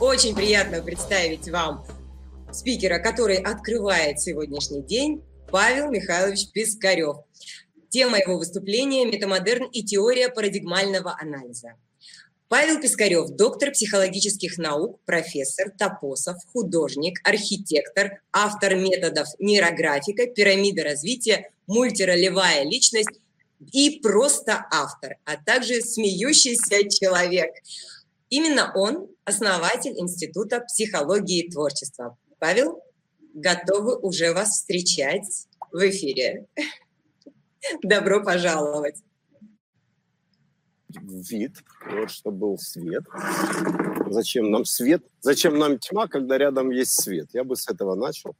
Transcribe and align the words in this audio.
Очень 0.00 0.36
приятно 0.36 0.80
представить 0.80 1.48
вам 1.48 1.84
спикера, 2.52 3.00
который 3.00 3.38
открывает 3.38 4.20
сегодняшний 4.20 4.80
день, 4.80 5.24
Павел 5.50 5.90
Михайлович 5.90 6.52
Пискарев. 6.52 7.16
Тема 7.88 8.18
его 8.18 8.38
выступления– 8.38 9.04
метамодерн 9.06 9.64
и 9.72 9.82
теория 9.82 10.28
парадигмального 10.28 11.16
анализа. 11.20 11.72
Павел 12.46 12.80
Пискарев– 12.80 13.30
доктор 13.36 13.72
психологических 13.72 14.56
наук, 14.56 15.00
профессор, 15.04 15.72
топосов, 15.76 16.36
художник, 16.52 17.18
архитектор, 17.24 18.20
автор 18.32 18.76
методов 18.76 19.26
нейрографика, 19.40 20.28
пирамида 20.28 20.84
развития, 20.84 21.50
мультиролевая 21.66 22.62
личность 22.62 23.18
и 23.72 23.98
просто 24.00 24.64
автор, 24.70 25.16
а 25.24 25.36
также 25.36 25.80
смеющийся 25.80 26.88
человек. 26.88 27.50
Именно 28.30 28.72
он– 28.76 29.08
основатель 29.28 29.92
Института 29.98 30.60
психологии 30.60 31.44
и 31.44 31.50
творчества. 31.50 32.16
Павел, 32.38 32.82
готовы 33.34 33.98
уже 33.98 34.32
вас 34.32 34.52
встречать 34.52 35.46
в 35.70 35.86
эфире. 35.88 36.46
Добро 37.82 38.24
пожаловать 38.24 39.02
вид, 40.88 41.52
вот 41.90 42.10
чтобы 42.10 42.38
был 42.38 42.58
свет. 42.58 43.04
Зачем 44.06 44.50
нам 44.50 44.64
свет? 44.64 45.04
Зачем 45.20 45.58
нам 45.58 45.78
тьма, 45.78 46.08
когда 46.08 46.38
рядом 46.38 46.70
есть 46.70 46.92
свет? 46.92 47.28
Я 47.34 47.44
бы 47.44 47.56
с 47.56 47.68
этого 47.68 47.94
начал. 47.94 48.34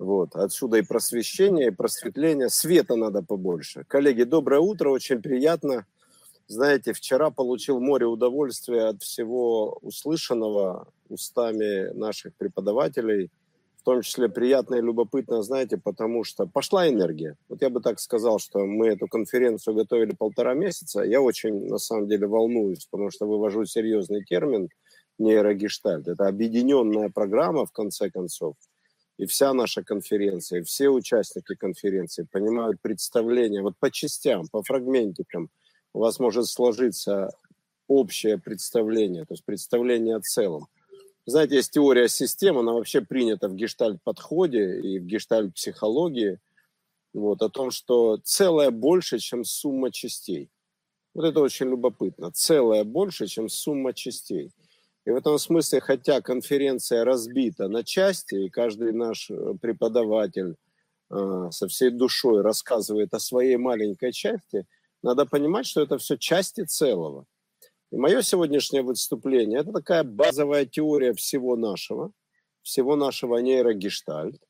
Вот. 0.00 0.34
Отсюда 0.34 0.78
и 0.78 0.82
просвещение, 0.82 1.68
и 1.68 1.70
просветление. 1.70 2.50
Света 2.50 2.96
надо 2.96 3.22
побольше. 3.22 3.84
Коллеги, 3.86 4.24
доброе 4.24 4.60
утро, 4.60 4.90
очень 4.90 5.22
приятно. 5.22 5.86
Знаете, 6.46 6.92
вчера 6.92 7.30
получил 7.30 7.80
море 7.80 8.06
удовольствия 8.06 8.88
от 8.88 9.02
всего 9.02 9.78
услышанного 9.82 10.88
устами 11.08 11.92
наших 11.94 12.34
преподавателей– 12.36 13.30
в 13.82 13.84
том 13.84 14.02
числе 14.02 14.28
приятно 14.28 14.76
и 14.76 14.80
любопытно, 14.80 15.42
знаете, 15.42 15.76
потому 15.76 16.22
что 16.22 16.46
пошла 16.46 16.88
энергия. 16.88 17.36
Вот 17.48 17.62
я 17.62 17.68
бы 17.68 17.80
так 17.80 17.98
сказал, 17.98 18.38
что 18.38 18.64
мы 18.64 18.86
эту 18.86 19.08
конференцию 19.08 19.74
готовили 19.74 20.14
полтора 20.14 20.54
месяца. 20.54 21.02
Я 21.02 21.20
очень, 21.20 21.66
на 21.66 21.78
самом 21.78 22.06
деле, 22.06 22.28
волнуюсь, 22.28 22.86
потому 22.86 23.10
что 23.10 23.26
вывожу 23.26 23.64
серьезный 23.64 24.22
термин 24.24 24.68
нейрогештальт. 25.18 26.06
Это 26.06 26.28
объединенная 26.28 27.10
программа, 27.10 27.66
в 27.66 27.72
конце 27.72 28.08
концов. 28.08 28.54
И 29.18 29.26
вся 29.26 29.52
наша 29.52 29.82
конференция, 29.82 30.60
и 30.60 30.62
все 30.62 30.88
участники 30.88 31.56
конференции 31.56 32.24
понимают 32.30 32.80
представление 32.80 33.62
вот 33.62 33.74
по 33.80 33.90
частям, 33.90 34.46
по 34.46 34.62
фрагментикам. 34.62 35.50
У 35.94 36.00
вас 36.00 36.18
может 36.18 36.46
сложиться 36.46 37.30
общее 37.86 38.38
представление, 38.38 39.24
то 39.24 39.34
есть 39.34 39.44
представление 39.44 40.16
о 40.16 40.20
целом. 40.20 40.68
Знаете, 41.26 41.56
есть 41.56 41.72
теория 41.72 42.08
систем, 42.08 42.58
она 42.58 42.72
вообще 42.72 43.00
принята 43.00 43.48
в 43.48 43.54
гештальт-подходе 43.54 44.80
и 44.80 44.98
в 44.98 45.04
гештальт-психологии, 45.04 46.40
вот, 47.12 47.42
о 47.42 47.48
том, 47.48 47.70
что 47.70 48.18
целое 48.24 48.70
больше, 48.70 49.18
чем 49.18 49.44
сумма 49.44 49.92
частей. 49.92 50.50
Вот 51.14 51.24
это 51.24 51.40
очень 51.40 51.66
любопытно. 51.66 52.32
Целое 52.32 52.84
больше, 52.84 53.26
чем 53.26 53.48
сумма 53.48 53.92
частей. 53.92 54.50
И 55.04 55.10
в 55.10 55.16
этом 55.16 55.38
смысле, 55.38 55.80
хотя 55.80 56.20
конференция 56.22 57.04
разбита 57.04 57.68
на 57.68 57.84
части, 57.84 58.46
и 58.46 58.48
каждый 58.48 58.92
наш 58.92 59.30
э, 59.30 59.54
преподаватель 59.60 60.54
э, 61.10 61.48
со 61.50 61.68
всей 61.68 61.90
душой 61.90 62.40
рассказывает 62.40 63.12
о 63.12 63.18
своей 63.18 63.56
маленькой 63.56 64.12
части, 64.12 64.66
надо 65.02 65.26
понимать, 65.26 65.66
что 65.66 65.82
это 65.82 65.98
все 65.98 66.16
части 66.16 66.64
целого. 66.64 67.26
И 67.90 67.96
мое 67.96 68.22
сегодняшнее 68.22 68.82
выступление– 68.82 69.60
это 69.60 69.72
такая 69.72 70.04
базовая 70.04 70.64
теория 70.64 71.12
всего 71.12 71.56
нашего, 71.56 72.12
всего 72.62 72.96
нашего 72.96 73.36
нейрогештальт. 73.38 74.40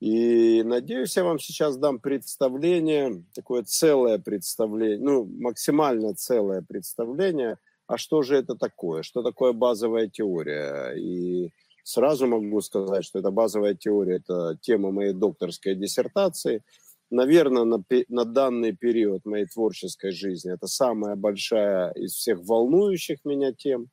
И 0.00 0.62
надеюсь, 0.64 1.16
я 1.16 1.22
вам 1.22 1.38
сейчас 1.38 1.76
дам 1.76 2.00
представление, 2.00 3.24
такое 3.34 3.62
целое 3.62 4.18
представление, 4.18 4.98
ну, 4.98 5.24
максимально 5.24 6.14
целое 6.14 6.62
представление, 6.62 7.58
а 7.86 7.98
что 7.98 8.22
же 8.22 8.36
это 8.36 8.56
такое, 8.56 9.04
что 9.04 9.22
такое 9.22 9.52
базовая 9.52 10.08
теория. 10.08 10.92
И 10.96 11.52
сразу 11.84 12.26
могу 12.26 12.60
сказать, 12.62 13.04
что 13.04 13.20
эта 13.20 13.30
базовая 13.30 13.74
теория– 13.74 14.16
это 14.26 14.58
тема 14.60 14.90
моей 14.90 15.12
докторской 15.12 15.76
диссертации– 15.76 16.62
наверное, 17.12 17.64
на, 17.64 17.84
на 18.08 18.24
данный 18.24 18.72
период 18.72 19.24
моей 19.24 19.46
творческой 19.46 20.12
жизни 20.12 20.52
это 20.52 20.66
самая 20.66 21.14
большая 21.14 21.92
из 21.92 22.14
всех 22.14 22.40
волнующих 22.42 23.24
меня 23.24 23.52
тем, 23.52 23.88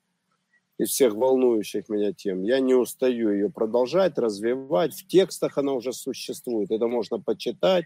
из 0.77 0.89
всех 0.89 1.13
волнующих 1.13 1.89
меня 1.89 2.13
тем. 2.13 2.43
Я 2.43 2.59
не 2.59 2.73
устаю 2.73 3.31
ее 3.31 3.49
продолжать, 3.49 4.17
развивать. 4.17 4.93
В 4.93 5.05
текстах 5.07 5.57
она 5.57 5.73
уже 5.73 5.91
существует. 5.93 6.71
Это 6.71 6.87
можно 6.87 7.19
почитать. 7.19 7.85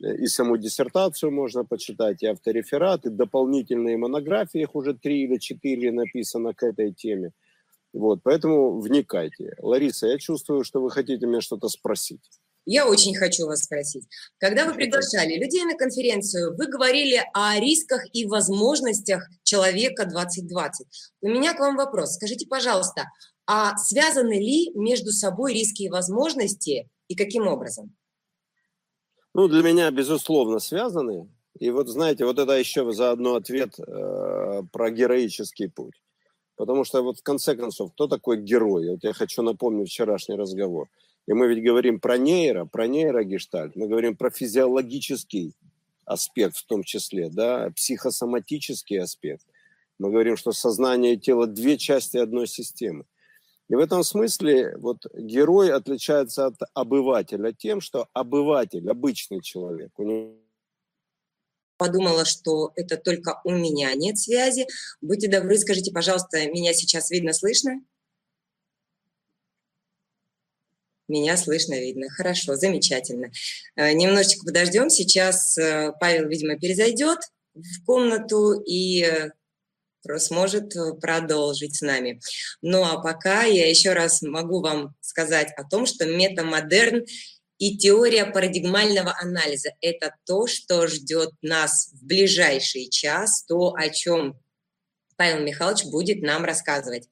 И 0.00 0.26
саму 0.26 0.56
диссертацию 0.56 1.32
можно 1.32 1.64
почитать, 1.64 2.22
и 2.22 2.26
автореферат, 2.26 3.06
и 3.06 3.10
дополнительные 3.10 3.96
монографии, 3.96 4.60
их 4.60 4.76
уже 4.76 4.94
три 4.94 5.24
или 5.24 5.38
четыре 5.38 5.90
написано 5.90 6.54
к 6.54 6.62
этой 6.62 6.92
теме. 6.92 7.32
Вот, 7.92 8.20
поэтому 8.22 8.80
вникайте. 8.80 9.56
Лариса, 9.58 10.06
я 10.06 10.18
чувствую, 10.18 10.62
что 10.62 10.80
вы 10.80 10.90
хотите 10.90 11.26
меня 11.26 11.40
что-то 11.40 11.68
спросить. 11.68 12.20
Я 12.70 12.86
очень 12.86 13.14
хочу 13.14 13.46
вас 13.46 13.62
спросить. 13.62 14.06
Когда 14.36 14.66
вы 14.66 14.74
приглашали 14.74 15.42
людей 15.42 15.64
на 15.64 15.74
конференцию, 15.74 16.54
вы 16.54 16.66
говорили 16.66 17.24
о 17.32 17.58
рисках 17.58 18.02
и 18.12 18.26
возможностях 18.26 19.26
человека 19.42 20.04
2020. 20.04 20.86
У 21.22 21.28
меня 21.28 21.54
к 21.54 21.60
вам 21.60 21.76
вопрос. 21.76 22.16
Скажите, 22.16 22.46
пожалуйста, 22.46 23.06
а 23.46 23.74
связаны 23.78 24.34
ли 24.34 24.70
между 24.74 25.12
собой 25.12 25.54
риски 25.54 25.84
и 25.84 25.88
возможности 25.88 26.90
и 27.08 27.14
каким 27.16 27.46
образом? 27.46 27.96
Ну, 29.32 29.48
для 29.48 29.62
меня, 29.62 29.90
безусловно, 29.90 30.58
связаны. 30.58 31.26
И 31.58 31.70
вот, 31.70 31.88
знаете, 31.88 32.26
вот 32.26 32.38
это 32.38 32.52
еще 32.52 32.92
заодно 32.92 33.36
ответ 33.36 33.78
э, 33.78 34.62
про 34.70 34.90
героический 34.90 35.68
путь. 35.68 36.02
Потому 36.54 36.84
что 36.84 37.00
вот 37.00 37.20
в 37.20 37.22
конце 37.22 37.56
концов, 37.56 37.94
кто 37.94 38.08
такой 38.08 38.42
герой? 38.42 38.90
Вот 38.90 39.04
я 39.04 39.14
хочу 39.14 39.40
напомнить 39.40 39.88
вчерашний 39.88 40.36
разговор. 40.36 40.90
И 41.28 41.32
мы 41.34 41.46
ведь 41.48 41.62
говорим 41.62 42.00
про 42.00 42.16
нейро, 42.16 42.64
про 42.64 42.86
нейрогештальт, 42.86 43.76
мы 43.76 43.86
говорим 43.86 44.16
про 44.16 44.30
физиологический 44.30 45.54
аспект 46.06 46.56
в 46.56 46.64
том 46.64 46.82
числе, 46.82 47.28
да, 47.28 47.70
психосоматический 47.76 48.98
аспект. 48.98 49.44
Мы 49.98 50.10
говорим, 50.10 50.38
что 50.38 50.52
сознание 50.52 51.14
и 51.14 51.20
тело– 51.20 51.46
две 51.46 51.76
части 51.76 52.16
одной 52.16 52.46
системы. 52.46 53.04
И 53.68 53.74
в 53.74 53.78
этом 53.78 54.04
смысле 54.04 54.74
вот 54.78 55.04
герой 55.14 55.70
отличается 55.70 56.46
от 56.46 56.54
обывателя 56.72 57.52
тем, 57.52 57.82
что 57.82 58.08
обыватель, 58.14 58.88
обычный 58.88 59.42
человек, 59.42 59.90
у 59.98 60.04
него 60.04 60.34
подумала, 61.76 62.24
что 62.24 62.72
это 62.74 62.96
только 62.96 63.42
у 63.44 63.50
меня 63.50 63.92
нет 63.94 64.16
связи. 64.16 64.66
Будьте 65.02 65.28
добры, 65.28 65.58
скажите, 65.58 65.92
пожалуйста, 65.92 66.38
меня 66.50 66.72
сейчас 66.72 67.10
видно, 67.10 67.34
слышно? 67.34 67.82
Меня 71.08 71.38
слышно, 71.38 71.74
видно. 71.74 72.10
Хорошо, 72.10 72.54
замечательно. 72.56 73.30
Э, 73.76 73.92
немножечко 73.92 74.44
подождем. 74.44 74.90
Сейчас 74.90 75.56
э, 75.56 75.92
Павел, 75.98 76.28
видимо, 76.28 76.58
перезайдет 76.58 77.18
в 77.54 77.84
комнату 77.86 78.60
и 78.60 79.02
э, 79.02 79.30
сможет 80.18 80.74
продолжить 81.00 81.76
с 81.76 81.80
нами. 81.80 82.20
Ну 82.60 82.84
а 82.84 83.00
пока 83.00 83.44
я 83.44 83.68
еще 83.68 83.94
раз 83.94 84.22
могу 84.22 84.60
вам 84.60 84.94
сказать 85.00 85.48
о 85.56 85.64
том, 85.64 85.86
что 85.86 86.06
метамодерн 86.06 87.04
и 87.58 87.76
теория 87.76 88.24
парадигмального 88.26 89.14
анализа– 89.20 89.70
это 89.80 90.14
то, 90.24 90.46
что 90.46 90.86
ждет 90.86 91.30
нас 91.42 91.90
в 91.92 92.06
ближайший 92.06 92.88
час, 92.88 93.44
то, 93.44 93.74
о 93.74 93.88
чем 93.88 94.38
Павел 95.16 95.42
Михайлович 95.42 95.84
будет 95.86 96.22
нам 96.22 96.44
рассказывать. 96.44 97.08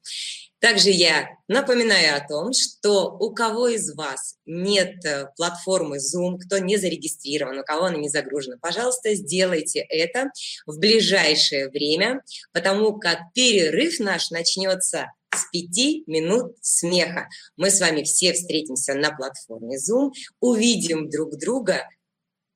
Также 0.58 0.90
я 0.90 1.28
напоминаю 1.48 2.16
о 2.16 2.26
том, 2.26 2.52
что 2.52 3.10
у 3.10 3.32
кого 3.34 3.68
из 3.68 3.94
вас 3.94 4.36
нет 4.46 5.04
э, 5.04 5.26
платформы 5.36 5.98
Zoom, 5.98 6.38
кто 6.38 6.58
не 6.58 6.78
зарегистрирован, 6.78 7.58
у 7.58 7.64
кого 7.64 7.84
она 7.84 7.98
не 7.98 8.08
загружена, 8.08 8.56
пожалуйста, 8.60 9.14
сделайте 9.14 9.80
это 9.80 10.30
в 10.66 10.78
ближайшее 10.78 11.68
время, 11.68 12.22
потому 12.52 12.98
как 12.98 13.18
перерыв 13.34 14.00
наш 14.00 14.30
начнется 14.30 15.12
с 15.34 15.44
пяти 15.52 16.04
минут 16.06 16.56
смеха. 16.62 17.28
Мы 17.56 17.70
с 17.70 17.78
вами 17.80 18.02
все 18.02 18.32
встретимся 18.32 18.94
на 18.94 19.14
платформе 19.14 19.76
Zoom, 19.76 20.12
увидим 20.40 21.10
друг 21.10 21.36
друга 21.36 21.86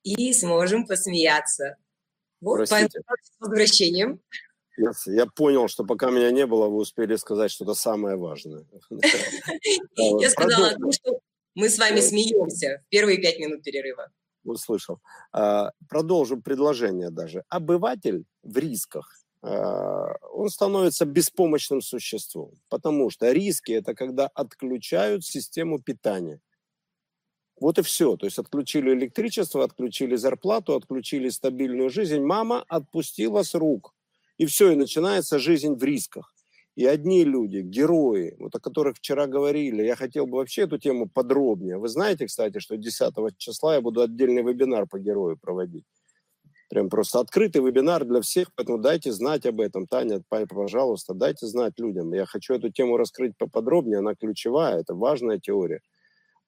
и 0.02 0.32
сможем 0.32 0.86
посмеяться. 0.86 1.76
Вот, 2.40 2.56
Простите. 2.56 3.00
с 3.22 3.40
возвращением. 3.40 4.20
Я 5.06 5.26
понял, 5.26 5.68
что 5.68 5.84
пока 5.84 6.10
меня 6.10 6.30
не 6.30 6.46
было, 6.46 6.68
вы 6.68 6.76
успели 6.76 7.16
сказать 7.16 7.50
что-то 7.50 7.74
самое 7.74 8.16
важное. 8.16 8.64
Я 10.20 10.30
сказала 10.30 10.68
о 10.68 10.74
том, 10.74 10.92
что 10.92 11.20
мы 11.54 11.68
с 11.68 11.78
вами 11.78 12.00
смеемся 12.00 12.82
в 12.86 12.88
первые 12.88 13.18
пять 13.18 13.38
минут 13.38 13.62
перерыва. 13.62 14.10
Услышал. 14.44 15.00
А, 15.32 15.70
продолжу 15.88 16.40
предложение 16.40 17.10
даже. 17.10 17.44
Обыватель 17.48 18.24
в 18.42 18.56
рисках. 18.56 19.16
он 19.42 20.48
становится 20.48 21.04
беспомощным 21.04 21.82
существом. 21.82 22.58
Потому 22.68 23.10
что 23.10 23.32
риски– 23.32 23.72
это 23.80 23.94
когда 23.94 24.28
отключают 24.28 25.24
систему 25.24 25.80
питания. 25.80 26.40
Вот 27.60 27.78
и 27.78 27.82
все. 27.82 28.16
То 28.16 28.26
есть 28.26 28.38
отключили 28.38 28.94
электричество, 28.94 29.62
отключили 29.64 30.16
зарплату, 30.16 30.74
отключили 30.74 31.28
стабильную 31.28 31.90
жизнь. 31.90 32.20
Мама 32.20 32.64
отпустила 32.68 33.42
с 33.42 33.54
рук. 33.54 33.94
И 34.40 34.46
все, 34.46 34.70
и 34.70 34.76
начинается 34.76 35.38
жизнь 35.38 35.74
в 35.74 35.84
рисках. 35.84 36.34
И 36.74 36.86
одни 36.86 37.24
люди, 37.24 37.58
герои, 37.58 38.36
вот 38.38 38.54
о 38.54 38.60
которых 38.60 38.96
вчера 38.96 39.26
говорили, 39.26 39.82
я 39.82 39.96
хотел 39.96 40.26
бы 40.26 40.38
вообще 40.38 40.62
эту 40.62 40.78
тему 40.78 41.08
подробнее. 41.08 41.76
Вы 41.76 41.88
знаете, 41.88 42.26
кстати, 42.26 42.58
что 42.58 42.78
10 42.78 43.36
числа 43.36 43.74
я 43.74 43.80
буду 43.82 44.00
отдельный 44.00 44.42
вебинар 44.42 44.86
по 44.86 44.98
герою 44.98 45.36
проводить. 45.36 45.84
Прям 46.70 46.88
просто 46.88 47.20
открытый 47.20 47.62
вебинар 47.62 48.06
для 48.06 48.20
всех, 48.22 48.48
поэтому 48.54 48.78
дайте 48.78 49.12
знать 49.12 49.44
об 49.44 49.60
этом. 49.60 49.86
Таня, 49.86 50.22
пожалуйста, 50.28 51.12
дайте 51.12 51.46
знать 51.46 51.78
людям. 51.78 52.14
Я 52.14 52.24
хочу 52.24 52.54
эту 52.54 52.70
тему 52.70 52.96
раскрыть 52.96 53.36
поподробнее, 53.36 53.98
она 53.98 54.14
ключевая, 54.14 54.80
это 54.80 54.94
важная 54.94 55.38
теория 55.38 55.80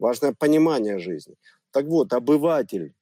важное 0.03 0.35
понимание 0.35 0.99
жизни. 0.99 1.37
Так 1.71 1.87
вот, 1.87 2.12
обыватель, 2.12 2.93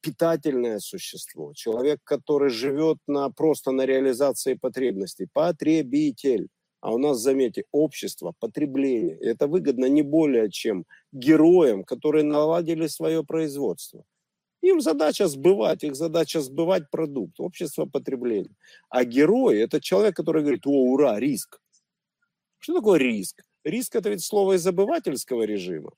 питательное 0.00 0.80
существо, 0.80 1.52
человек, 1.54 2.00
который 2.04 2.50
живет 2.50 2.98
на, 3.06 3.30
просто 3.30 3.70
на 3.72 3.86
реализации 3.86 4.54
потребностей, 4.54 5.28
потребитель. 5.32 6.48
А 6.80 6.92
у 6.92 6.98
нас, 6.98 7.18
заметьте, 7.18 7.64
общество, 7.72 8.34
потребление. 8.40 9.16
И 9.18 9.26
это 9.26 9.46
выгодно 9.46 9.86
не 9.86 10.02
более 10.02 10.50
чем 10.50 10.84
героям, 11.12 11.82
которые 11.82 12.24
наладили 12.24 12.88
свое 12.88 13.24
производство. 13.24 14.04
Им 14.60 14.80
задача 14.80 15.28
сбывать, 15.28 15.84
их 15.84 15.94
задача 15.94 16.40
сбывать 16.40 16.90
продукт, 16.90 17.38
общество 17.38 17.86
потребления. 17.86 18.54
А 18.88 19.04
герой– 19.04 19.58
это 19.60 19.80
человек, 19.80 20.16
который 20.16 20.42
говорит, 20.42 20.66
о, 20.66 20.92
ура, 20.92 21.20
риск. 21.20 21.60
Что 22.58 22.74
такое 22.74 22.98
риск? 22.98 23.42
Риск– 23.64 23.94
это 23.96 24.10
ведь 24.10 24.24
слово 24.24 24.54
из 24.56 24.66
обывательского 24.66 25.42
режима. 25.42 25.92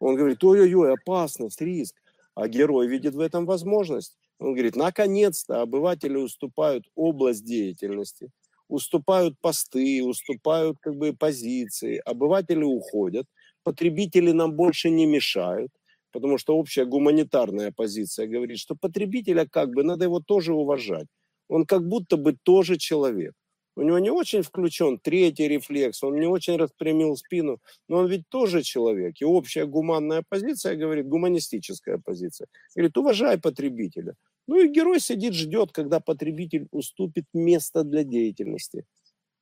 Он 0.00 0.16
говорит, 0.16 0.42
ой-ой-ой, 0.42 0.92
опасность, 0.92 1.60
риск. 1.60 1.94
А 2.34 2.48
герой 2.48 2.86
видит 2.88 3.14
в 3.14 3.20
этом 3.20 3.46
возможность. 3.46 4.16
Он 4.38 4.52
говорит, 4.54 4.76
наконец-то 4.76 5.62
обыватели 5.62 6.16
уступают 6.16 6.84
область 6.94 7.44
деятельности, 7.44 8.30
уступают 8.68 9.38
посты, 9.40 10.02
уступают 10.04 10.78
как 10.80 10.96
бы 10.96 11.12
позиции, 11.14 12.00
обыватели 12.04 12.62
уходят, 12.64 13.26
потребители 13.64 14.32
нам 14.32 14.54
больше 14.54 14.88
не 14.90 15.06
мешают, 15.06 15.70
потому 16.12 16.38
что 16.38 16.56
общая 16.56 16.86
гуманитарная 16.86 17.72
позиция 17.72 18.26
говорит, 18.26 18.58
что 18.58 18.74
потребителя 18.76 19.46
как 19.46 19.70
бы 19.74 19.82
надо 19.84 20.04
его 20.04 20.20
тоже 20.20 20.54
уважать. 20.54 21.06
Он 21.48 21.66
как 21.66 21.86
будто 21.86 22.16
бы 22.16 22.36
тоже 22.42 22.76
человек. 22.78 23.34
У 23.76 23.82
него 23.82 23.98
не 23.98 24.10
очень 24.10 24.42
включен 24.42 24.98
третий 24.98 25.48
рефлекс, 25.48 26.02
он 26.02 26.18
не 26.18 26.26
очень 26.26 26.56
распрямил 26.56 27.16
спину, 27.16 27.60
но 27.88 27.98
он 27.98 28.08
ведь 28.08 28.28
тоже 28.28 28.62
человек. 28.62 29.14
И 29.20 29.24
общая 29.24 29.64
гуманная 29.64 30.24
позиция 30.28 30.76
говорит, 30.76 31.06
гуманистическая 31.06 31.98
позиция, 31.98 32.48
говорит, 32.74 32.96
уважай 32.98 33.38
потребителя. 33.38 34.16
Ну 34.48 34.60
и 34.60 34.68
герой 34.68 34.98
сидит, 34.98 35.34
ждет, 35.34 35.70
когда 35.72 36.00
потребитель 36.00 36.66
уступит 36.72 37.26
место 37.32 37.84
для 37.84 38.02
деятельности. 38.02 38.84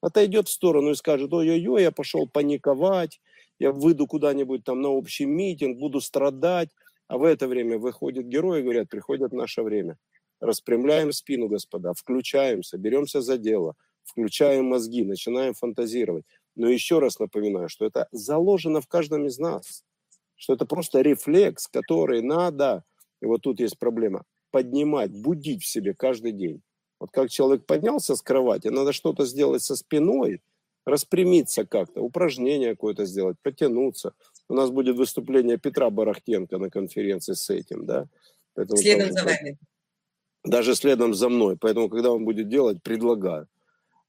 Отойдет 0.03 0.49
в 0.49 0.53
сторону 0.53 0.91
и 0.91 0.95
скажет, 0.95 1.33
ой-ой-ой, 1.33 1.83
я 1.83 1.91
пошел 1.91 2.29
паниковать, 2.29 3.21
я 3.59 3.73
выйду 3.73 4.07
куда-нибудь 4.07 4.63
там 4.63 4.83
на 4.83 4.91
общий 4.91 5.25
митинг, 5.25 5.79
буду 5.79 6.01
страдать. 6.01 6.69
А 7.09 7.17
в 7.17 7.25
это 7.25 7.49
время 7.49 7.79
выходит 7.79 8.29
герой 8.29 8.61
и 8.61 8.63
говорят, 8.63 8.91
приходит 8.91 9.33
наше 9.33 9.63
время. 9.63 9.97
Распрямляем 10.41 11.13
спину, 11.13 11.49
господа, 11.49 11.95
включаемся, 11.95 12.77
беремся 12.77 13.23
за 13.23 13.39
дело– 13.39 13.75
включаем 14.09 14.67
мозги, 14.67 15.05
начинаем 15.05 15.55
фантазировать. 15.55 16.25
Но 16.57 16.69
еще 16.69 16.99
раз 16.99 17.19
напоминаю, 17.19 17.69
что 17.69 17.87
это 17.87 18.09
заложено 18.11 18.81
в 18.81 18.89
каждом 18.89 19.27
из 19.27 19.39
нас, 19.39 19.85
что 20.37 20.55
это 20.55 20.67
просто 20.67 21.01
рефлекс, 21.01 21.69
который 21.69 22.23
надо, 22.23 22.85
и 23.23 23.27
вот 23.27 23.43
тут 23.43 23.61
есть 23.61 23.79
проблема, 23.79 24.25
поднимать, 24.51 25.13
будить 25.13 25.63
в 25.63 25.69
себе 25.69 25.95
каждый 25.95 26.33
день. 26.33 26.63
Вот 27.01 27.11
как 27.13 27.31
человек 27.31 27.65
поднялся 27.65 28.17
с 28.17 28.23
кровати, 28.23 28.69
надо 28.69 28.93
что-то 28.93 29.25
сделать 29.25 29.63
со 29.63 29.77
спиной, 29.77 30.41
распрямиться 30.85 31.65
как-то, 31.65 32.01
упражнение 32.01 32.71
какое-то 32.71 33.05
сделать, 33.05 33.37
потянуться. 33.43 34.15
У 34.49 34.55
нас 34.55 34.71
будет 34.71 34.97
выступление 34.97 35.59
Петра 35.59 35.91
Барахтенко 35.91 36.59
на 36.59 36.71
конференции 36.71 37.35
с 37.35 37.51
этим, 37.51 37.87
да. 37.87 38.09
Поэтому 38.55 38.79
следом 38.79 39.11
там, 39.11 39.19
за 39.19 39.25
вами. 39.25 39.59
Даже 40.45 40.75
следом 40.75 41.15
за 41.15 41.29
мной. 41.29 41.57
Поэтому, 41.57 41.89
когда 41.89 42.11
он 42.11 42.25
будет 42.25 42.49
делать, 42.49 42.83
предлагаю. 42.83 43.47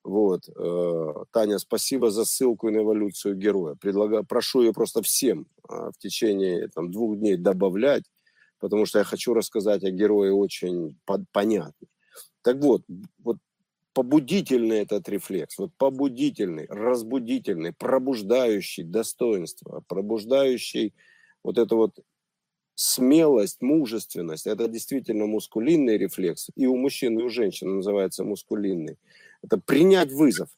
Вот. 0.09 0.49
Э, 0.49 1.23
Таня, 1.31 1.59
спасибо 1.59 2.09
за 2.09 2.25
ссылку 2.25 2.71
на 2.71 2.79
эволюцию 2.79 3.35
героя. 3.35 3.75
Предлагаю, 3.75 4.25
прошу 4.25 4.61
ее 4.61 4.73
просто 4.73 5.03
всем 5.03 5.45
а, 5.67 5.91
в 5.91 5.99
течение 5.99 6.67
там, 6.69 6.89
двух 6.89 7.19
дней 7.19 7.37
добавлять, 7.37 8.05
потому 8.59 8.87
что 8.87 8.97
я 8.97 9.05
хочу 9.05 9.35
рассказать 9.35 9.83
о 9.83 9.91
герое 9.91 10.31
очень 10.31 10.97
понятно. 11.31 11.87
Так 12.41 12.57
вот, 12.57 12.81
вот 13.19 13.37
побудительный 13.93 14.79
этот 14.79 15.07
рефлекс, 15.09 15.59
вот 15.59 15.73
побудительный, 15.77 16.65
разбудительный, 16.69 17.71
пробуждающий 17.71 18.85
достоинство, 18.85 19.83
пробуждающий 19.87 20.95
вот 21.43 21.59
это 21.59 21.75
вот 21.75 21.99
смелость, 22.73 23.61
мужественность, 23.61 24.47
это 24.47 24.67
действительно 24.67 25.27
мускулинный 25.27 25.99
рефлекс. 25.99 26.49
И 26.55 26.65
у 26.65 26.77
мужчин, 26.77 27.19
и 27.19 27.23
у 27.23 27.29
женщин 27.29 27.75
называется 27.75 28.23
мускулинный. 28.23 28.97
Это 29.43 29.57
принять 29.57 30.11
вызов. 30.11 30.49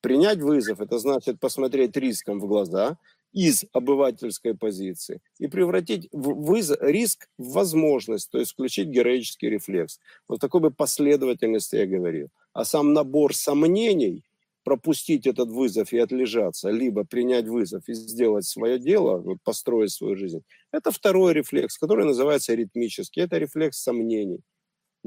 Принять 0.00 0.38
вызов– 0.38 0.80
это 0.80 0.98
значит 0.98 1.40
посмотреть 1.40 1.96
риском 1.96 2.38
в 2.38 2.46
глаза 2.46 2.98
из 3.32 3.64
обывательской 3.72 4.54
позиции 4.54 5.20
и 5.38 5.48
превратить 5.48 6.08
вызов, 6.12 6.78
риск 6.80 7.28
в 7.36 7.52
возможность, 7.52 8.30
то 8.30 8.38
есть 8.38 8.52
включить 8.52 8.88
героический 8.88 9.50
рефлекс. 9.50 9.98
Вот 10.28 10.40
такой 10.40 10.60
бы 10.60 10.70
последовательности 10.70 11.76
я 11.76 11.86
говорил. 11.86 12.28
А 12.52 12.64
сам 12.64 12.92
набор 12.92 13.34
сомнений, 13.34 14.24
пропустить 14.64 15.26
этот 15.26 15.50
вызов 15.50 15.92
и 15.92 15.98
отлежаться, 15.98 16.70
либо 16.70 17.04
принять 17.04 17.48
вызов 17.48 17.88
и 17.88 17.94
сделать 17.94 18.44
свое 18.44 18.78
дело, 18.78 19.18
вот 19.18 19.38
построить 19.42 19.92
свою 19.92 20.16
жизнь, 20.16 20.42
это 20.72 20.90
второй 20.90 21.32
рефлекс, 21.32 21.78
который 21.78 22.04
называется 22.04 22.54
ритмический. 22.54 23.22
Это 23.22 23.38
рефлекс 23.38 23.78
сомнений. 23.78 24.40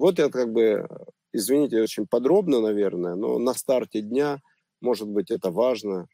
Вот 0.01 0.19
это 0.19 0.31
как 0.31 0.51
бы 0.51 0.87
извините, 1.33 1.81
очень 1.81 2.07
подробно, 2.07 2.59
наверное, 2.59 3.15
но 3.15 3.37
на 3.39 3.53
старте 3.53 4.01
дня, 4.01 4.41
может 4.81 5.07
быть, 5.07 5.31
это 5.31 5.51
важно 5.51 6.07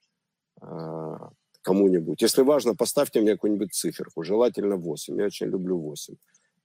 а, 0.61 1.29
кому-нибудь. 1.61 2.21
Если 2.21 2.41
важно, 2.41 2.75
поставьте 2.75 3.21
мне 3.21 3.33
какую-нибудь 3.33 3.73
циферку, 3.73 4.23
желательно 4.23 4.75
8. 4.75 5.19
Я 5.19 5.25
очень 5.25 5.47
люблю 5.47 5.79
8. 5.79 6.15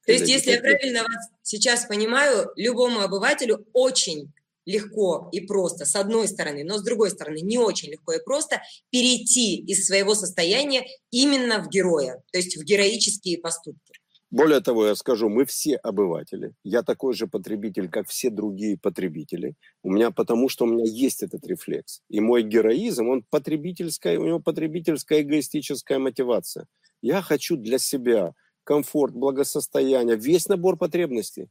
То 0.05 0.13
есть, 0.13 0.29
если 0.29 0.51
я 0.51 0.61
правильно 0.61 1.03
вас 1.03 1.31
сейчас 1.43 1.87
понимаю, 1.87 2.51
любому 2.57 3.01
обывателю 3.01 3.67
очень 3.73 4.33
легко 4.67 5.29
и 5.33 5.41
просто, 5.41 5.85
с 5.85 5.95
одной 5.97 6.27
стороны, 6.29 6.65
но 6.65 6.79
с 6.79 6.83
другой 6.83 7.11
стороны, 7.11 7.41
не 7.41 7.59
очень 7.59 7.91
легко 7.91 8.13
и 8.13 8.23
просто 8.23 8.63
перейти 8.91 9.57
из 9.57 9.87
своего 9.87 10.15
состояния 10.15 10.87
именно 11.11 11.63
в 11.63 11.69
героя, 11.69 12.23
то 12.33 12.39
есть 12.39 12.57
в 12.57 12.65
героические 12.65 13.39
поступки. 13.39 13.92
Более 14.33 14.61
того, 14.61 14.87
я 14.87 14.95
скажу, 14.95 15.29
мы 15.29 15.45
все 15.45 15.77
обыватели. 15.77 16.55
Я 16.65 16.83
такой 16.83 17.13
же 17.13 17.27
потребитель, 17.27 17.91
как 17.91 18.09
все 18.09 18.31
другие 18.31 18.79
потребители. 18.79 19.57
У 19.83 19.93
меня 19.93 20.11
потому, 20.11 20.49
что 20.49 20.65
у 20.65 20.69
меня 20.69 20.85
есть 20.87 21.23
этот 21.23 21.47
рефлекс. 21.47 22.01
И 22.09 22.19
мой 22.21 22.43
героизм, 22.43 23.11
он 23.11 23.25
потребительская, 23.29 24.19
у 24.19 24.25
него 24.25 24.41
потребительская 24.41 25.21
эгоистическая 25.21 25.99
мотивация. 25.99 26.67
Я 27.03 27.21
хочу 27.21 27.59
для 27.59 27.77
себя 27.79 28.33
комфорт, 28.65 29.13
благосостояние, 29.13 30.17
весь 30.17 30.49
набор 30.49 30.79
потребностей. 30.79 31.51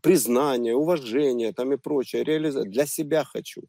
Признание, 0.00 0.76
уважение 0.76 1.52
там 1.52 1.72
и 1.72 1.76
прочее. 1.76 2.22
Реализация. 2.22 2.70
Для 2.70 2.86
себя 2.86 3.24
хочу. 3.24 3.62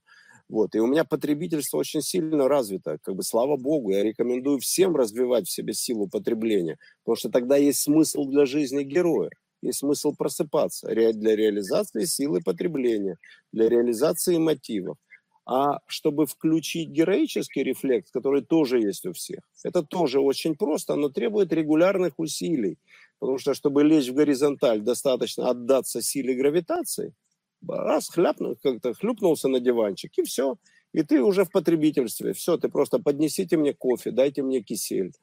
Вот. 0.51 0.75
И 0.75 0.79
у 0.79 0.85
меня 0.85 1.05
потребительство 1.05 1.77
очень 1.77 2.01
сильно 2.01 2.49
развито. 2.49 2.97
Как 3.01 3.15
бы, 3.15 3.23
слава 3.23 3.55
богу, 3.55 3.91
я 3.91 4.03
рекомендую 4.03 4.59
всем 4.59 4.97
развивать 4.97 5.47
в 5.47 5.51
себе 5.51 5.73
силу 5.73 6.09
потребления, 6.09 6.77
потому 7.03 7.15
что 7.15 7.29
тогда 7.29 7.55
есть 7.55 7.79
смысл 7.79 8.25
для 8.25 8.45
жизни 8.45 8.83
героя. 8.83 9.29
Есть 9.61 9.79
смысл 9.79 10.13
просыпаться 10.13 10.87
для 10.89 11.35
реализации 11.37 12.03
силы 12.03 12.41
потребления, 12.41 13.17
для 13.53 13.69
реализации 13.69 14.37
мотивов. 14.37 14.97
А 15.45 15.79
чтобы 15.87 16.25
включить 16.25 16.89
героический 16.89 17.63
рефлекс, 17.63 18.11
который 18.11 18.41
тоже 18.41 18.81
есть 18.81 19.05
у 19.05 19.13
всех, 19.13 19.39
это 19.63 19.83
тоже 19.83 20.19
очень 20.19 20.55
просто, 20.55 20.95
но 20.95 21.07
требует 21.07 21.53
регулярных 21.53 22.19
усилий. 22.19 22.77
Потому 23.19 23.37
что, 23.37 23.53
чтобы 23.53 23.83
лечь 23.83 24.09
в 24.09 24.15
горизонталь, 24.15 24.81
достаточно 24.81 25.49
отдаться 25.49 26.01
силе 26.01 26.33
гравитации– 26.33 27.13
раз 27.67 28.09
хляпнул, 28.09 28.57
как-то 28.61 28.93
хлюпнулся 28.93 29.47
на 29.47 29.59
диванчик, 29.59 30.11
и 30.17 30.23
все. 30.23 30.57
И 30.93 31.03
ты 31.03 31.21
уже 31.21 31.45
в 31.45 31.51
потребительстве. 31.51 32.33
Все, 32.33 32.57
ты 32.57 32.69
просто 32.69 32.99
поднесите 32.99 33.57
мне 33.57 33.73
кофе, 33.73 34.11
дайте 34.11 34.41
мне 34.41 34.61
кисель. 34.61 35.13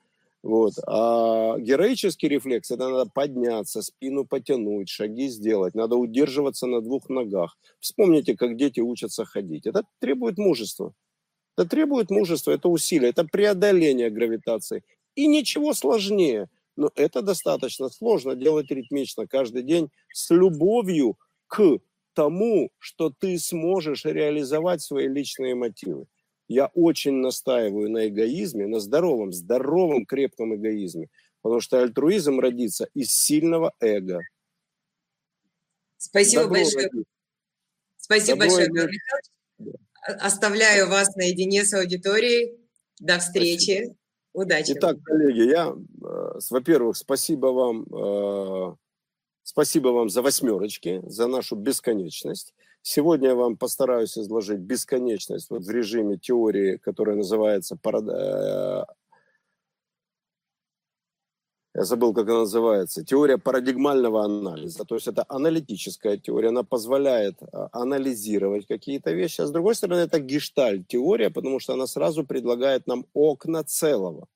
Вот. 0.42 0.74
А 0.86 1.58
героический 1.58 2.28
рефлекс– 2.28 2.70
это 2.70 2.88
надо 2.88 3.10
подняться, 3.10 3.82
спину 3.82 4.24
потянуть, 4.24 4.88
шаги 4.88 5.28
сделать. 5.28 5.74
Надо 5.74 5.96
удерживаться 5.96 6.66
на 6.66 6.80
двух 6.80 7.08
ногах. 7.08 7.58
Вспомните, 7.80 8.36
как 8.36 8.56
дети 8.56 8.80
учатся 8.80 9.24
ходить. 9.24 9.66
Это 9.66 9.82
требует 9.98 10.38
мужества. 10.38 10.94
Это 11.56 11.68
требует 11.68 12.10
мужества, 12.10 12.52
это 12.52 12.68
усилие, 12.68 13.10
это 13.10 13.24
преодоление 13.24 14.10
гравитации. 14.10 14.84
И 15.16 15.26
ничего 15.26 15.74
сложнее. 15.74 16.48
Но 16.76 16.92
это 16.94 17.20
достаточно 17.20 17.88
сложно 17.88 18.36
делать 18.36 18.70
ритмично 18.70 19.26
каждый 19.26 19.64
день 19.64 19.90
с 20.12 20.30
любовью 20.30 21.18
к 21.48 21.80
тому, 22.18 22.70
что 22.78 23.12
ты 23.16 23.38
сможешь 23.38 24.04
реализовать 24.04 24.82
свои 24.82 25.06
личные 25.06 25.54
мотивы. 25.54 26.06
Я 26.48 26.66
очень 26.74 27.12
настаиваю 27.12 27.88
на 27.90 28.08
эгоизме, 28.08 28.66
на 28.66 28.80
здоровом, 28.80 29.32
здоровом, 29.32 30.04
крепком 30.04 30.56
эгоизме, 30.56 31.10
потому 31.42 31.60
что 31.60 31.80
альтруизм 31.80 32.40
родится 32.40 32.88
из 32.92 33.12
сильного 33.12 33.72
эго. 33.78 34.18
Спасибо 35.96 36.42
Добро 36.42 36.56
большое. 36.56 36.86
Родится. 36.86 37.10
Спасибо 37.98 38.38
Добро 38.38 38.46
большое, 38.48 38.68
Михаил 38.68 38.88
Михайлович. 38.88 39.80
Оставляю 40.02 40.88
вас 40.88 41.14
наедине 41.14 41.64
с 41.64 41.72
аудиторией. 41.72 42.58
До 42.98 43.20
встречи. 43.20 43.76
Спасибо. 43.76 43.96
Удачи. 44.32 44.72
Итак, 44.74 44.96
коллеги, 45.04 45.50
я, 45.50 45.68
э, 45.68 46.38
во-первых, 46.50 46.96
спасибо 46.96 47.46
вам, 47.46 47.82
э, 47.84 48.76
спасибо 49.48 49.88
вам 49.88 50.10
за 50.10 50.20
восьмерочки, 50.20 51.00
за 51.06 51.26
нашу 51.26 51.56
бесконечность. 51.56 52.52
Сегодня 52.82 53.30
я 53.30 53.34
вам 53.34 53.56
постараюсь 53.56 54.18
изложить 54.18 54.60
бесконечность 54.60 55.48
вот 55.50 55.64
в 55.64 55.70
режиме 55.70 56.18
теории, 56.18 56.76
которая 56.76 57.16
называется 57.16 57.78
э, 57.82 58.84
я 61.74 61.84
забыл, 61.84 62.12
как 62.12 62.28
она 62.28 62.40
называется, 62.40 63.04
теория 63.04 63.38
парадигмального 63.38 64.22
анализа. 64.22 64.84
То 64.84 64.96
есть 64.96 65.08
это 65.08 65.24
аналитическая 65.28 66.18
теория, 66.18 66.48
она 66.48 66.62
позволяет 66.62 67.38
а, 67.42 67.68
анализировать 67.72 68.66
какие-то 68.66 69.12
вещи, 69.12 69.40
а 69.40 69.46
с 69.46 69.50
другой 69.50 69.74
стороны 69.74 70.00
это 70.00 70.20
гештальт-теория, 70.20 71.30
потому 71.30 71.58
что 71.58 71.72
она 71.72 71.86
сразу 71.86 72.24
предлагает 72.24 72.86
нам 72.86 73.06
окна 73.14 73.64
целого. 73.64 74.28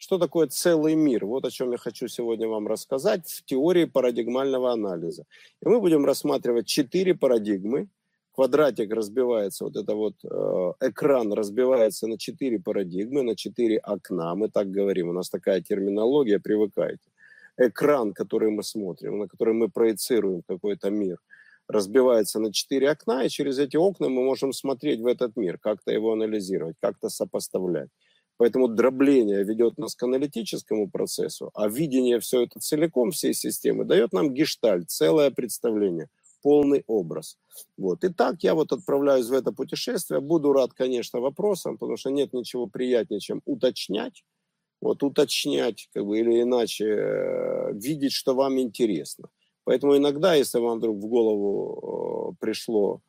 Что 0.00 0.16
такое 0.16 0.46
целый 0.46 0.94
мир? 0.94 1.26
Вот 1.26 1.44
о 1.44 1.50
чем 1.50 1.72
я 1.72 1.76
хочу 1.76 2.06
сегодня 2.06 2.46
вам 2.46 2.68
рассказать 2.68 3.28
в 3.28 3.44
теории 3.44 3.84
парадигмального 3.84 4.72
анализа. 4.72 5.24
И 5.60 5.68
мы 5.68 5.80
будем 5.80 6.04
рассматривать 6.06 6.66
четыре 6.68 7.16
парадигмы. 7.16 7.88
Квадратик 8.30 8.92
разбивается, 8.92 9.64
вот 9.64 9.74
это 9.74 9.96
вот 9.96 10.14
э, 10.22 10.72
экран 10.88 11.32
разбивается 11.32 12.06
на 12.06 12.16
четыре 12.16 12.60
парадигмы, 12.60 13.22
на 13.22 13.34
четыре 13.34 13.78
окна. 13.78 14.36
Мы 14.36 14.48
так 14.48 14.70
говорим, 14.70 15.08
у 15.08 15.12
нас 15.12 15.28
такая 15.28 15.60
терминология, 15.60 16.38
привыкайте. 16.38 17.10
Экран, 17.56 18.14
который 18.14 18.50
мы 18.52 18.62
смотрим, 18.62 19.18
на 19.18 19.26
который 19.26 19.54
мы 19.54 19.68
проецируем 19.68 20.42
какой-то 20.46 20.90
мир, 20.90 21.18
разбивается 21.66 22.38
на 22.38 22.52
четыре 22.52 22.90
окна, 22.90 23.24
и 23.24 23.28
через 23.28 23.58
эти 23.58 23.76
окна 23.76 24.08
мы 24.08 24.22
можем 24.22 24.52
смотреть 24.52 25.00
в 25.00 25.06
этот 25.06 25.34
мир, 25.36 25.58
как-то 25.58 25.90
его 25.90 26.12
анализировать, 26.12 26.76
как-то 26.80 27.08
сопоставлять. 27.08 27.88
Поэтому 28.38 28.68
дробление 28.68 29.42
ведет 29.42 29.78
нас 29.78 29.96
к 29.96 30.02
аналитическому 30.04 30.88
процессу, 30.88 31.50
а 31.54 31.68
видение 31.68 32.20
все 32.20 32.44
это 32.44 32.60
целиком, 32.60 33.10
всей 33.10 33.34
системы, 33.34 33.84
дает 33.84 34.12
нам 34.12 34.32
гештальт, 34.32 34.88
целое 34.90 35.32
представление, 35.32 36.08
полный 36.40 36.84
образ. 36.86 37.36
Вот. 37.76 37.98
Итак, 38.02 38.36
я 38.42 38.54
вот 38.54 38.72
отправляюсь 38.72 39.26
в 39.26 39.32
это 39.32 39.52
путешествие. 39.52 40.20
Буду 40.20 40.52
рад, 40.52 40.72
конечно, 40.72 41.18
вопросам, 41.18 41.78
потому 41.78 41.96
что 41.96 42.10
нет 42.10 42.32
ничего 42.32 42.68
приятнее, 42.68 43.18
чем 43.18 43.42
уточнять. 43.44 44.24
Вот 44.80 45.02
уточнять, 45.02 45.88
как 45.92 46.06
бы, 46.06 46.20
или 46.20 46.40
иначе 46.40 46.84
э, 46.86 47.72
видеть, 47.72 48.12
что 48.12 48.34
вам 48.34 48.60
интересно. 48.60 49.28
Поэтому 49.64 49.96
иногда, 49.96 50.34
если 50.34 50.60
вам 50.60 50.78
вдруг 50.78 50.98
в 50.98 51.06
голову 51.06 52.30
э, 52.32 52.36
пришло 52.40 53.02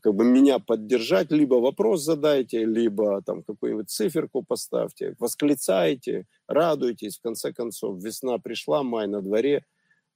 как 0.00 0.14
бы 0.14 0.24
меня 0.24 0.58
поддержать, 0.58 1.30
либо 1.30 1.56
вопрос 1.56 2.02
задайте, 2.02 2.64
либо 2.64 3.22
там 3.22 3.42
какую-нибудь 3.42 3.90
циферку 3.90 4.42
поставьте, 4.42 5.14
восклицайте, 5.18 6.26
радуйтесь. 6.48 7.18
В 7.18 7.22
конце 7.22 7.52
концов, 7.52 8.02
весна 8.02 8.38
пришла, 8.38 8.82
май 8.82 9.06
на 9.06 9.22
дворе, 9.22 9.64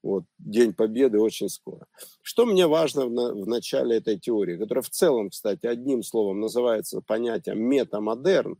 вот, 0.02 0.24
День 0.38 0.72
Победы 0.72 1.18
очень 1.18 1.48
скоро. 1.48 1.86
Что 2.22 2.46
мне 2.46 2.66
важно 2.66 3.06
в, 3.06 3.10
на, 3.10 3.34
в 3.34 3.46
начале 3.46 3.96
этой 3.96 4.18
теории, 4.18 4.56
которая 4.56 4.82
в 4.82 4.90
целом, 4.90 5.30
кстати, 5.30 5.66
одним 5.66 6.02
словом 6.02 6.40
называется 6.40 7.02
понятием 7.02 7.62
метамодерн, 7.62 8.58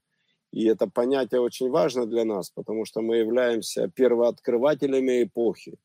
и 0.52 0.66
это 0.66 0.86
понятие 0.86 1.40
очень 1.40 1.70
важно 1.70 2.06
для 2.06 2.24
нас, 2.24 2.50
потому 2.50 2.84
что 2.84 3.00
мы 3.00 3.16
являемся 3.16 3.88
первооткрывателями 3.88 5.22
эпохи. 5.22 5.78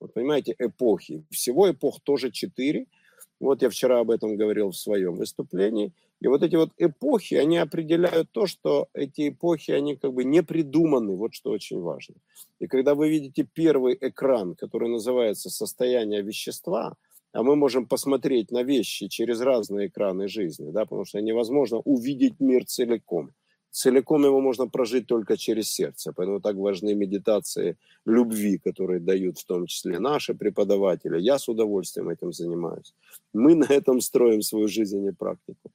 Вот 0.00 0.14
понимаете, 0.14 0.54
эпохи. 0.58 1.24
Всего 1.30 1.70
эпох 1.70 2.00
тоже 2.02 2.30
четыре– 2.30 2.86
вот 3.40 3.62
я 3.62 3.68
вчера 3.68 4.00
об 4.00 4.10
этом 4.10 4.36
говорил 4.36 4.70
в 4.70 4.76
своем 4.76 5.14
выступлении. 5.14 5.92
И 6.20 6.28
вот 6.28 6.42
эти 6.42 6.56
вот 6.56 6.70
эпохи, 6.78 7.34
они 7.34 7.58
определяют 7.58 8.30
то, 8.32 8.46
что 8.46 8.88
эти 8.94 9.28
эпохи, 9.28 9.72
они 9.72 9.96
как 9.96 10.14
бы 10.14 10.24
не 10.24 10.42
придуманы, 10.42 11.14
вот 11.16 11.34
что 11.34 11.50
очень 11.50 11.80
важно. 11.80 12.14
И 12.58 12.66
когда 12.66 12.94
вы 12.94 13.10
видите 13.10 13.44
первый 13.44 13.96
экран, 14.00 14.54
который 14.54 14.88
называется 14.88 15.50
«Состояние 15.50 16.22
вещества», 16.22 16.94
а 17.32 17.42
мы 17.42 17.54
можем 17.54 17.86
посмотреть 17.86 18.50
на 18.50 18.62
вещи 18.62 19.08
через 19.08 19.40
разные 19.40 19.88
экраны 19.88 20.26
жизни, 20.26 20.70
да, 20.70 20.86
потому 20.86 21.04
что 21.04 21.20
невозможно 21.20 21.78
увидеть 21.78 22.40
мир 22.40 22.64
целиком– 22.64 23.32
целиком 23.76 24.24
его 24.24 24.40
можно 24.40 24.68
прожить 24.68 25.06
только 25.06 25.36
через 25.36 25.70
сердце. 25.70 26.12
Поэтому 26.12 26.40
так 26.40 26.56
важны 26.56 26.94
медитации 26.94 27.76
любви, 28.06 28.58
которые 28.58 29.00
дают 29.00 29.38
в 29.38 29.44
том 29.44 29.66
числе 29.66 29.98
наши 29.98 30.34
преподаватели. 30.34 31.20
Я 31.20 31.38
с 31.38 31.48
удовольствием 31.48 32.08
этим 32.08 32.32
занимаюсь. 32.32 32.94
Мы 33.34 33.54
на 33.54 33.66
этом 33.66 34.00
строим 34.00 34.42
свою 34.42 34.68
жизнь 34.68 35.06
и 35.06 35.12
практику. 35.12 35.70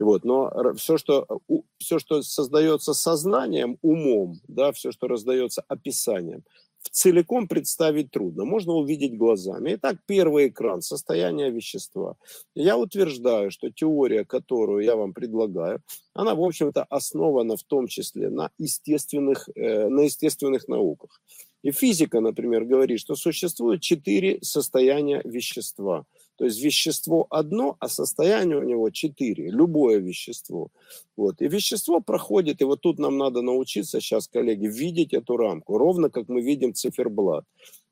Вот. 0.00 0.24
Но 0.24 0.74
все 0.74 0.98
что, 0.98 1.26
все, 1.78 1.98
что 1.98 2.22
создается 2.22 2.92
сознанием, 2.92 3.78
умом, 3.82 4.40
да, 4.48 4.72
все, 4.72 4.90
что 4.90 5.06
раздается 5.06 5.62
описанием, 5.68 6.42
целиком 6.90 7.48
представить 7.48 8.10
трудно. 8.10 8.44
Можно 8.44 8.74
увидеть 8.74 9.16
глазами. 9.16 9.74
Итак, 9.74 9.96
первый 10.06 10.48
экран– 10.48 10.80
состояние 10.82 11.50
вещества. 11.50 12.16
Я 12.54 12.76
утверждаю, 12.76 13.50
что 13.50 13.70
теория, 13.70 14.24
которую 14.24 14.84
я 14.84 14.96
вам 14.96 15.12
предлагаю, 15.12 15.80
она, 16.12 16.34
в 16.34 16.42
общем-то, 16.42 16.84
основана 16.84 17.56
в 17.56 17.62
том 17.62 17.86
числе 17.86 18.30
на 18.30 18.50
естественных, 18.58 19.48
э, 19.54 19.88
на 19.88 20.02
естественных 20.02 20.68
науках. 20.68 21.20
И 21.62 21.70
физика, 21.72 22.20
например, 22.20 22.64
говорит, 22.64 23.00
что 23.00 23.16
существует 23.16 23.80
четыре 23.80 24.38
состояния 24.42 25.22
вещества. 25.24 26.04
То 26.36 26.46
есть 26.46 26.60
вещество 26.62 27.26
одно, 27.30 27.76
а 27.78 27.88
состояние 27.88 28.58
у 28.58 28.64
него 28.64 28.90
четыре. 28.90 29.50
Любое 29.50 29.98
вещество. 29.98 30.68
Вот. 31.16 31.40
И 31.40 31.48
вещество 31.48 32.00
проходит, 32.00 32.60
и 32.60 32.64
вот 32.64 32.80
тут 32.80 32.98
нам 32.98 33.18
надо 33.18 33.40
научиться 33.42 34.00
сейчас, 34.00 34.26
коллеги, 34.26 34.66
видеть 34.66 35.12
эту 35.14 35.36
рамку, 35.36 35.78
ровно 35.78 36.10
как 36.10 36.28
мы 36.28 36.40
видим 36.40 36.74
циферблат. 36.74 37.44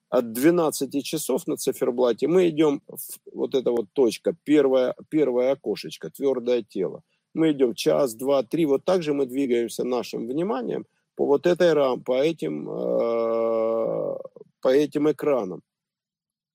От 0.09 0.33
12 0.33 1.05
часов 1.05 1.47
на 1.47 1.57
циферблате 1.57 2.27
мы 2.29 2.49
идем, 2.49 2.83
в 2.87 2.99
вот 3.33 3.55
эта 3.55 3.71
вот 3.71 3.87
точка, 3.93 4.35
первое, 4.45 4.95
первое 5.09 5.53
окошечко, 5.53 6.11
твердое 6.11 6.63
тело. 6.63 7.03
Мы 7.35 7.53
идем 7.53 7.75
час, 7.75 8.15
два, 8.15 8.43
три, 8.43 8.67
вот 8.67 8.85
так 8.85 9.03
же 9.03 9.15
мы 9.15 9.27
двигаемся 9.27 9.85
нашим 9.85 10.27
вниманием 10.27 10.85
по 11.15 11.25
вот 11.27 11.47
этой 11.47 11.73
рамке, 11.73 12.05
по 12.05 12.13
этим, 12.13 12.69
э, 12.69 14.17
по 14.61 14.69
этим 14.69 15.11
экранам. 15.11 15.63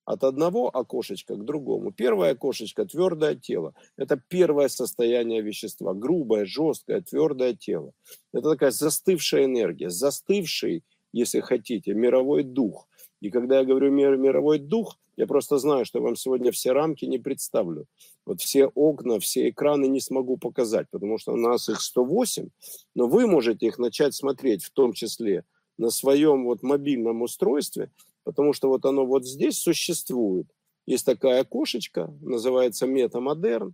От 0.07 0.23
одного 0.23 0.69
окошечка 0.69 1.35
к 1.35 1.43
другому. 1.43 1.91
Первое 1.91 2.31
окошечко– 2.31 2.85
твердое 2.87 3.35
тело. 3.35 3.73
Это 3.97 4.15
первое 4.15 4.69
состояние 4.69 5.41
вещества. 5.41 5.93
Грубое, 5.93 6.45
жесткое, 6.45 7.01
твердое 7.01 7.53
тело. 7.53 7.91
Это 8.31 8.51
такая 8.51 8.71
застывшая 8.71 9.43
энергия, 9.43 9.89
застывший, 9.89 10.85
если 11.11 11.41
хотите, 11.41 11.93
мировой 11.93 12.43
дух. 12.43 12.87
И 13.19 13.29
когда 13.29 13.59
я 13.59 13.65
говорю 13.65 13.91
мировой 13.91 14.59
дух, 14.59 14.97
я 15.17 15.27
просто 15.27 15.57
знаю, 15.57 15.83
что 15.83 15.99
вам 15.99 16.15
сегодня 16.15 16.53
все 16.53 16.71
рамки 16.71 17.03
не 17.03 17.17
представлю. 17.17 17.85
Вот 18.25 18.39
все 18.39 18.67
окна, 18.67 19.19
все 19.19 19.49
экраны 19.49 19.87
не 19.87 19.99
смогу 19.99 20.37
показать, 20.37 20.87
потому 20.89 21.17
что 21.17 21.33
у 21.33 21.37
нас 21.37 21.67
их 21.67 21.81
108, 21.81 22.47
но 22.95 23.07
вы 23.07 23.27
можете 23.27 23.67
их 23.67 23.77
начать 23.77 24.15
смотреть 24.15 24.63
в 24.63 24.69
том 24.69 24.93
числе 24.93 25.43
на 25.77 25.89
своем 25.89 26.45
вот 26.45 26.63
мобильном 26.63 27.23
устройстве, 27.23 27.91
потому 28.27 28.51
что 28.51 28.67
вот 28.67 28.83
оно 28.83 29.05
вот 29.05 29.25
здесь 29.25 29.57
существует. 29.57 30.47
Есть 30.85 31.05
такая 31.05 31.43
окошечко, 31.43 32.13
называется 32.19 32.85
метамодерн. 32.85 33.73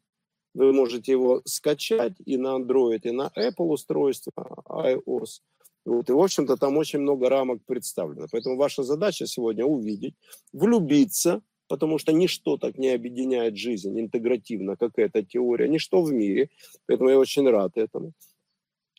Вы 0.53 0.74
можете 0.74 1.12
его 1.12 1.41
скачать 1.43 2.13
и 2.24 2.38
на 2.38 2.60
Android, 2.60 3.00
и 3.01 3.10
на 3.10 3.31
Apple 3.36 3.65
устройство, 3.65 4.31
iOS. 4.69 5.41
Вот, 5.86 6.07
и, 6.07 6.13
в 6.13 6.19
общем-то, 6.19 6.57
там 6.57 6.77
очень 6.77 7.00
много 7.00 7.29
рамок 7.29 7.65
представлено. 7.65 8.27
Поэтому 8.31 8.55
ваша 8.55 8.83
задача 8.83 9.25
сегодня 9.25 9.65
увидеть, 9.65 10.13
влюбиться, 10.51 11.41
потому 11.67 11.98
что 11.98 12.12
ничто 12.12 12.57
так 12.57 12.77
не 12.77 12.89
объединяет 12.89 13.57
жизнь 13.57 14.00
интегративно, 14.00 14.77
как 14.77 15.00
эта 15.00 15.24
теория, 15.24 15.67
ничто 15.67 16.03
в 16.03 16.13
мире. 16.13 16.51
Поэтому 16.86 17.10
я 17.10 17.17
очень 17.17 17.50
рад 17.50 17.75
этому. 17.75 18.13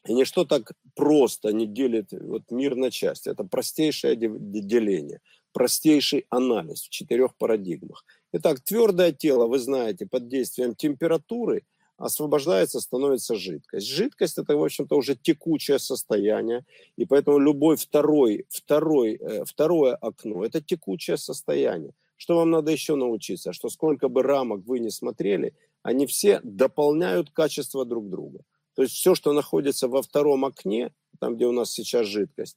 И 0.08 0.14
ничто 0.14 0.44
так 0.44 0.72
просто 0.96 1.52
не 1.52 1.66
делит 1.66 2.08
вот 2.10 2.50
мир 2.50 2.76
на 2.76 2.90
части. 2.90 3.30
Это 3.30 3.44
простейшее 3.44 4.16
деление, 4.16 5.20
простейший 5.54 6.26
анализ 6.28 6.82
в 6.82 6.90
четырех 6.90 7.34
парадигмах. 7.36 8.04
Итак, 8.32 8.60
твердое 8.60 9.12
тело, 9.12 9.46
вы 9.46 9.58
знаете, 9.58 10.06
под 10.06 10.28
действием 10.28 10.74
температуры 10.74 11.62
освобождается, 11.96 12.80
становится 12.80 13.36
жидкость. 13.36 13.86
Жидкость 13.86 14.36
это, 14.36 14.56
в 14.56 14.64
общем-то, 14.64 14.96
уже 14.96 15.14
текучее 15.14 15.78
состояние, 15.78 16.66
и 16.96 17.06
поэтому 17.06 17.38
любой 17.38 17.76
второй, 17.76 18.46
второй, 18.50 19.14
э, 19.14 19.44
второе 19.44 19.94
окно– 19.94 20.44
это 20.46 20.60
текучее 20.60 21.16
состояние. 21.16 21.92
Что 22.16 22.36
вам 22.36 22.50
надо 22.50 22.72
еще 22.72 22.96
научиться? 22.96 23.52
Что 23.52 23.68
сколько 23.68 24.08
бы 24.08 24.22
рамок 24.22 24.64
вы 24.66 24.80
не 24.80 24.90
смотрели, 24.90 25.54
они 25.82 26.06
все 26.06 26.40
дополняют 26.42 27.30
качество 27.30 27.84
друг 27.84 28.10
друга. 28.10 28.40
То 28.74 28.82
есть 28.82 28.94
все, 28.94 29.14
что 29.14 29.32
находится 29.32 29.86
во 29.86 30.02
втором 30.02 30.44
окне, 30.44 30.92
там, 31.20 31.36
где 31.36 31.46
у 31.46 31.52
нас 31.52 31.70
сейчас 31.70 32.06
жидкость, 32.06 32.56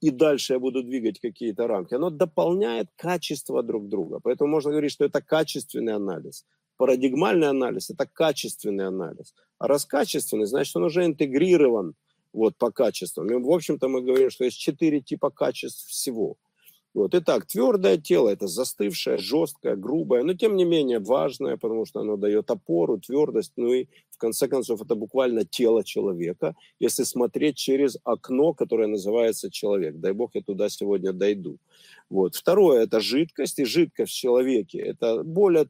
и 0.00 0.10
дальше 0.10 0.54
я 0.54 0.58
буду 0.58 0.82
двигать 0.82 1.20
какие-то 1.20 1.66
рамки, 1.66 1.94
оно 1.94 2.10
дополняет 2.10 2.88
качество 2.96 3.62
друг 3.62 3.88
друга. 3.88 4.20
Поэтому 4.22 4.50
можно 4.50 4.70
говорить, 4.70 4.92
что 4.92 5.04
это 5.04 5.22
качественный 5.22 5.94
анализ. 5.94 6.44
Парадигмальный 6.76 7.48
анализ– 7.48 7.90
это 7.90 8.06
качественный 8.06 8.86
анализ. 8.86 9.34
А 9.58 9.66
раз 9.66 9.84
качественный, 9.84 10.46
значит, 10.46 10.76
он 10.76 10.84
уже 10.84 11.04
интегрирован 11.04 11.94
вот, 12.32 12.56
по 12.56 12.70
качествам. 12.70 13.30
И, 13.30 13.34
в 13.34 13.50
общем-то, 13.50 13.88
мы 13.88 14.02
говорим, 14.02 14.30
что 14.30 14.44
есть 14.44 14.58
четыре 14.58 15.00
типа 15.00 15.30
качеств 15.30 15.88
всего– 15.88 16.36
вот. 16.94 17.14
Итак, 17.14 17.46
твердое 17.46 17.98
тело– 17.98 18.28
это 18.30 18.46
застывшее, 18.46 19.18
жесткое, 19.18 19.76
грубое, 19.76 20.24
но 20.24 20.34
тем 20.34 20.56
не 20.56 20.64
менее 20.64 20.98
важное, 20.98 21.56
потому 21.56 21.84
что 21.84 22.00
оно 22.00 22.16
дает 22.16 22.50
опору, 22.50 22.98
твердость, 22.98 23.52
ну 23.56 23.72
и 23.72 23.86
в 24.10 24.18
конце 24.18 24.48
концов 24.48 24.82
это 24.82 24.94
буквально 24.94 25.44
тело 25.44 25.84
человека, 25.84 26.56
если 26.80 27.04
смотреть 27.04 27.56
через 27.56 27.98
окно, 28.04 28.52
которое 28.54 28.88
называется 28.88 29.50
человек. 29.50 29.96
Дай 29.96 30.12
бог 30.12 30.30
я 30.34 30.42
туда 30.42 30.68
сегодня 30.68 31.12
дойду. 31.12 31.58
Вот. 32.10 32.34
Второе– 32.34 32.82
это 32.84 33.00
жидкость, 33.00 33.58
и 33.58 33.64
жидкость 33.64 34.12
в 34.12 34.16
человеке– 34.16 34.78
это 34.80 35.22
более 35.22 35.68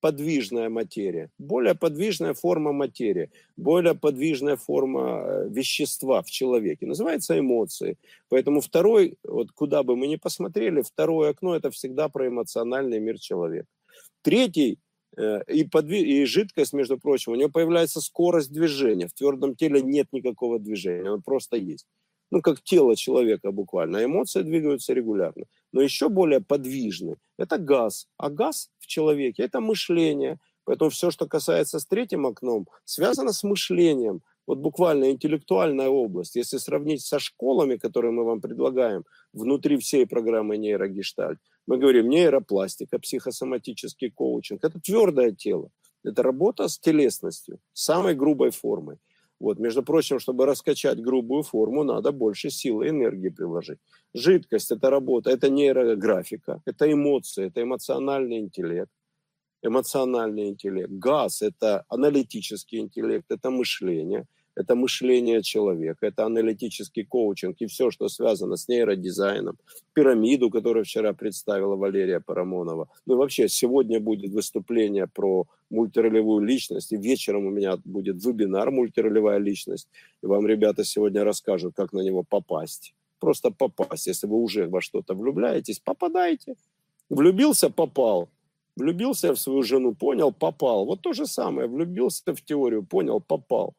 подвижная 0.00 0.68
материя, 0.68 1.30
более 1.38 1.74
подвижная 1.74 2.34
форма 2.34 2.72
материи, 2.72 3.30
более 3.56 3.94
подвижная 3.94 4.56
форма 4.56 5.22
э, 5.24 5.48
вещества 5.48 6.22
в 6.22 6.30
человеке. 6.30 6.86
Называется 6.86 7.38
эмоции. 7.38 7.96
Поэтому 8.28 8.60
второй, 8.60 9.16
вот 9.24 9.52
куда 9.52 9.82
бы 9.82 9.96
мы 9.96 10.06
ни 10.06 10.16
посмотрели, 10.16 10.82
второе 10.82 11.30
окно– 11.30 11.56
это 11.56 11.70
всегда 11.70 12.08
про 12.08 12.28
эмоциональный 12.28 13.00
мир 13.00 13.18
человека. 13.18 13.66
Третий 14.22 14.78
э, 15.16 15.42
и, 15.48 15.64
подви... 15.64 16.00
и 16.00 16.24
жидкость, 16.24 16.72
между 16.72 16.98
прочим, 16.98 17.32
у 17.32 17.36
нее 17.36 17.48
появляется 17.48 18.00
скорость 18.00 18.52
движения. 18.52 19.08
В 19.08 19.14
твердом 19.14 19.56
теле 19.56 19.82
нет 19.82 20.06
никакого 20.12 20.58
движения, 20.58 21.08
оно 21.08 21.20
просто 21.20 21.56
есть 21.56 21.86
ну, 22.30 22.42
как 22.42 22.62
тело 22.62 22.96
человека 22.96 23.52
буквально. 23.52 24.04
Эмоции 24.04 24.42
двигаются 24.42 24.92
регулярно. 24.92 25.44
Но 25.72 25.82
еще 25.82 26.08
более 26.08 26.40
подвижны– 26.40 27.16
это 27.38 27.58
газ. 27.58 28.08
А 28.16 28.30
газ 28.30 28.70
в 28.78 28.86
человеке– 28.86 29.42
это 29.44 29.60
мышление. 29.60 30.38
Поэтому 30.64 30.90
все, 30.90 31.10
что 31.10 31.26
касается 31.26 31.78
с 31.78 31.86
третьим 31.86 32.26
окном, 32.26 32.68
связано 32.84 33.32
с 33.32 33.42
мышлением. 33.42 34.22
Вот 34.46 34.58
буквально 34.58 35.10
интеллектуальная 35.10 35.88
область. 35.88 36.36
Если 36.36 36.58
сравнить 36.58 37.02
со 37.02 37.18
школами, 37.18 37.76
которые 37.76 38.12
мы 38.12 38.24
вам 38.24 38.40
предлагаем 38.40 39.04
внутри 39.32 39.76
всей 39.76 40.06
программы 40.06 40.56
нейрогештальт, 40.56 41.38
мы 41.66 41.76
говорим 41.76 42.08
нейропластика, 42.08 42.98
психосоматический 42.98 44.10
коучинг. 44.10 44.64
Это 44.64 44.80
твердое 44.80 45.32
тело. 45.32 45.70
Это 46.04 46.22
работа 46.22 46.68
с 46.68 46.78
телесностью, 46.78 47.60
самой 47.72 48.14
грубой 48.14 48.50
формой. 48.50 48.96
Вот, 49.40 49.58
между 49.58 49.82
прочим, 49.82 50.18
чтобы 50.18 50.46
раскачать 50.46 51.00
грубую 51.00 51.42
форму, 51.42 51.84
надо 51.84 52.12
больше 52.12 52.50
силы 52.50 52.86
и 52.86 52.90
энергии 52.90 53.28
приложить. 53.28 53.78
Жидкость– 54.14 54.70
это 54.72 54.90
работа, 54.90 55.30
это 55.30 55.48
нейрографика, 55.48 56.60
это 56.66 56.92
эмоции, 56.92 57.46
это 57.46 57.62
эмоциональный 57.62 58.38
интеллект. 58.38 58.90
Эмоциональный 59.62 60.48
интеллект. 60.48 60.90
Газ– 60.90 61.42
это 61.42 61.84
аналитический 61.88 62.80
интеллект, 62.80 63.26
это 63.30 63.50
мышление– 63.50 64.24
это 64.58 64.74
мышление 64.74 65.40
человека, 65.42 66.06
это 66.06 66.26
аналитический 66.26 67.04
коучинг 67.04 67.56
и 67.60 67.66
все, 67.66 67.90
что 67.90 68.08
связано 68.08 68.56
с 68.56 68.66
нейродизайном, 68.68 69.56
пирамиду, 69.94 70.50
которую 70.50 70.84
вчера 70.84 71.12
представила 71.12 71.76
Валерия 71.76 72.20
Парамонова. 72.20 72.88
Ну 73.06 73.14
и 73.14 73.16
вообще, 73.16 73.48
сегодня 73.48 74.00
будет 74.00 74.32
выступление 74.32 75.06
про 75.06 75.46
мультиролевую 75.70 76.44
личность, 76.44 76.92
и 76.92 76.96
вечером 76.96 77.46
у 77.46 77.50
меня 77.50 77.76
будет 77.84 78.24
вебинар 78.24 78.70
«Мультиролевая 78.70 79.38
личность», 79.38 79.88
и 80.24 80.26
вам 80.26 80.46
ребята 80.46 80.84
сегодня 80.84 81.22
расскажут, 81.24 81.74
как 81.76 81.92
на 81.92 82.00
него 82.00 82.24
попасть. 82.24 82.94
Просто 83.20 83.50
попасть. 83.50 84.08
Если 84.08 84.26
вы 84.26 84.36
уже 84.36 84.66
во 84.66 84.80
что-то 84.80 85.14
влюбляетесь, 85.14 85.78
попадайте. 85.78 86.56
Влюбился– 87.10 87.70
попал. 87.76 88.28
Влюбился 88.76 89.32
в 89.32 89.38
свою 89.38 89.62
жену, 89.62 89.94
понял, 89.94 90.32
попал. 90.32 90.84
Вот 90.84 91.00
то 91.00 91.12
же 91.12 91.26
самое. 91.26 91.68
Влюбился 91.68 92.32
в 92.32 92.40
теорию, 92.42 92.84
понял, 92.84 93.20
попал 93.20 93.74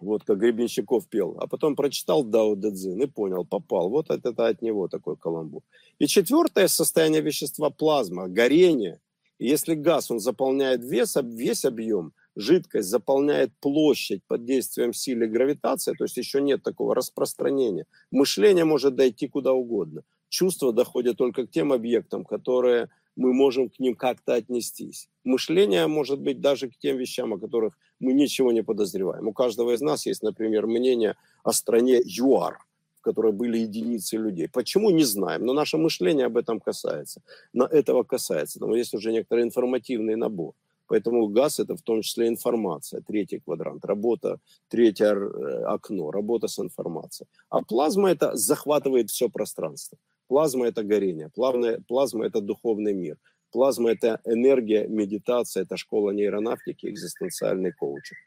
вот 0.00 0.24
как 0.24 0.38
Гребенщиков 0.38 1.08
пел, 1.08 1.36
а 1.38 1.46
потом 1.46 1.76
прочитал 1.76 2.22
Дао 2.24 2.54
Дэцзин 2.54 3.00
и 3.02 3.06
понял, 3.06 3.44
попал. 3.44 3.88
Вот 3.88 4.10
это, 4.10 4.30
это 4.30 4.46
от 4.46 4.62
него 4.62 4.88
такой 4.88 5.16
каламбур. 5.16 5.62
И 5.98 6.06
четвертое 6.06 6.68
состояние 6.68 7.20
вещества 7.20 7.70
плазма, 7.70 8.28
горение. 8.28 9.00
И 9.38 9.46
если 9.46 9.74
газ, 9.74 10.10
он 10.10 10.20
заполняет 10.20 10.84
вес, 10.84 11.16
весь 11.22 11.64
объем, 11.64 12.12
жидкость 12.34 12.88
заполняет 12.88 13.52
площадь 13.60 14.22
под 14.26 14.44
действием 14.44 14.92
силы 14.92 15.26
гравитации, 15.26 15.94
то 15.94 16.04
есть 16.04 16.16
еще 16.16 16.40
нет 16.40 16.62
такого 16.62 16.94
распространения. 16.94 17.86
Мышление 18.10 18.64
может 18.64 18.94
дойти 18.94 19.28
куда 19.28 19.52
угодно. 19.52 20.02
Чувства 20.28 20.72
доходят 20.72 21.16
только 21.16 21.46
к 21.46 21.50
тем 21.50 21.72
объектам, 21.72 22.24
которые 22.24 22.90
мы 23.16 23.32
можем 23.32 23.68
к 23.68 23.78
ним 23.80 23.96
как-то 23.96 24.34
отнестись. 24.34 25.08
Мышление 25.24 25.86
может 25.86 26.20
быть 26.20 26.40
даже 26.40 26.68
к 26.68 26.78
тем 26.78 26.96
вещам, 26.96 27.32
о 27.34 27.38
которых 27.38 27.76
мы 28.00 28.12
ничего 28.12 28.52
не 28.52 28.62
подозреваем. 28.62 29.28
У 29.28 29.32
каждого 29.32 29.72
из 29.72 29.80
нас 29.80 30.06
есть, 30.06 30.22
например, 30.22 30.66
мнение 30.66 31.16
о 31.42 31.52
стране 31.52 32.00
ЮАР, 32.04 32.58
в 32.98 33.02
которой 33.02 33.32
были 33.32 33.58
единицы 33.58 34.16
людей. 34.16 34.48
Почему, 34.48 34.90
не 34.90 35.04
знаем, 35.04 35.44
но 35.44 35.52
наше 35.52 35.78
мышление 35.78 36.26
об 36.26 36.36
этом 36.36 36.60
касается. 36.60 37.22
На 37.52 37.64
этого 37.64 38.02
касается. 38.02 38.58
Там 38.58 38.74
есть 38.74 38.94
уже 38.94 39.12
некоторый 39.12 39.44
информативный 39.44 40.16
набор. 40.16 40.54
Поэтому 40.88 41.28
газ– 41.28 41.60
это 41.60 41.76
в 41.76 41.82
том 41.82 42.00
числе 42.00 42.28
информация, 42.28 43.02
третий 43.02 43.40
квадрант, 43.40 43.84
работа, 43.84 44.40
третье 44.68 45.14
э, 45.14 45.64
окно, 45.64 46.10
работа 46.10 46.48
с 46.48 46.58
информацией. 46.58 47.28
А 47.50 47.62
плазма– 47.62 48.10
это 48.10 48.34
захватывает 48.34 49.10
все 49.10 49.28
пространство. 49.28 49.98
Плазма– 50.28 50.66
это 50.68 50.82
горение, 50.82 51.28
плазма, 51.28 51.78
плазма– 51.86 52.26
это 52.26 52.40
духовный 52.40 52.94
мир. 52.94 53.18
Плазма– 53.50 53.90
это 53.92 54.20
энергия, 54.24 54.86
медитация, 54.86 55.62
это 55.62 55.76
школа 55.76 56.10
нейронавтики, 56.10 56.86
экзистенциальный 56.86 57.72
коучинг. 57.72 58.18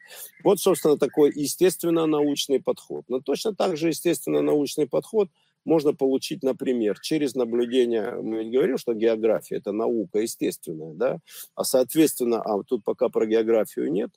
Вот, 0.43 0.59
собственно, 0.59 0.97
такой 0.97 1.31
естественно-научный 1.33 2.61
подход. 2.61 3.05
Но 3.07 3.19
точно 3.19 3.55
так 3.55 3.77
же 3.77 3.89
естественно-научный 3.89 4.87
подход 4.87 5.29
можно 5.63 5.93
получить, 5.93 6.41
например, 6.43 6.99
через 6.99 7.35
наблюдение, 7.35 8.15
мы 8.21 8.49
говорим, 8.49 8.77
что 8.77 8.93
география– 8.93 9.55
это 9.57 9.71
наука 9.71 10.19
естественная, 10.19 10.93
да, 10.93 11.19
а 11.53 11.63
соответственно, 11.63 12.41
а 12.41 12.63
тут 12.63 12.83
пока 12.83 13.09
про 13.09 13.27
географию 13.27 13.91
нет, 13.91 14.09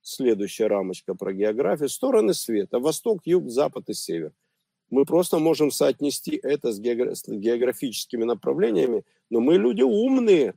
следующая 0.00 0.68
рамочка 0.68 1.14
про 1.16 1.32
географию, 1.32 1.88
стороны 1.88 2.34
света, 2.34 2.78
восток, 2.78 3.22
юг, 3.24 3.48
запад 3.50 3.88
и 3.88 3.94
север– 3.94 4.32
мы 4.92 5.06
просто 5.06 5.38
можем 5.38 5.70
соотнести 5.70 6.38
это 6.42 6.70
с, 6.70 6.78
географическими 6.78 8.24
направлениями, 8.24 9.04
но 9.30 9.40
мы 9.40 9.56
люди 9.56 9.82
умные 9.82 10.54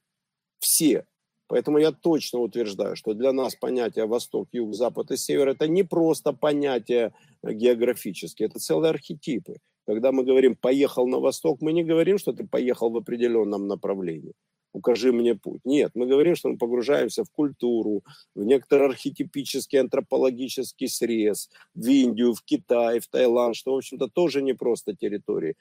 все. 0.59 1.05
Поэтому 1.47 1.77
я 1.77 1.93
точно 1.93 2.39
утверждаю, 2.39 2.97
что 2.97 3.13
для 3.13 3.31
нас 3.31 3.55
понятие 3.55 4.07
Восток, 4.07 4.49
Юг, 4.51 4.75
Запад 4.75 5.11
и 5.11 5.17
Север– 5.17 5.47
это 5.49 5.69
не 5.69 5.83
просто 5.83 6.33
понятия 6.33 7.13
географические, 7.43 8.49
это 8.49 8.59
целые 8.59 8.89
архетипы. 8.89 9.57
Когда 9.87 10.11
мы 10.11 10.25
говорим 10.25 10.55
«поехал 10.55 11.07
на 11.07 11.19
Восток», 11.19 11.61
мы 11.61 11.71
не 11.71 11.85
говорим, 11.85 12.17
что 12.17 12.33
ты 12.33 12.45
поехал 12.45 12.89
в 12.89 12.97
определенном 12.97 13.67
направлении 13.67 14.33
укажи 14.75 15.11
мне 15.11 15.35
путь. 15.35 15.61
Нет, 15.65 15.91
мы 15.95 16.05
говорим, 16.05 16.35
что 16.35 16.49
мы 16.49 16.57
погружаемся 16.57 17.23
в 17.23 17.31
культуру, 17.31 18.03
в 18.35 18.43
некоторый 18.43 18.89
архетипический 18.89 19.79
антропологический 19.79 20.89
срез, 20.89 21.49
в 21.73 21.87
Индию, 21.87 22.33
в 22.33 22.41
Китай, 22.43 22.99
в 22.99 23.07
Таиланд, 23.07 23.55
что, 23.55 23.73
в 23.73 23.77
общем-то, 23.77 24.07
тоже 24.07 24.41
не 24.41 24.53
просто 24.53 24.93
территории, 24.93 25.55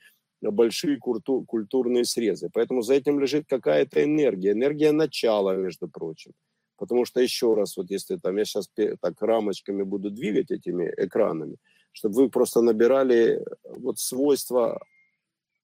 а 0.45 0.51
большие 0.51 0.97
культур, 0.99 1.45
культурные 1.47 2.05
срезы. 2.05 2.51
Поэтому 2.53 2.83
за 2.83 2.95
этим 2.95 3.21
лежит 3.21 3.47
какая-то 3.49 4.03
энергия, 4.03 4.51
энергия 4.51 4.93
начала, 4.93 5.57
между 5.57 5.89
прочим. 5.89 6.33
Потому 6.77 7.05
что 7.05 7.21
еще 7.21 7.55
раз, 7.55 7.77
вот 7.77 7.91
если 7.91 8.17
там 8.17 8.37
я 8.37 8.45
сейчас 8.45 8.69
так 9.01 9.23
рамочками 9.23 9.85
буду 9.85 10.11
двигать 10.11 10.51
этими 10.51 10.93
экранами, 10.97 11.57
чтобы 11.93 12.15
вы 12.17 12.31
просто 12.31 12.63
набирали 12.63 13.45
вот 13.63 13.99
свойства 13.99 14.85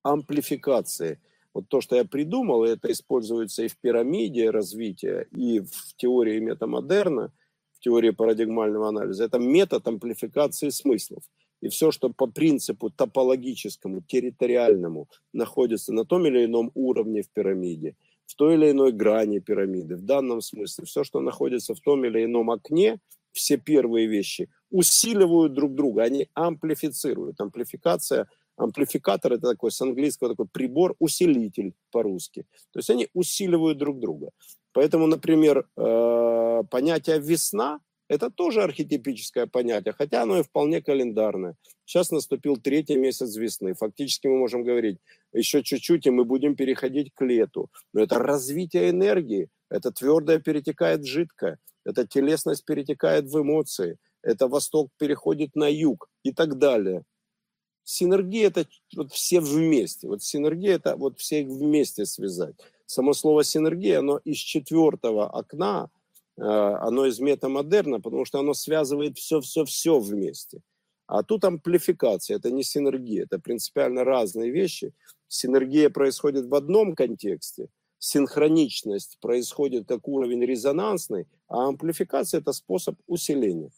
амплификации– 0.05 1.19
вот 1.55 1.69
то, 1.69 1.81
что 1.81 1.97
я 1.97 2.05
придумал, 2.05 2.65
это 2.65 2.91
используется 2.93 3.65
и 3.65 3.69
в 3.69 3.77
пирамиде 3.77 4.51
развития, 4.51 5.27
и 5.33 5.61
в 5.61 5.97
теории 5.97 6.39
метамодерна, 6.39 7.33
в 7.73 7.81
теории 7.81 8.11
парадигмального 8.11 8.89
анализа. 8.89 9.25
Это 9.25 9.39
метод 9.39 9.87
амплификации 9.87 10.69
смыслов. 10.69 11.25
И 11.61 11.69
все, 11.69 11.91
что 11.91 12.11
по 12.11 12.27
принципу 12.27 12.91
топологическому, 12.91 14.01
территориальному 14.03 15.09
находится 15.33 15.93
на 15.93 16.05
том 16.05 16.27
или 16.27 16.45
ином 16.45 16.71
уровне 16.75 17.23
в 17.23 17.29
пирамиде, 17.29 17.97
в 18.27 18.35
той 18.35 18.55
или 18.55 18.71
иной 18.71 18.93
грани 18.93 19.41
пирамиды, 19.41 19.97
в 19.97 20.03
данном 20.03 20.41
смысле, 20.41 20.85
все, 20.85 21.05
что 21.05 21.21
находится 21.21 21.75
в 21.75 21.81
том 21.81 22.05
или 22.05 22.25
ином 22.25 22.51
окне, 22.51 22.99
все 23.33 23.59
первые 23.59 24.07
вещи 24.07 24.49
усиливают 24.71 25.53
друг 25.53 25.75
друга, 25.75 26.05
они 26.05 26.29
амплифицируют. 26.35 27.41
Амплификация– 27.41 28.29
Амплификатор 28.61 29.33
это 29.33 29.51
такой 29.51 29.71
с 29.71 29.81
английского 29.81 30.31
такой 30.31 30.47
прибор, 30.53 30.95
усилитель 30.99 31.73
по-русски. 31.91 32.45
То 32.73 32.79
есть 32.79 32.91
они 32.91 33.09
усиливают 33.15 33.79
друг 33.79 33.99
друга. 33.99 34.31
Поэтому, 34.73 35.07
например, 35.07 35.67
э, 35.77 36.63
понятие 36.71 37.19
весна 37.19 37.81
это 38.11 38.29
тоже 38.29 38.63
архетипическое 38.63 39.47
понятие, 39.47 39.95
хотя 39.97 40.23
оно 40.23 40.41
и 40.41 40.43
вполне 40.43 40.83
календарное. 40.83 41.55
Сейчас 41.85 42.11
наступил 42.11 42.57
третий 42.57 42.97
месяц 42.97 43.37
весны. 43.37 43.75
Фактически 43.75 44.27
мы 44.27 44.37
можем 44.37 44.65
говорить, 44.65 44.99
еще 45.33 45.63
чуть-чуть, 45.63 46.07
и 46.07 46.11
мы 46.11 46.25
будем 46.25 46.57
переходить 46.57 47.13
к 47.15 47.25
лету. 47.25 47.69
Но 47.93 48.01
это 48.01 48.19
развитие 48.19 48.91
энергии, 48.91 49.49
это 49.71 49.93
твердое 49.93 50.41
перетекает 50.41 51.03
в 51.03 51.07
жидкое, 51.07 51.59
это 51.85 52.05
телесность 52.05 52.65
перетекает 52.65 53.27
в 53.27 53.41
эмоции, 53.41 53.97
это 54.23 54.49
восток 54.49 54.91
переходит 54.99 55.55
на 55.55 55.69
юг 55.69 56.09
и 56.25 56.33
так 56.33 56.59
далее. 56.59 57.05
Синергия 57.85 58.49
это 58.49 58.67
вот 58.97 59.13
все 59.13 59.41
вместе. 59.41 60.09
Вот 60.09 60.23
синергия 60.23 60.77
это 60.77 60.97
вот 60.97 61.19
все 61.19 61.43
их 61.43 61.49
вместе 61.49 62.07
связать. 62.07 62.55
Само 62.87 63.13
слово 63.13 63.45
синергия, 63.45 64.01
оно 64.01 64.19
из 64.19 64.37
четвертого 64.39 65.29
окна, 65.29 65.91
э, 66.37 66.43
оно 66.43 67.07
из 67.07 67.19
метамодерна, 67.21 68.01
потому 68.01 68.25
что 68.25 68.39
оно 68.39 68.55
связывает 68.55 69.19
все-все-все 69.19 69.99
вместе. 69.99 70.61
А 71.07 71.25
тут 71.25 71.45
амплификация, 71.45 72.37
это 72.37 72.53
не 72.53 72.63
синергия, 72.63 73.25
это 73.25 73.41
принципиально 73.41 74.05
разные 74.05 74.51
вещи. 74.51 74.93
Синергия 75.27 75.91
происходит 75.91 76.47
в 76.47 76.55
одном 76.55 76.95
контексте, 76.95 77.69
синхроничность 77.99 79.19
происходит 79.21 79.89
как 79.89 80.07
уровень 80.07 80.45
резонансный, 80.45 81.27
а 81.49 81.67
амплификация 81.69 82.41
это 82.41 82.53
способ 82.53 82.97
усиления. 83.07 83.71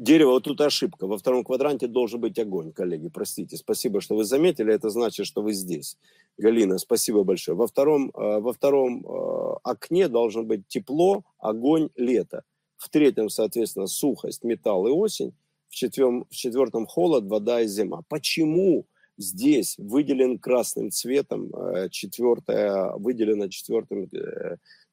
Дерево, 0.00 0.30
вот 0.30 0.44
тут 0.44 0.58
ошибка. 0.62 1.06
Во 1.06 1.18
втором 1.18 1.44
квадранте 1.44 1.86
должен 1.86 2.22
быть 2.22 2.38
огонь, 2.38 2.72
коллеги. 2.72 3.08
Простите, 3.08 3.58
спасибо, 3.58 4.00
что 4.00 4.16
вы 4.16 4.24
заметили. 4.24 4.72
Это 4.72 4.88
значит, 4.88 5.26
что 5.26 5.42
вы 5.42 5.52
здесь. 5.52 5.98
Галина, 6.38 6.78
спасибо 6.78 7.22
большое. 7.22 7.54
Во 7.54 7.66
втором, 7.66 8.08
э, 8.08 8.40
во 8.40 8.54
втором 8.54 9.04
э, 9.04 9.56
окне 9.62 10.08
должен 10.08 10.46
быть 10.46 10.66
тепло, 10.68 11.22
огонь, 11.38 11.90
лето. 11.96 12.44
В 12.78 12.88
третьем, 12.88 13.28
соответственно, 13.28 13.88
сухость, 13.88 14.42
металл 14.42 14.86
и 14.86 14.90
осень. 14.90 15.34
В 15.68 15.74
четвертом, 15.74 16.24
в 16.30 16.34
четвертом 16.34 16.86
холод, 16.86 17.24
вода 17.24 17.60
и 17.60 17.66
зима. 17.66 18.00
Почему 18.08 18.86
здесь 19.18 19.74
выделен 19.76 20.38
красным 20.38 20.90
цветом, 20.90 21.54
э, 21.54 21.90
четвертое, 21.90 22.94
выделено 22.96 23.48
четвертым 23.48 24.08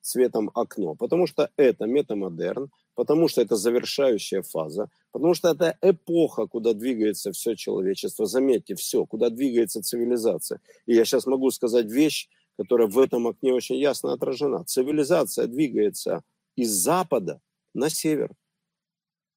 цветом 0.08 0.50
окно? 0.54 0.96
Потому 0.96 1.28
что 1.28 1.50
это 1.58 1.86
метамодерн, 1.86 2.72
потому 2.96 3.28
что 3.28 3.42
это 3.42 3.56
завершающая 3.56 4.42
фаза, 4.42 4.90
потому 5.12 5.34
что 5.34 5.50
это 5.50 5.78
эпоха, 5.82 6.48
куда 6.48 6.74
двигается 6.74 7.32
все 7.32 7.56
человечество. 7.56 8.26
Заметьте, 8.26 8.76
все, 8.76 9.06
куда 9.06 9.30
двигается 9.30 9.82
цивилизация. 9.82 10.60
И 10.86 10.94
я 10.96 11.06
сейчас 11.06 11.28
могу 11.28 11.52
сказать 11.52 11.92
вещь, 11.92 12.30
которая 12.58 12.88
в 12.88 12.98
этом 12.98 13.28
окне 13.28 13.54
очень 13.54 13.76
ясно 13.76 14.14
отражена. 14.14 14.64
Цивилизация 14.64 15.48
двигается 15.48 16.24
из 16.56 16.72
запада 16.72 17.40
на 17.74 17.90
север. 17.90 18.32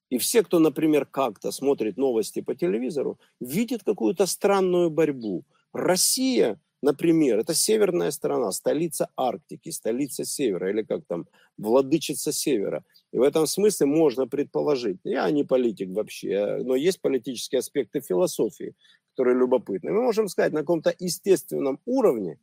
И 0.09 0.19
все, 0.19 0.43
кто, 0.43 0.59
например, 0.59 1.07
как-то 1.07 1.53
смотрит 1.53 1.97
новости 1.97 2.41
по 2.41 2.55
телевизору, 2.55 3.19
видит 3.41 3.85
какую-то 3.85 4.27
странную 4.27 4.91
борьбу. 4.91 5.45
Россия 5.73 6.59
Например, 6.83 7.39
это 7.39 7.55
северная 7.55 8.11
страна, 8.11 8.53
столица 8.53 9.11
Арктики, 9.17 9.71
столица 9.71 10.25
Севера, 10.25 10.71
или 10.71 10.83
как 10.83 11.05
там, 11.07 11.27
владычица 11.59 12.33
Севера. 12.33 12.85
И 13.13 13.19
в 13.19 13.23
этом 13.23 13.47
смысле 13.47 13.87
можно 13.87 14.27
предположить, 14.27 14.99
я 15.05 15.31
не 15.31 15.45
политик 15.45 15.91
вообще, 15.91 16.59
но 16.65 16.75
есть 16.75 17.01
политические 17.03 17.59
аспекты 17.59 18.01
философии, 18.01 18.75
которые 19.13 19.39
любопытны. 19.39 19.93
Мы 19.93 20.03
можем 20.03 20.29
сказать, 20.29 20.53
на 20.53 20.61
каком-то 20.61 20.95
естественном 20.99 21.81
уровне 21.85 22.39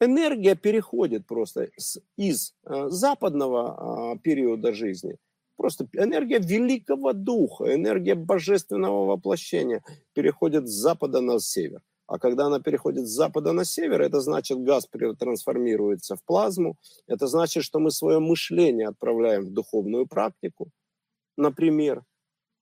энергия 0.00 0.54
переходит 0.54 1.26
просто 1.26 1.70
из 2.16 2.54
э, 2.64 2.88
западного 2.88 4.12
а, 4.12 4.18
периода 4.18 4.72
жизни, 4.72 5.16
просто 5.56 5.88
энергия 5.94 6.38
великого 6.38 7.12
духа, 7.12 7.74
энергия 7.74 8.14
божественного 8.14 9.06
воплощения 9.06 9.82
переходит 10.12 10.68
с 10.68 10.72
запада 10.72 11.20
на 11.20 11.40
север. 11.40 11.82
А 12.12 12.18
когда 12.18 12.44
она 12.44 12.60
переходит 12.60 13.06
с 13.06 13.10
запада 13.10 13.52
на 13.52 13.64
север, 13.64 14.02
это 14.02 14.20
значит, 14.20 14.62
газ 14.62 14.86
трансформируется 15.18 16.14
в 16.14 16.22
плазму. 16.22 16.76
Это 17.06 17.26
значит, 17.26 17.64
что 17.64 17.78
мы 17.78 17.90
свое 17.90 18.18
мышление 18.18 18.88
отправляем 18.88 19.46
в 19.46 19.50
духовную 19.50 20.06
практику, 20.06 20.68
например. 21.38 22.04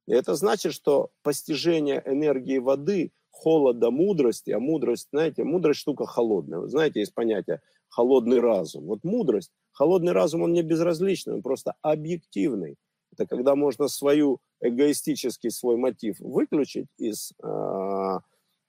И 0.06 0.12
это 0.12 0.36
значит, 0.36 0.72
что 0.72 1.10
постижение 1.24 2.00
энергии 2.06 2.58
воды, 2.58 3.10
холода, 3.30 3.90
мудрости, 3.90 4.52
а 4.52 4.60
мудрость, 4.60 5.08
знаете, 5.10 5.42
мудрость 5.42 5.80
штука 5.80 6.06
холодная. 6.06 6.60
Вы 6.60 6.68
знаете, 6.68 7.00
есть 7.00 7.14
понятие 7.14 7.60
холодный 7.88 8.38
разум. 8.38 8.84
Вот 8.84 9.02
мудрость, 9.02 9.50
холодный 9.72 10.12
разум, 10.12 10.42
он 10.42 10.52
не 10.52 10.62
безразличный, 10.62 11.34
он 11.34 11.42
просто 11.42 11.74
объективный. 11.82 12.76
Это 13.12 13.26
когда 13.26 13.56
можно 13.56 13.88
свою 13.88 14.38
эгоистический 14.60 15.50
свой 15.50 15.76
мотив 15.76 16.20
выключить 16.20 16.86
из 16.98 17.32
э, 17.42 17.46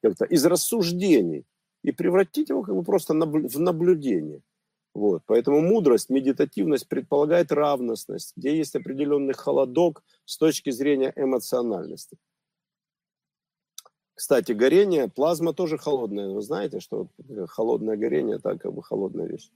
как-то 0.01 0.25
из 0.25 0.45
рассуждений 0.45 1.45
и 1.83 1.91
превратить 1.91 2.49
его 2.49 2.63
как 2.63 2.75
бы 2.75 2.83
просто 2.83 3.13
в 3.13 3.59
наблюдение. 3.59 4.41
Вот. 4.93 5.23
Поэтому 5.25 5.61
мудрость, 5.61 6.09
медитативность 6.09 6.87
предполагает 6.87 7.51
равностность, 7.51 8.33
где 8.35 8.57
есть 8.57 8.75
определенный 8.75 9.33
холодок 9.33 10.03
с 10.25 10.37
точки 10.37 10.69
зрения 10.69 11.13
эмоциональности. 11.15 12.17
Кстати, 14.13 14.51
горение, 14.51 15.09
плазма 15.09 15.53
тоже 15.53 15.77
холодная. 15.77 16.29
Вы 16.29 16.41
знаете, 16.41 16.79
что 16.79 17.07
холодное 17.47 17.97
горение, 17.97 18.35
это 18.35 18.57
как 18.57 18.73
бы 18.73 18.83
холодная 18.83 19.27
вещь. 19.27 19.49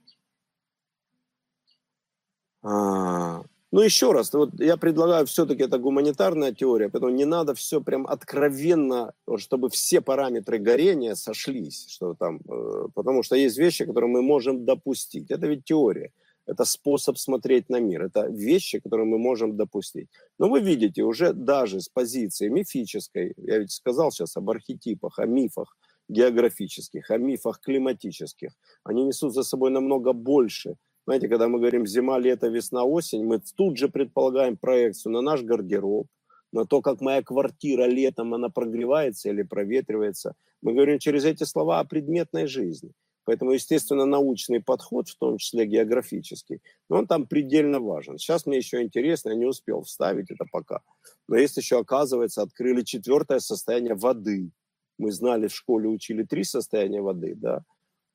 А, 2.62 3.44
ну, 3.72 3.80
еще 3.80 4.12
раз, 4.12 4.32
вот 4.32 4.60
я 4.60 4.76
предлагаю 4.76 5.26
все-таки 5.26 5.64
это 5.64 5.78
гуманитарная 5.78 6.52
теория, 6.52 6.88
поэтому 6.88 7.12
не 7.12 7.24
надо 7.24 7.54
все 7.54 7.80
прям 7.80 8.06
откровенно, 8.06 9.12
чтобы 9.36 9.70
все 9.70 10.00
параметры 10.00 10.58
горения 10.58 11.16
сошлись, 11.16 11.86
что 11.88 12.14
там, 12.14 12.40
э, 12.48 12.88
потому 12.94 13.24
что 13.24 13.34
есть 13.34 13.58
вещи, 13.58 13.84
которые 13.84 14.08
мы 14.08 14.22
можем 14.22 14.64
допустить. 14.64 15.32
Это 15.32 15.48
ведь 15.48 15.64
теория, 15.64 16.12
это 16.46 16.64
способ 16.64 17.18
смотреть 17.18 17.68
на 17.68 17.80
мир, 17.80 18.04
это 18.04 18.28
вещи, 18.28 18.78
которые 18.78 19.06
мы 19.06 19.18
можем 19.18 19.56
допустить. 19.56 20.08
Но 20.38 20.48
вы 20.48 20.60
видите, 20.60 21.02
уже 21.02 21.32
даже 21.32 21.80
с 21.80 21.88
позиции 21.88 22.48
мифической, 22.48 23.34
я 23.36 23.58
ведь 23.58 23.72
сказал 23.72 24.12
сейчас 24.12 24.36
об 24.36 24.48
архетипах, 24.48 25.18
о 25.18 25.26
мифах 25.26 25.76
географических, 26.08 27.10
о 27.10 27.18
мифах 27.18 27.60
климатических, 27.60 28.52
они 28.84 29.04
несут 29.04 29.34
за 29.34 29.42
собой 29.42 29.70
намного 29.72 30.12
больше– 30.12 30.76
знаете, 31.06 31.28
когда 31.28 31.46
мы 31.48 31.58
говорим 31.58 31.86
зима, 31.86 32.18
лето, 32.18 32.48
весна, 32.48 32.84
осень, 32.84 33.24
мы 33.24 33.40
тут 33.56 33.78
же 33.78 33.88
предполагаем 33.88 34.56
проекцию 34.56 35.12
на 35.12 35.20
наш 35.20 35.42
гардероб, 35.42 36.08
на 36.52 36.64
то, 36.64 36.82
как 36.82 37.00
моя 37.00 37.22
квартира 37.22 37.84
летом, 37.84 38.34
она 38.34 38.48
прогревается 38.48 39.28
или 39.30 39.42
проветривается. 39.42 40.34
Мы 40.62 40.72
говорим 40.72 40.98
через 40.98 41.24
эти 41.24 41.44
слова 41.44 41.78
о 41.78 41.84
предметной 41.84 42.46
жизни. 42.46 42.92
Поэтому, 43.24 43.52
естественно, 43.52 44.04
научный 44.04 44.60
подход, 44.60 45.08
в 45.08 45.16
том 45.16 45.38
числе 45.38 45.66
географический, 45.66 46.60
но 46.88 46.98
он 46.98 47.06
там 47.06 47.26
предельно 47.26 47.80
важен. 47.80 48.18
Сейчас 48.18 48.46
мне 48.46 48.56
еще 48.58 48.82
интересно, 48.82 49.30
я 49.30 49.36
не 49.36 49.46
успел 49.46 49.82
вставить 49.82 50.30
это 50.30 50.44
пока. 50.50 50.80
Но 51.28 51.36
есть 51.36 51.56
еще, 51.56 51.80
оказывается, 51.80 52.42
открыли 52.42 52.82
четвертое 52.82 53.40
состояние 53.40 53.94
воды. 53.94 54.50
Мы 54.98 55.10
знали, 55.10 55.48
в 55.48 55.54
школе 55.54 55.88
учили 55.88 56.22
три 56.22 56.44
состояния 56.44 57.02
воды, 57.02 57.34
да. 57.36 57.64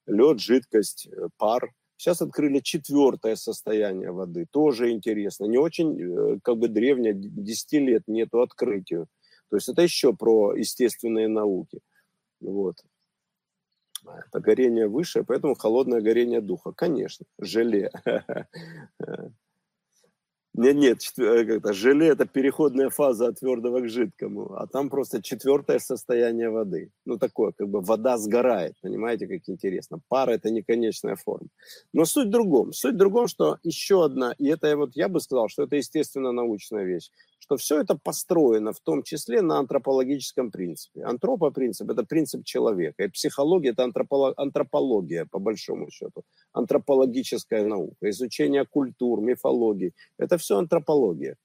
Лед, 0.07 0.39
жидкость, 0.39 1.07
э, 1.07 1.27
пар. 1.37 1.71
Сейчас 2.01 2.19
открыли 2.19 2.61
четвертое 2.61 3.35
состояние 3.35 4.11
воды, 4.11 4.47
тоже 4.49 4.89
интересно. 4.89 5.45
Не 5.45 5.59
очень, 5.59 6.01
э, 6.01 6.39
как 6.43 6.57
бы 6.57 6.67
древнее, 6.67 7.13
10 7.13 7.77
лет 7.77 8.07
нету 8.07 8.41
открытию. 8.41 9.05
То 9.51 9.57
есть 9.57 9.69
это 9.69 9.83
еще 9.83 10.11
про 10.11 10.55
естественные 10.55 11.27
науки. 11.27 11.79
Вот. 12.39 12.77
Это 14.03 14.39
горение 14.39 14.87
выше, 14.87 15.23
поэтому 15.23 15.53
холодное 15.53 16.01
горение 16.01 16.41
духа. 16.41 16.71
Конечно, 16.71 17.27
желе. 17.37 17.91
Нет, 20.53 20.75
нет, 20.75 20.97
э, 21.17 21.45
как-то 21.45 21.71
желе– 21.71 22.07
это 22.09 22.25
переходная 22.25 22.89
фаза 22.89 23.27
от 23.27 23.39
твердого 23.39 23.79
к 23.79 23.87
жидкому, 23.87 24.53
а 24.53 24.67
там 24.67 24.89
просто 24.89 25.21
четвертое 25.23 25.79
состояние 25.79 26.49
воды. 26.49 26.91
Ну, 27.05 27.17
такое, 27.17 27.53
как 27.53 27.69
бы 27.69 27.79
вода 27.79 28.17
сгорает, 28.17 28.73
понимаете, 28.81 29.27
как 29.27 29.47
интересно. 29.47 30.01
Пара– 30.09 30.31
это 30.33 30.49
не 30.49 30.61
конечная 30.61 31.15
форма. 31.15 31.47
Но 31.93 32.03
суть 32.03 32.27
в 32.27 32.31
другом. 32.31 32.73
Суть 32.73 32.95
в 32.95 32.97
другом, 32.97 33.27
что 33.27 33.59
еще 33.63 34.03
одна, 34.03 34.33
и 34.37 34.47
это 34.47 34.75
вот 34.75 34.91
я 34.95 35.07
бы 35.07 35.21
сказал, 35.21 35.47
что 35.47 35.63
это 35.63 35.77
естественно 35.77 36.33
научная 36.33 36.83
вещь, 36.83 37.11
что 37.41 37.57
все 37.57 37.81
это 37.81 37.95
построено 37.95 38.71
в 38.71 38.79
том 38.79 39.03
числе 39.03 39.41
на 39.41 39.57
антропологическом 39.57 40.51
принципе. 40.51 41.03
Антропопринцип– 41.03 41.89
это 41.91 42.05
принцип 42.05 42.45
человека, 42.45 43.03
и 43.03 43.07
психология– 43.07 43.69
это 43.71 43.83
антропология, 44.37 45.25
по 45.25 45.39
большому 45.39 45.89
счету, 45.89 46.23
антропологическая 46.53 47.65
наука, 47.65 48.09
изучение 48.09 48.65
культур, 48.65 49.21
мифологии– 49.21 49.93
это 50.17 50.37
все 50.37 50.57
антропология. 50.57 51.35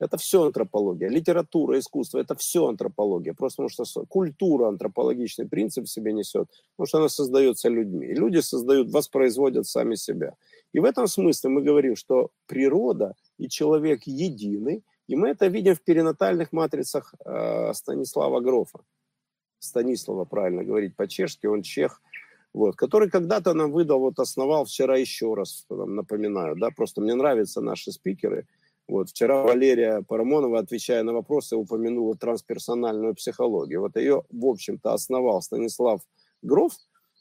Это 0.00 0.16
все 0.16 0.44
антропология. 0.44 1.08
Литература, 1.08 1.78
искусство– 1.78 2.18
это 2.20 2.36
все 2.36 2.68
антропология. 2.68 3.34
Просто 3.34 3.64
потому 3.64 3.86
что 3.86 4.06
культура 4.06 4.68
антропологичный 4.68 5.48
принцип 5.48 5.86
в 5.86 5.90
себе 5.90 6.12
несет, 6.12 6.48
потому 6.76 6.86
что 6.86 6.98
она 6.98 7.08
создается 7.08 7.68
людьми. 7.68 8.06
И 8.06 8.14
люди 8.14 8.38
создают, 8.38 8.90
воспроизводят 8.90 9.66
сами 9.66 9.96
себя. 9.96 10.34
И 10.72 10.78
в 10.78 10.84
этом 10.84 11.08
смысле 11.08 11.50
мы 11.50 11.62
говорим, 11.62 11.96
что 11.96 12.30
природа 12.46 13.14
и 13.38 13.48
человек 13.48 14.02
едины, 14.06 14.82
и 15.08 15.16
мы 15.16 15.30
это 15.30 15.46
видим 15.48 15.74
в 15.74 15.80
перинатальных 15.80 16.52
матрицах 16.52 17.14
э, 17.24 17.72
Станислава 17.72 18.40
Грофа. 18.40 18.80
Станислава, 19.58 20.24
правильно 20.24 20.62
говорить 20.62 20.94
по-чешски, 20.94 21.46
он 21.46 21.62
чех, 21.62 22.00
вот, 22.52 22.76
который 22.76 23.10
когда-то 23.10 23.54
нам 23.54 23.72
выдал, 23.72 24.00
вот 24.00 24.18
основал 24.18 24.64
вчера 24.64 24.96
еще 24.96 25.34
раз, 25.34 25.66
напоминаю, 25.70 26.56
да, 26.56 26.70
просто 26.70 27.00
мне 27.00 27.14
нравятся 27.14 27.60
наши 27.60 27.90
спикеры. 27.90 28.46
Вот, 28.86 29.10
вчера 29.10 29.42
Валерия 29.42 30.02
Парамонова, 30.02 30.60
отвечая 30.60 31.02
на 31.02 31.12
вопросы, 31.12 31.56
упомянула 31.56 32.16
трансперсональную 32.16 33.14
психологию. 33.14 33.80
Вот 33.80 33.96
ее, 33.96 34.22
в 34.30 34.46
общем-то, 34.46 34.94
основал 34.94 35.42
Станислав 35.42 36.00
Гроф, 36.42 36.72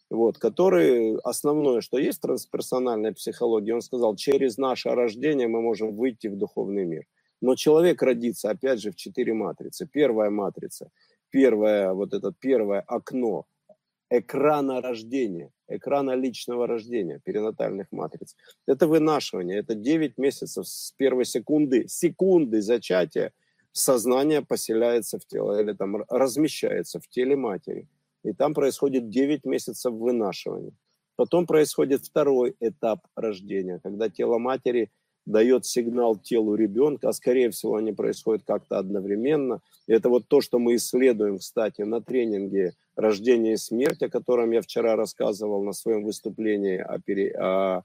вот, 0.09 0.37
который 0.37 1.17
основное, 1.23 1.81
что 1.81 1.97
есть 1.97 2.21
трансперсональная 2.21 3.13
психология, 3.13 3.73
он 3.73 3.81
сказал, 3.81 4.15
через 4.15 4.57
наше 4.57 4.89
рождение 4.89 5.47
мы 5.47 5.61
можем 5.61 5.93
выйти 5.93 6.27
в 6.27 6.37
духовный 6.37 6.85
мир. 6.85 7.05
Но 7.41 7.55
человек 7.55 8.01
родится, 8.01 8.49
опять 8.49 8.81
же, 8.81 8.91
в 8.91 8.95
четыре 8.95 9.33
матрицы. 9.33 9.87
Первая 9.91 10.29
матрица, 10.29 10.89
первое, 11.29 11.93
вот 11.93 12.13
это 12.13 12.33
первое 12.39 12.81
окно– 12.81 13.45
экрана 14.09 14.81
рождения, 14.81 15.51
экрана 15.67 16.15
личного 16.15 16.65
рождения, 16.65 17.19
перинатальных 17.23 17.91
матриц. 17.91 18.35
Это 18.65 18.87
вынашивание, 18.87 19.59
это 19.59 19.75
9 19.75 20.17
месяцев 20.17 20.67
с 20.67 20.91
первой 20.97 21.25
секунды, 21.25 21.87
секунды 21.87 22.61
зачатия 22.61 23.33
сознание 23.71 24.41
поселяется 24.41 25.19
в 25.19 25.25
тело 25.25 25.61
или 25.61 25.73
там 25.73 26.03
размещается 26.09 26.99
в 26.99 27.07
теле 27.07 27.35
матери. 27.35 27.87
И 28.23 28.33
там 28.33 28.53
происходит 28.53 29.09
9 29.09 29.45
месяцев 29.45 29.93
вынашивания. 29.93 30.73
Потом 31.15 31.45
происходит 31.45 32.05
второй 32.05 32.55
этап 32.59 33.05
рождения, 33.15 33.79
когда 33.83 34.09
тело 34.09 34.37
матери– 34.37 34.89
дает 35.27 35.65
сигнал 35.65 36.15
телу 36.17 36.55
ребенка, 36.55 37.09
а 37.09 37.13
скорее 37.13 37.49
всего 37.51 37.75
они 37.75 37.91
происходят 37.91 38.43
как-то 38.45 38.79
одновременно. 38.79 39.61
И 39.87 39.93
это 39.93 40.09
вот 40.09 40.27
то, 40.27 40.41
что 40.41 40.57
мы 40.57 40.75
исследуем, 40.75 41.37
кстати, 41.37 41.81
на 41.83 42.01
тренинге 42.01 42.73
«Рождение 42.95 43.53
и 43.53 43.57
смерть», 43.57 44.01
о 44.01 44.09
котором 44.09 44.51
я 44.51 44.61
вчера 44.61 44.95
рассказывал 44.95 45.63
на 45.63 45.73
своем 45.73 46.03
выступлении 46.03 46.77
о, 46.77 46.99
пере... 46.99 47.31
о... 47.37 47.83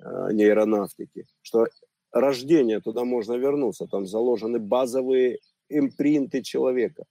о 0.00 0.32
нейронавтике, 0.32 1.26
что 1.42 1.66
рождение, 2.12 2.80
туда 2.80 3.04
можно 3.04 3.34
вернуться, 3.34 3.86
там 3.86 4.06
заложены 4.06 4.58
базовые 4.60 5.38
импринты 5.68 6.42
человека, 6.42 7.02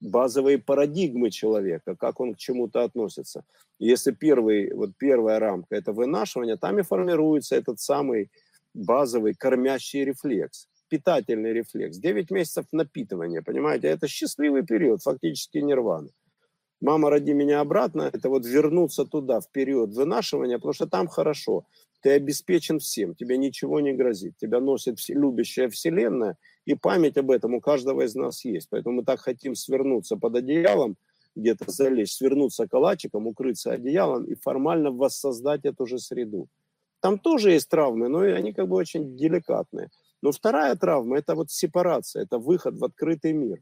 базовые 0.00 0.58
парадигмы 0.58 1.30
человека, 1.30 1.96
как 1.96 2.20
он 2.20 2.34
к 2.34 2.38
чему-то 2.38 2.84
относится. 2.84 3.44
Если 3.80 4.12
первый, 4.12 4.72
вот 4.72 4.90
первая 4.96 5.40
рамка– 5.40 5.74
это 5.76 5.92
вынашивание, 5.92 6.56
там 6.56 6.78
и 6.78 6.82
формируется 6.82 7.56
этот 7.56 7.80
самый 7.80 8.30
базовый 8.74 9.34
кормящий 9.34 10.04
рефлекс, 10.04 10.68
питательный 10.88 11.52
рефлекс. 11.52 11.98
9 11.98 12.30
месяцев 12.30 12.66
напитывания, 12.72 13.42
понимаете, 13.42 13.88
это 13.88 14.08
счастливый 14.08 14.64
период, 14.64 15.02
фактически 15.02 15.58
нирвана. 15.58 16.08
Мама, 16.82 17.10
роди 17.10 17.32
меня 17.32 17.60
обратно, 17.60 18.10
это 18.12 18.28
вот 18.28 18.44
вернуться 18.44 19.04
туда, 19.04 19.40
в 19.40 19.48
период 19.52 19.94
вынашивания, 19.94 20.56
потому 20.56 20.72
что 20.72 20.88
там 20.88 21.06
хорошо. 21.06 21.64
Ты 22.00 22.10
обеспечен 22.10 22.80
всем, 22.80 23.14
тебе 23.14 23.38
ничего 23.38 23.78
не 23.78 23.92
грозит. 23.92 24.36
Тебя 24.36 24.58
носит 24.58 24.98
любящая 25.08 25.68
вселенная, 25.68 26.36
и 26.64 26.74
память 26.74 27.16
об 27.16 27.30
этом 27.30 27.54
у 27.54 27.60
каждого 27.60 28.02
из 28.02 28.16
нас 28.16 28.44
есть. 28.44 28.68
Поэтому 28.68 28.96
мы 28.96 29.04
так 29.04 29.20
хотим 29.20 29.54
свернуться 29.54 30.16
под 30.16 30.34
одеялом, 30.34 30.96
где-то 31.36 31.70
залечь, 31.70 32.14
свернуться 32.14 32.66
калачиком, 32.66 33.28
укрыться 33.28 33.70
одеялом 33.70 34.24
и 34.24 34.34
формально 34.34 34.90
воссоздать 34.90 35.64
эту 35.64 35.86
же 35.86 36.00
среду. 36.00 36.48
Там 37.02 37.18
тоже 37.18 37.50
есть 37.50 37.68
травмы, 37.68 38.08
но 38.08 38.20
они 38.20 38.52
как 38.52 38.68
бы 38.68 38.76
очень 38.76 39.16
деликатные. 39.16 39.90
Но 40.22 40.30
вторая 40.30 40.76
травма– 40.76 41.18
это 41.18 41.34
вот 41.34 41.50
сепарация, 41.50 42.22
это 42.22 42.38
выход 42.38 42.78
в 42.78 42.84
открытый 42.84 43.32
мир. 43.32 43.60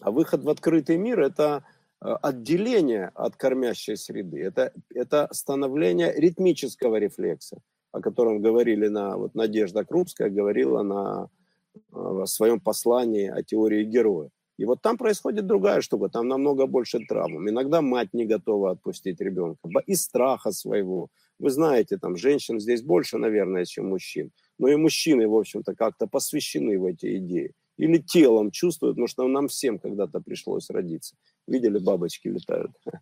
А 0.00 0.10
выход 0.10 0.42
в 0.42 0.48
открытый 0.48 0.96
мир– 0.96 1.20
это 1.20 1.64
э, 2.00 2.08
отделение 2.22 3.10
от 3.14 3.36
кормящей 3.36 3.98
среды, 3.98 4.42
это, 4.42 4.72
это 4.94 5.28
становление 5.32 6.14
ритмического 6.14 6.96
рефлекса, 6.96 7.58
о 7.92 8.00
котором 8.00 8.40
говорили 8.40 8.88
на, 8.88 9.18
вот 9.18 9.34
Надежда 9.34 9.84
Крупская 9.84 10.30
говорила 10.30 10.82
на 10.82 11.28
э, 11.74 11.78
в 11.90 12.24
своем 12.24 12.58
послании 12.58 13.28
о 13.28 13.42
теории 13.42 13.84
героя. 13.84 14.30
И 14.58 14.64
вот 14.64 14.82
там 14.82 14.98
происходит 14.98 15.46
другая 15.46 15.80
штука, 15.80 16.08
там 16.08 16.26
намного 16.28 16.66
больше 16.66 16.98
травм. 16.98 17.48
Иногда 17.48 17.80
мать 17.80 18.12
не 18.12 18.26
готова 18.26 18.72
отпустить 18.72 19.20
ребенка 19.20 19.68
из 19.86 20.02
страха 20.02 20.50
своего. 20.50 21.08
Вы 21.38 21.50
знаете, 21.50 21.96
там 21.96 22.16
женщин 22.16 22.58
здесь 22.58 22.82
больше, 22.82 23.18
наверное, 23.18 23.64
чем 23.64 23.88
мужчин. 23.88 24.32
Но 24.58 24.68
и 24.68 24.74
мужчины, 24.76 25.28
в 25.28 25.36
общем-то, 25.36 25.76
как-то 25.76 26.08
посвящены 26.08 26.76
в 26.78 26.86
эти 26.86 27.18
идеи. 27.18 27.52
Или 27.76 27.98
телом 27.98 28.50
чувствуют, 28.50 28.96
потому 28.96 29.06
что 29.06 29.28
нам 29.28 29.46
всем 29.46 29.78
когда-то 29.78 30.20
пришлось 30.20 30.68
родиться. 30.70 31.14
Видели, 31.46 31.78
бабочки 31.78 32.28
летают. 32.28 32.72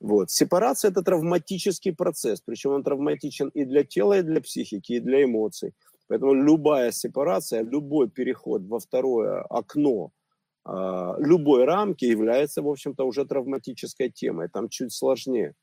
Вот. 0.00 0.30
Сепарация– 0.30 0.90
это 0.92 1.02
травматический 1.02 1.92
процесс. 1.92 2.40
Причем 2.40 2.70
он 2.70 2.84
травматичен 2.84 3.48
и 3.48 3.64
для 3.64 3.82
тела, 3.82 4.18
и 4.18 4.22
для 4.22 4.40
психики, 4.40 4.92
и 4.92 5.00
для 5.00 5.24
эмоций. 5.24 5.74
Поэтому 6.06 6.34
любая 6.34 6.92
сепарация, 6.92 7.62
любой 7.62 8.08
переход 8.08 8.62
во 8.62 8.78
второе 8.78 9.42
окно 9.42 10.12
любой 10.66 11.64
рамки 11.64 12.04
является, 12.04 12.62
в 12.62 12.68
общем-то, 12.68 13.04
уже 13.04 13.24
травматической 13.24 14.10
темой. 14.10 14.48
Там 14.48 14.68
чуть 14.68 14.92
сложнее. 14.92 15.54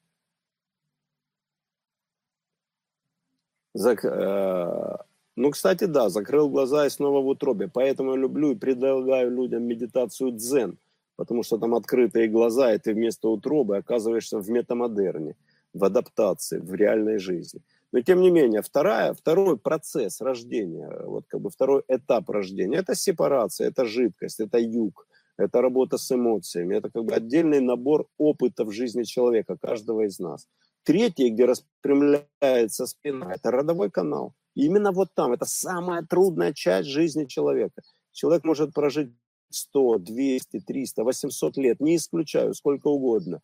Зак... 3.75 4.05
Э, 4.05 4.97
ну, 5.35 5.51
кстати, 5.51 5.83
да, 5.83 6.09
закрыл 6.09 6.49
глаза 6.49 6.85
и 6.85 6.89
снова 6.89 7.21
в 7.21 7.27
утробе. 7.27 7.67
Поэтому 7.67 8.11
я 8.11 8.17
люблю 8.17 8.51
и 8.51 8.55
предлагаю 8.55 9.29
людям 9.31 9.63
медитацию 9.63 10.31
дзен, 10.31 10.77
потому 11.17 11.43
что 11.43 11.57
там 11.57 11.75
открытые 11.75 12.29
глаза, 12.29 12.73
и 12.73 12.77
ты 12.77 12.93
вместо 12.93 13.27
утробы 13.27 13.77
оказываешься 13.77 14.39
в 14.39 14.49
метамодерне, 14.49 15.35
в 15.73 15.83
адаптации, 15.83 16.59
в 16.59 16.73
реальной 16.73 17.19
жизни. 17.19 17.61
Но 17.95 18.01
тем 18.01 18.19
не 18.19 18.29
менее, 18.29 18.61
вторая, 18.61 19.13
второй 19.13 19.57
процесс 19.57 20.19
рождения, 20.19 20.91
вот 21.05 21.23
как 21.29 21.39
бы 21.39 21.49
второй 21.49 21.81
этап 21.87 22.29
рождения, 22.29 22.79
это 22.79 22.93
сепарация, 22.93 23.69
это 23.69 23.85
жидкость, 23.85 24.41
это 24.41 24.59
юг, 24.59 25.07
это 25.37 25.61
работа 25.61 25.97
с 25.97 26.11
эмоциями, 26.11 26.75
это 26.75 26.89
как 26.89 27.05
бы 27.05 27.13
отдельный 27.13 27.61
набор 27.61 28.09
опыта 28.17 28.65
в 28.65 28.71
жизни 28.73 29.03
человека, 29.03 29.57
каждого 29.57 30.01
из 30.01 30.19
нас. 30.19 30.45
Третий, 30.83 31.29
где 31.29 31.45
распрямляется 31.45 32.85
спина, 32.85 33.31
это 33.33 33.49
родовой 33.49 33.89
канал. 33.89 34.33
И 34.55 34.65
именно 34.65 34.91
вот 34.91 35.13
там, 35.13 35.31
это 35.31 35.45
самая 35.45 36.03
трудная 36.03 36.51
часть 36.51 36.89
жизни 36.89 37.23
человека. 37.23 37.81
Человек 38.11 38.43
может 38.43 38.73
прожить 38.73 39.13
100, 39.51 39.99
200, 39.99 40.59
300, 40.59 41.03
800 41.05 41.55
лет, 41.55 41.79
не 41.79 41.95
исключаю, 41.95 42.55
сколько 42.55 42.87
угодно. 42.89 43.39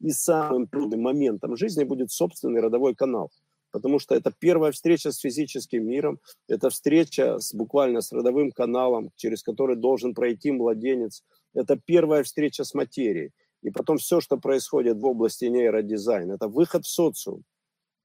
И 0.00 0.10
самым 0.10 0.66
трудным 0.66 1.02
моментом 1.02 1.56
жизни 1.56 1.84
будет 1.84 2.10
собственный 2.10 2.60
родовой 2.60 2.96
канал– 2.96 3.30
потому 3.74 3.98
что 3.98 4.14
это 4.14 4.30
первая 4.30 4.70
встреча 4.70 5.10
с 5.10 5.18
физическим 5.18 5.84
миром, 5.84 6.20
это 6.46 6.70
встреча 6.70 7.40
с, 7.40 7.52
буквально 7.52 8.02
с 8.02 8.12
родовым 8.12 8.52
каналом, 8.52 9.10
через 9.16 9.42
который 9.42 9.74
должен 9.74 10.14
пройти 10.14 10.52
младенец, 10.52 11.24
это 11.54 11.76
первая 11.84 12.22
встреча 12.22 12.62
с 12.62 12.72
материей. 12.72 13.32
И 13.62 13.70
потом 13.70 13.96
все, 13.96 14.20
что 14.20 14.36
происходит 14.36 14.98
в 14.98 15.04
области 15.04 15.46
нейродизайна, 15.46 16.34
это 16.34 16.46
выход 16.46 16.84
в 16.84 16.88
социум. 16.88 17.42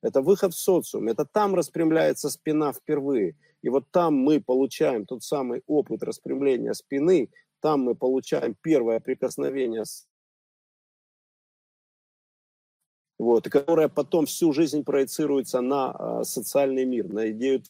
Это 0.01 0.23
выход 0.23 0.55
в 0.55 0.59
социум, 0.59 1.07
это 1.07 1.23
там 1.31 1.53
распрямляется 1.53 2.31
спина 2.31 2.73
впервые. 2.73 3.35
И 3.61 3.69
вот 3.69 3.83
там 3.91 4.15
мы 4.15 4.41
получаем 4.41 5.05
тот 5.05 5.21
самый 5.21 5.61
опыт 5.67 6.01
распрямления 6.01 6.73
спины, 6.73 7.29
там 7.61 7.81
мы 7.81 7.93
получаем 7.93 8.55
первое 8.59 8.99
прикосновение 8.99 9.85
с 9.85 10.07
вот, 13.19 13.45
и 13.45 13.49
которая 13.49 13.89
потом 13.89 14.25
всю 14.25 14.53
жизнь 14.53 14.83
проецируется 14.83 15.59
на 15.59 15.95
э, 15.99 16.23
социальный 16.23 16.85
мир, 16.85 17.11
на 17.11 17.31
идею 17.31 17.61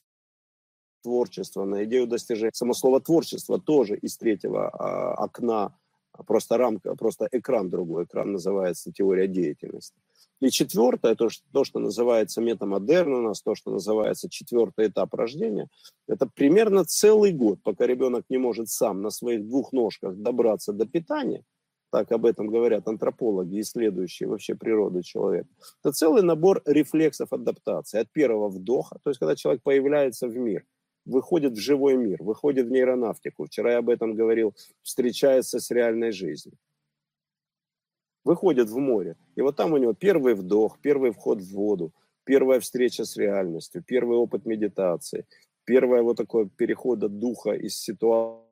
творчества, 1.01 1.65
на 1.65 1.83
идею 1.85 2.07
достижения. 2.07 2.51
Само 2.53 2.73
слово 2.73 3.01
творчество 3.01 3.59
тоже 3.59 3.97
из 3.97 4.17
третьего 4.17 4.69
а, 4.69 5.13
окна, 5.15 5.73
просто 6.27 6.57
рамка, 6.57 6.95
просто 6.95 7.27
экран 7.31 7.69
другой, 7.69 8.03
экран 8.03 8.33
называется 8.33 8.91
теория 8.91 9.27
деятельности. 9.27 9.95
И 10.41 10.51
четвертое, 10.51 11.15
то, 11.15 11.29
что, 11.29 11.43
то, 11.51 11.63
что 11.63 11.79
называется 11.79 12.41
метамодерн 12.41 13.13
у 13.13 13.21
нас, 13.21 13.41
то, 13.41 13.55
что 13.55 13.71
называется 13.71 14.29
четвертый 14.29 14.87
этап 14.87 15.13
рождения, 15.13 15.67
это 16.07 16.27
примерно 16.27 16.85
целый 16.85 17.31
год, 17.31 17.59
пока 17.63 17.87
ребенок 17.87 18.25
не 18.29 18.37
может 18.37 18.69
сам 18.69 19.01
на 19.01 19.09
своих 19.09 19.47
двух 19.47 19.73
ножках 19.73 20.15
добраться 20.15 20.73
до 20.73 20.85
питания, 20.85 21.43
так 21.91 22.11
об 22.11 22.25
этом 22.25 22.47
говорят 22.47 22.87
антропологи, 22.87 23.59
исследующие 23.59 24.29
вообще 24.29 24.55
природу 24.55 25.01
человека, 25.03 25.49
это 25.83 25.91
целый 25.91 26.23
набор 26.23 26.61
рефлексов 26.65 27.33
адаптации. 27.33 27.99
От 27.99 28.11
первого 28.11 28.49
вдоха, 28.49 28.99
то 29.03 29.09
есть 29.09 29.19
когда 29.19 29.35
человек 29.35 29.63
появляется 29.63 30.27
в 30.27 30.37
мир, 30.37 30.65
выходит 31.05 31.53
в 31.53 31.59
живой 31.59 31.97
мир, 31.97 32.21
выходит 32.21 32.67
в 32.67 32.71
нейронавтику. 32.71 33.45
Вчера 33.45 33.71
я 33.71 33.77
об 33.79 33.89
этом 33.89 34.13
говорил, 34.13 34.53
встречается 34.83 35.59
с 35.59 35.71
реальной 35.71 36.11
жизнью 36.11 36.57
выходит 38.23 38.69
в 38.69 38.77
море. 38.77 39.15
И 39.35 39.41
вот 39.41 39.55
там 39.55 39.73
у 39.73 39.77
него 39.77 39.93
первый 39.93 40.35
вдох, 40.35 40.79
первый 40.81 41.11
вход 41.11 41.41
в 41.41 41.51
воду, 41.51 41.93
первая 42.25 42.59
встреча 42.59 43.03
с 43.03 43.17
реальностью, 43.17 43.83
первый 43.83 44.17
опыт 44.17 44.45
медитации, 44.45 45.25
первое 45.65 46.01
вот 46.03 46.17
такое 46.17 46.45
перехода 46.45 47.09
духа 47.09 47.53
из 47.53 47.75
ситуации 47.79 48.45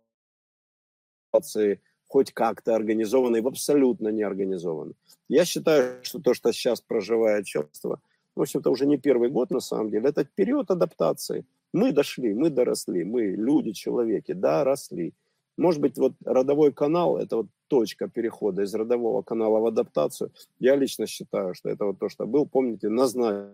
хоть 2.08 2.32
как-то 2.32 2.76
организованной 2.76 3.42
в 3.42 3.48
абсолютно 3.48 4.10
неорганизованной. 4.10 4.96
Я 5.30 5.46
считаю, 5.46 6.04
что 6.04 6.20
то, 6.20 6.34
что 6.34 6.52
сейчас 6.52 6.82
проживает 6.82 7.46
человечество, 7.46 8.00
в 8.36 8.42
общем-то, 8.42 8.70
уже 8.70 8.86
не 8.86 8.98
первый 8.98 9.30
год 9.30 9.52
на 9.52 9.60
самом 9.60 9.90
деле, 9.90 10.10
это 10.10 10.24
период 10.24 10.72
адаптации. 10.72 11.46
Мы 11.74 11.92
дошли, 11.92 12.34
мы 12.34 12.50
доросли, 12.50 13.04
мы 13.04 13.36
люди, 13.36 13.72
человеки, 13.72 14.34
доросли. 14.34 15.14
Может 15.58 15.82
быть, 15.82 15.98
вот 15.98 16.14
родовой 16.24 16.72
канал– 16.72 17.18
это 17.20 17.38
вот 17.38 17.48
точка 17.68 18.08
перехода 18.08 18.62
из 18.62 18.74
родового 18.76 19.24
канала 19.24 19.60
в 19.60 19.66
адаптацию. 19.66 20.32
Я 20.60 20.76
лично 20.76 21.08
считаю, 21.08 21.56
что 21.56 21.70
это 21.70 21.86
вот 21.86 22.00
то, 22.00 22.10
что 22.10 22.28
был, 22.28 22.46
помните, 22.46 22.90
назначен 22.90 23.54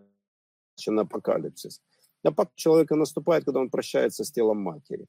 апокалипсис. 0.99 1.81
Апок 2.23 2.49
человека 2.55 2.95
наступает, 2.95 3.45
когда 3.45 3.59
он 3.61 3.69
прощается 3.69 4.23
с 4.23 4.31
телом 4.31 4.57
матери. 4.57 5.07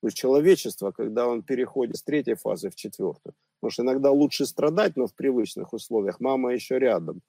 То 0.00 0.08
есть 0.08 0.16
человечество, 0.16 0.92
когда 0.92 1.26
он 1.26 1.42
переходит 1.42 1.96
с 1.96 2.02
третьей 2.02 2.34
фазы 2.34 2.70
в 2.70 2.74
четвертую. 2.74 3.34
Потому 3.60 3.70
что 3.70 3.82
иногда 3.82 4.10
лучше 4.10 4.46
страдать, 4.46 4.96
но 4.96 5.06
в 5.06 5.14
привычных 5.14 5.72
условиях. 5.72 6.20
Мама 6.20 6.52
еще 6.52 6.78
рядом, 6.78 7.22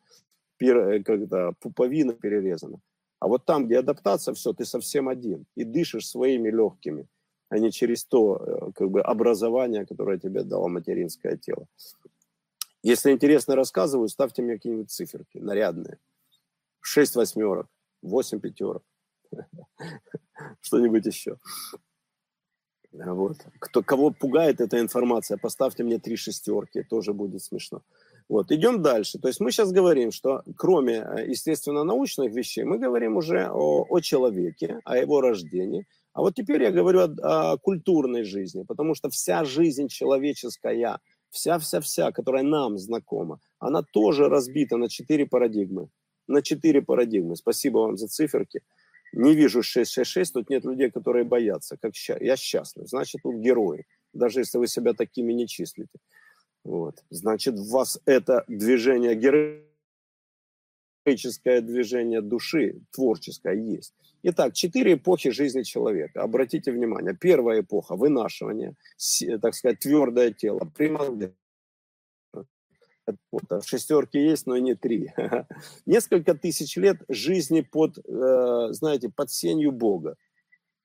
э, 0.60 1.04
когда 1.04 1.52
пуповина 1.60 2.14
перерезана. 2.14 2.80
А 3.20 3.28
вот 3.28 3.46
там, 3.46 3.66
где 3.66 3.80
адаптация, 3.80 4.34
все, 4.34 4.54
ты 4.54 4.66
совсем 4.66 5.08
один. 5.08 5.46
И 5.56 5.64
дышишь 5.64 6.08
своими 6.08 6.50
легкими 6.50 7.08
а 7.50 7.60
не 7.60 7.72
через 7.72 8.06
то 8.06 8.38
э, 8.38 8.72
как 8.74 8.90
бы, 8.92 9.02
образование, 9.02 9.86
которое 9.86 10.20
тебе 10.20 10.44
дало 10.44 10.68
материнское 10.68 11.38
тело. 11.38 11.68
Если 12.84 13.12
интересно 13.12 13.56
рассказываю, 13.56 14.10
ставьте 14.10 14.42
мне 14.42 14.56
какие-нибудь 14.56 14.92
циферки 14.92 15.38
нарядные. 15.38 15.98
Шесть 16.82 17.16
восьмерок, 17.16 17.68
восемь 18.02 18.40
пятерок, 18.40 18.84
что-нибудь 20.62 21.06
еще. 21.06 21.38
Вот. 23.06 23.38
Кто, 23.60 23.84
кого 23.84 24.12
пугает 24.12 24.62
эта 24.62 24.80
информация, 24.80 25.38
поставьте 25.38 25.84
мне 25.84 26.00
три 26.00 26.16
шестерки, 26.16 26.84
тоже 26.84 27.14
будет 27.14 27.44
смешно. 27.44 27.82
Вот, 28.30 28.52
идем 28.52 28.82
дальше. 28.82 29.20
То 29.20 29.30
есть 29.30 29.40
мы 29.40 29.52
сейчас 29.52 29.72
говорим, 29.72 30.12
что 30.12 30.44
кроме 30.58 30.96
э, 30.96 31.28
естественно-научных 31.30 32.34
вещей, 32.34 32.64
мы 32.66 32.78
говорим 32.78 33.16
уже 33.16 33.48
о, 33.50 33.86
о 33.90 34.00
человеке, 34.02 34.80
о 34.84 34.98
его 34.98 35.22
рождении, 35.22 35.86
а 36.14 36.22
вот 36.22 36.36
теперь 36.36 36.64
я 36.64 36.72
говорю 36.72 37.02
о, 37.02 37.52
о 37.54 37.58
культурной 37.58 38.24
жизни, 38.24 38.64
потому 38.64 38.96
что 38.96 39.10
вся 39.10 39.46
жизнь 39.46 39.88
человеческая, 39.88 41.00
вся-вся-вся, 41.30 42.12
которая 42.12 42.44
нам 42.44 42.78
знакома, 42.78 43.40
она 43.60 43.82
тоже 43.94 44.28
разбита 44.28 44.78
на 44.78 44.90
четыре 44.90 45.26
парадигмы. 45.26 45.90
На 46.28 46.42
четыре 46.42 46.82
парадигмы. 46.82 47.38
Спасибо 47.38 47.78
вам 47.80 47.98
за 47.98 48.08
циферки. 48.08 48.62
Не 49.14 49.36
вижу 49.36 49.64
666, 49.64 50.34
тут 50.34 50.50
нет 50.50 50.66
людей, 50.66 50.92
которые 50.92 51.24
боятся. 51.24 51.78
Как 51.82 51.96
ща... 51.96 52.18
Я 52.20 52.36
счастлив. 52.36 52.88
Значит, 52.88 53.22
тут 53.24 53.36
герои. 53.36 53.86
Даже 54.14 54.40
если 54.42 54.58
вы 54.58 54.68
себя 54.68 54.94
такими 54.94 55.34
не 55.34 55.48
числите. 55.48 56.00
Вот. 56.64 57.04
Значит, 57.10 57.56
в 57.56 57.70
вас 57.70 58.00
это 58.06 58.44
движение 58.48 59.16
героическое 61.06 61.62
движение 61.62 62.22
души, 62.22 62.82
творческое 62.92 63.56
есть. 63.56 63.94
Итак, 64.24 64.54
четыре 64.54 64.94
эпохи 64.96 65.30
жизни 65.32 65.64
человека. 65.64 66.22
Обратите 66.24 66.72
внимание. 66.72 67.16
Первая 67.16 67.62
эпоха– 67.62 67.96
вынашивания, 67.98 68.76
так 69.42 69.54
сказать, 69.56 69.80
твердое 69.80 70.32
тело, 70.32 70.70
примордие. 70.76 71.34
Вот, 73.32 73.66
шестерки 73.66 74.18
есть, 74.18 74.48
но 74.48 74.58
не 74.58 74.76
три. 74.76 75.14
Несколько 75.86 76.34
тысяч 76.36 76.76
лет 76.78 76.98
жизни 77.08 77.62
под, 77.62 77.98
э, 78.00 78.68
знаете, 78.72 79.10
под 79.10 79.32
сенью 79.32 79.72
Бога. 79.72 80.16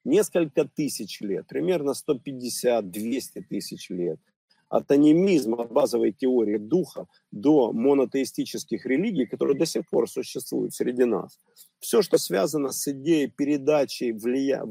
Несколько 0.05 0.65
тысяч 0.65 1.21
лет, 1.21 1.47
примерно 1.47 1.93
150-200 1.93 3.43
тысяч 3.49 3.91
лет 3.91 4.19
от 4.73 4.91
анимизма, 4.91 5.65
базовой 5.65 6.13
теории 6.13 6.57
духа 6.57 7.07
до 7.31 7.73
монотеистических 7.75 8.87
религий, 8.87 9.27
которые 9.27 9.59
до 9.59 9.67
сих 9.67 9.87
пор 9.91 10.09
существуют 10.09 10.73
среди 10.73 11.05
нас. 11.05 11.39
Все, 11.79 12.01
что 12.01 12.17
связано 12.17 12.71
с 12.71 12.89
идеей 12.89 13.29
передачи 13.29 14.13
влия... 14.13 14.65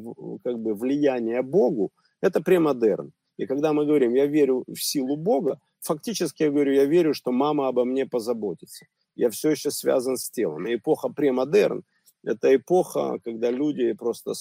как 0.44 0.60
бы 0.60 0.74
влияния 0.74 1.44
Богу, 1.44 1.92
это 2.20 2.42
премодерн. 2.42 3.12
И 3.38 3.46
когда 3.46 3.74
мы 3.74 3.86
говорим, 3.86 4.16
я 4.16 4.26
верю 4.26 4.64
в 4.68 4.82
силу 4.82 5.18
Бога, 5.18 5.60
фактически 5.82 6.44
я 6.44 6.52
говорю, 6.52 6.74
я 6.74 6.86
верю, 6.86 7.14
что 7.14 7.32
мама 7.32 7.68
обо 7.68 7.86
мне 7.86 8.06
позаботится. 8.06 8.86
Я 9.16 9.30
все 9.30 9.52
еще 9.52 9.72
связан 9.72 10.18
с 10.18 10.30
телом. 10.30 10.66
Эпоха 10.74 11.10
премодерн– 11.10 11.84
это 12.24 12.56
эпоха, 12.56 13.20
когда 13.24 13.52
люди 13.52 13.94
просто 13.94 14.34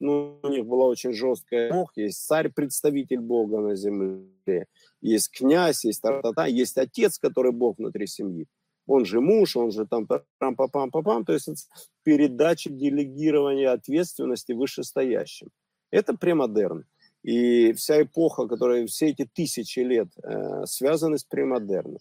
ну, 0.00 0.40
у 0.42 0.48
них 0.48 0.64
была 0.64 0.86
очень 0.86 1.12
жесткая 1.12 1.70
бог, 1.70 1.92
есть 1.94 2.26
царь-представитель 2.26 3.20
Бога 3.20 3.58
на 3.60 3.76
земле, 3.76 4.66
есть 5.02 5.30
князь, 5.30 5.84
есть 5.84 6.00
тата, 6.00 6.46
есть 6.46 6.78
отец, 6.78 7.18
который 7.18 7.52
Бог 7.52 7.78
внутри 7.78 8.06
семьи. 8.06 8.46
Он 8.86 9.04
же 9.04 9.20
муж, 9.20 9.56
он 9.56 9.70
же 9.70 9.86
там 9.86 10.06
пам 10.06 10.22
пам 10.38 10.56
пам 10.56 10.90
пам 10.90 11.04
пам 11.04 11.24
то 11.24 11.34
есть 11.34 11.68
передача 12.02 12.70
делегирования 12.70 13.70
ответственности 13.72 14.52
вышестоящим. 14.52 15.50
Это 15.90 16.16
премодерн. 16.16 16.86
И 17.22 17.72
вся 17.74 18.02
эпоха, 18.02 18.46
которая 18.46 18.86
все 18.86 19.08
эти 19.08 19.28
тысячи 19.32 19.80
лет 19.80 20.08
э, 20.22 20.64
связаны 20.66 21.18
с 21.18 21.24
премодерном. 21.24 21.98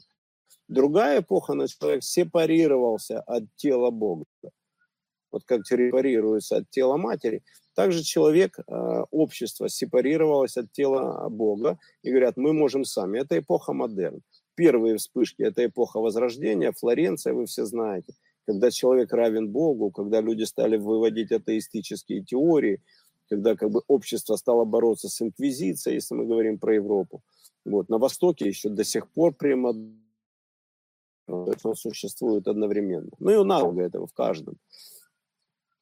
Другая 0.67 1.21
эпоха, 1.21 1.55
на 1.55 1.67
человек 1.67 2.03
сепарировался 2.03 3.21
от 3.21 3.43
тела 3.55 3.89
Бога. 3.91 4.25
Вот 5.31 5.43
как 5.45 5.65
сепарируется 5.65 6.57
от 6.57 6.69
тела 6.69 6.97
матери, 6.97 7.43
также 7.75 8.03
человек, 8.03 8.59
э, 8.59 9.03
общество 9.11 9.69
сепарировалось 9.69 10.57
от 10.57 10.71
тела 10.71 11.29
Бога 11.29 11.79
и 12.01 12.09
говорят, 12.09 12.37
мы 12.37 12.53
можем 12.53 12.83
сами. 12.83 13.19
Это 13.19 13.39
эпоха 13.39 13.73
модерн. 13.73 14.21
Первые 14.55 14.97
вспышки– 14.97 15.41
это 15.43 15.65
эпоха 15.65 15.99
Возрождения, 15.99 16.73
Флоренция, 16.73 17.33
вы 17.33 17.45
все 17.45 17.65
знаете. 17.65 18.13
Когда 18.45 18.71
человек 18.71 19.13
равен 19.13 19.49
Богу, 19.49 19.91
когда 19.91 20.21
люди 20.21 20.43
стали 20.43 20.75
выводить 20.75 21.31
атеистические 21.31 22.23
теории, 22.23 22.81
когда 23.29 23.55
как 23.55 23.69
бы 23.69 23.81
общество 23.87 24.35
стало 24.35 24.65
бороться 24.65 25.07
с 25.07 25.21
инквизицией, 25.21 25.95
если 25.95 26.15
мы 26.15 26.25
говорим 26.25 26.57
про 26.59 26.75
Европу. 26.75 27.21
Вот. 27.65 27.89
На 27.89 27.97
Востоке 27.97 28.47
еще 28.47 28.69
до 28.69 28.83
сих 28.83 29.09
пор 29.09 29.33
прямо 29.33 29.73
он 31.27 31.75
существует 31.75 32.47
одновременно. 32.47 33.11
Ну 33.19 33.31
и 33.31 33.35
аналога 33.35 33.83
этого 33.83 34.07
в 34.07 34.13
каждом. 34.13 34.57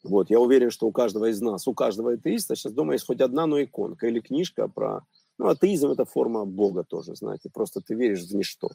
Вот, 0.03 0.29
я 0.29 0.39
уверен, 0.39 0.71
что 0.71 0.87
у 0.87 0.91
каждого 0.91 1.29
из 1.29 1.41
нас, 1.41 1.67
у 1.67 1.73
каждого 1.73 2.13
атеиста 2.13 2.55
сейчас 2.55 2.73
дома 2.73 2.93
есть 2.93 3.05
хоть 3.05 3.21
одна, 3.21 3.45
но 3.45 3.61
иконка 3.61 4.07
или 4.07 4.19
книжка 4.19 4.67
про... 4.67 5.01
Ну, 5.37 5.47
атеизм– 5.47 5.91
это 5.91 6.05
форма 6.05 6.45
Бога 6.45 6.83
тоже, 6.83 7.15
знаете, 7.15 7.49
просто 7.53 7.81
ты 7.81 7.93
веришь 7.93 8.23
в 8.23 8.35
ничто. 8.35 8.69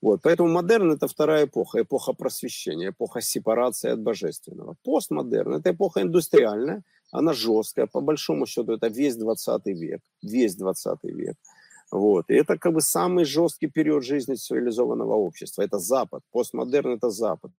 Вот, 0.00 0.20
поэтому 0.22 0.48
модерн– 0.48 0.92
это 0.92 1.06
вторая 1.06 1.46
эпоха, 1.46 1.80
эпоха 1.80 2.12
просвещения, 2.12 2.90
эпоха 2.90 3.20
сепарации 3.20 3.90
от 3.90 4.00
божественного. 4.00 4.76
Постмодерн– 4.82 5.54
это 5.56 5.70
эпоха 5.70 6.02
индустриальная, 6.02 6.82
она 7.12 7.32
жесткая, 7.32 7.86
по 7.86 8.00
большому 8.00 8.46
счету 8.46 8.72
это 8.72 8.88
весь 8.88 9.16
20 9.16 9.66
век, 9.66 10.00
весь 10.22 10.56
20 10.56 11.04
век. 11.04 11.36
Вот. 11.92 12.30
И 12.30 12.34
это 12.34 12.58
как 12.58 12.72
бы 12.72 12.80
самый 12.80 13.24
жесткий 13.24 13.68
период 13.68 14.02
жизни 14.02 14.34
цивилизованного 14.34 15.14
общества. 15.14 15.62
Это 15.62 15.78
Запад. 15.78 16.22
Постмодерн– 16.32 16.94
это 16.96 17.10
Запад 17.10 17.52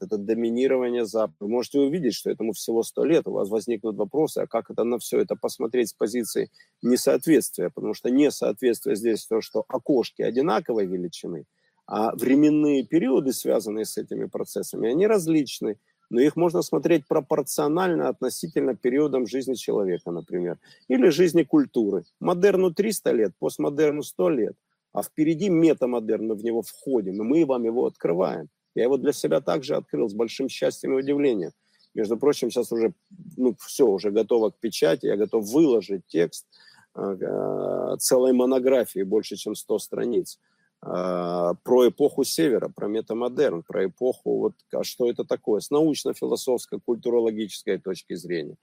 это 0.00 0.16
доминирование 0.16 1.04
Запада. 1.04 1.36
Вы 1.40 1.48
можете 1.48 1.80
увидеть, 1.80 2.14
что 2.14 2.30
этому 2.30 2.52
всего 2.52 2.82
сто 2.82 3.04
лет. 3.04 3.26
У 3.26 3.32
вас 3.32 3.48
возникнут 3.48 3.96
вопросы, 3.96 4.38
а 4.38 4.46
как 4.46 4.70
это 4.70 4.84
на 4.84 4.98
все 4.98 5.20
это 5.20 5.36
посмотреть 5.36 5.90
с 5.90 5.92
позиции 5.92 6.50
несоответствия? 6.82 7.70
Потому 7.70 7.94
что 7.94 8.10
несоответствие 8.10 8.96
здесь 8.96 9.26
то, 9.26 9.40
что 9.40 9.64
окошки 9.68 10.22
одинаковой 10.22 10.86
величины, 10.86 11.44
а 11.86 12.14
временные 12.14 12.84
периоды, 12.84 13.32
связанные 13.32 13.84
с 13.84 13.96
этими 13.96 14.26
процессами, 14.26 14.90
они 14.90 15.06
различны. 15.06 15.78
Но 16.10 16.20
их 16.20 16.36
можно 16.36 16.62
смотреть 16.62 17.06
пропорционально 17.06 18.08
относительно 18.08 18.74
периодам 18.74 19.26
жизни 19.26 19.54
человека, 19.54 20.10
например, 20.10 20.58
или 20.88 21.08
жизни 21.08 21.42
культуры. 21.42 22.04
Модерну 22.20 22.72
300 22.72 23.12
лет, 23.12 23.32
постмодерну 23.38 24.02
100 24.02 24.30
лет, 24.30 24.56
а 24.92 25.02
впереди 25.02 25.48
метамодерн, 25.48 26.28
мы 26.28 26.34
в 26.34 26.44
него 26.44 26.62
входим, 26.62 27.14
и 27.14 27.24
мы 27.24 27.46
вам 27.46 27.64
его 27.64 27.86
открываем. 27.86 28.48
Я 28.74 28.84
его 28.84 28.96
для 28.96 29.12
себя 29.12 29.40
также 29.40 29.76
открыл 29.76 30.08
с 30.08 30.14
большим 30.14 30.48
счастьем 30.48 30.92
и 30.92 31.02
удивлением. 31.02 31.52
Между 31.94 32.16
прочим, 32.16 32.50
сейчас 32.50 32.72
уже 32.72 32.92
ну, 33.36 33.56
все 33.58 33.86
уже 33.86 34.10
готово 34.10 34.50
к 34.50 34.58
печати, 34.58 35.06
я 35.06 35.16
готов 35.16 35.44
выложить 35.50 36.02
текст 36.06 36.46
э, 36.94 37.96
целой 37.98 38.32
монографии, 38.32 39.02
больше, 39.02 39.36
чем 39.36 39.54
100 39.54 39.78
страниц, 39.78 40.38
э, 40.38 40.47
про 40.80 41.88
эпоху 41.88 42.24
Севера, 42.24 42.68
про 42.68 42.86
метамодерн, 42.88 43.62
про 43.62 43.86
эпоху, 43.86 44.38
вот, 44.38 44.54
а 44.72 44.84
что 44.84 45.10
это 45.10 45.24
такое, 45.24 45.60
с 45.60 45.70
научно-философской, 45.70 46.80
культурологической 46.80 47.78
точки 47.78 48.14
зрения. 48.14 48.56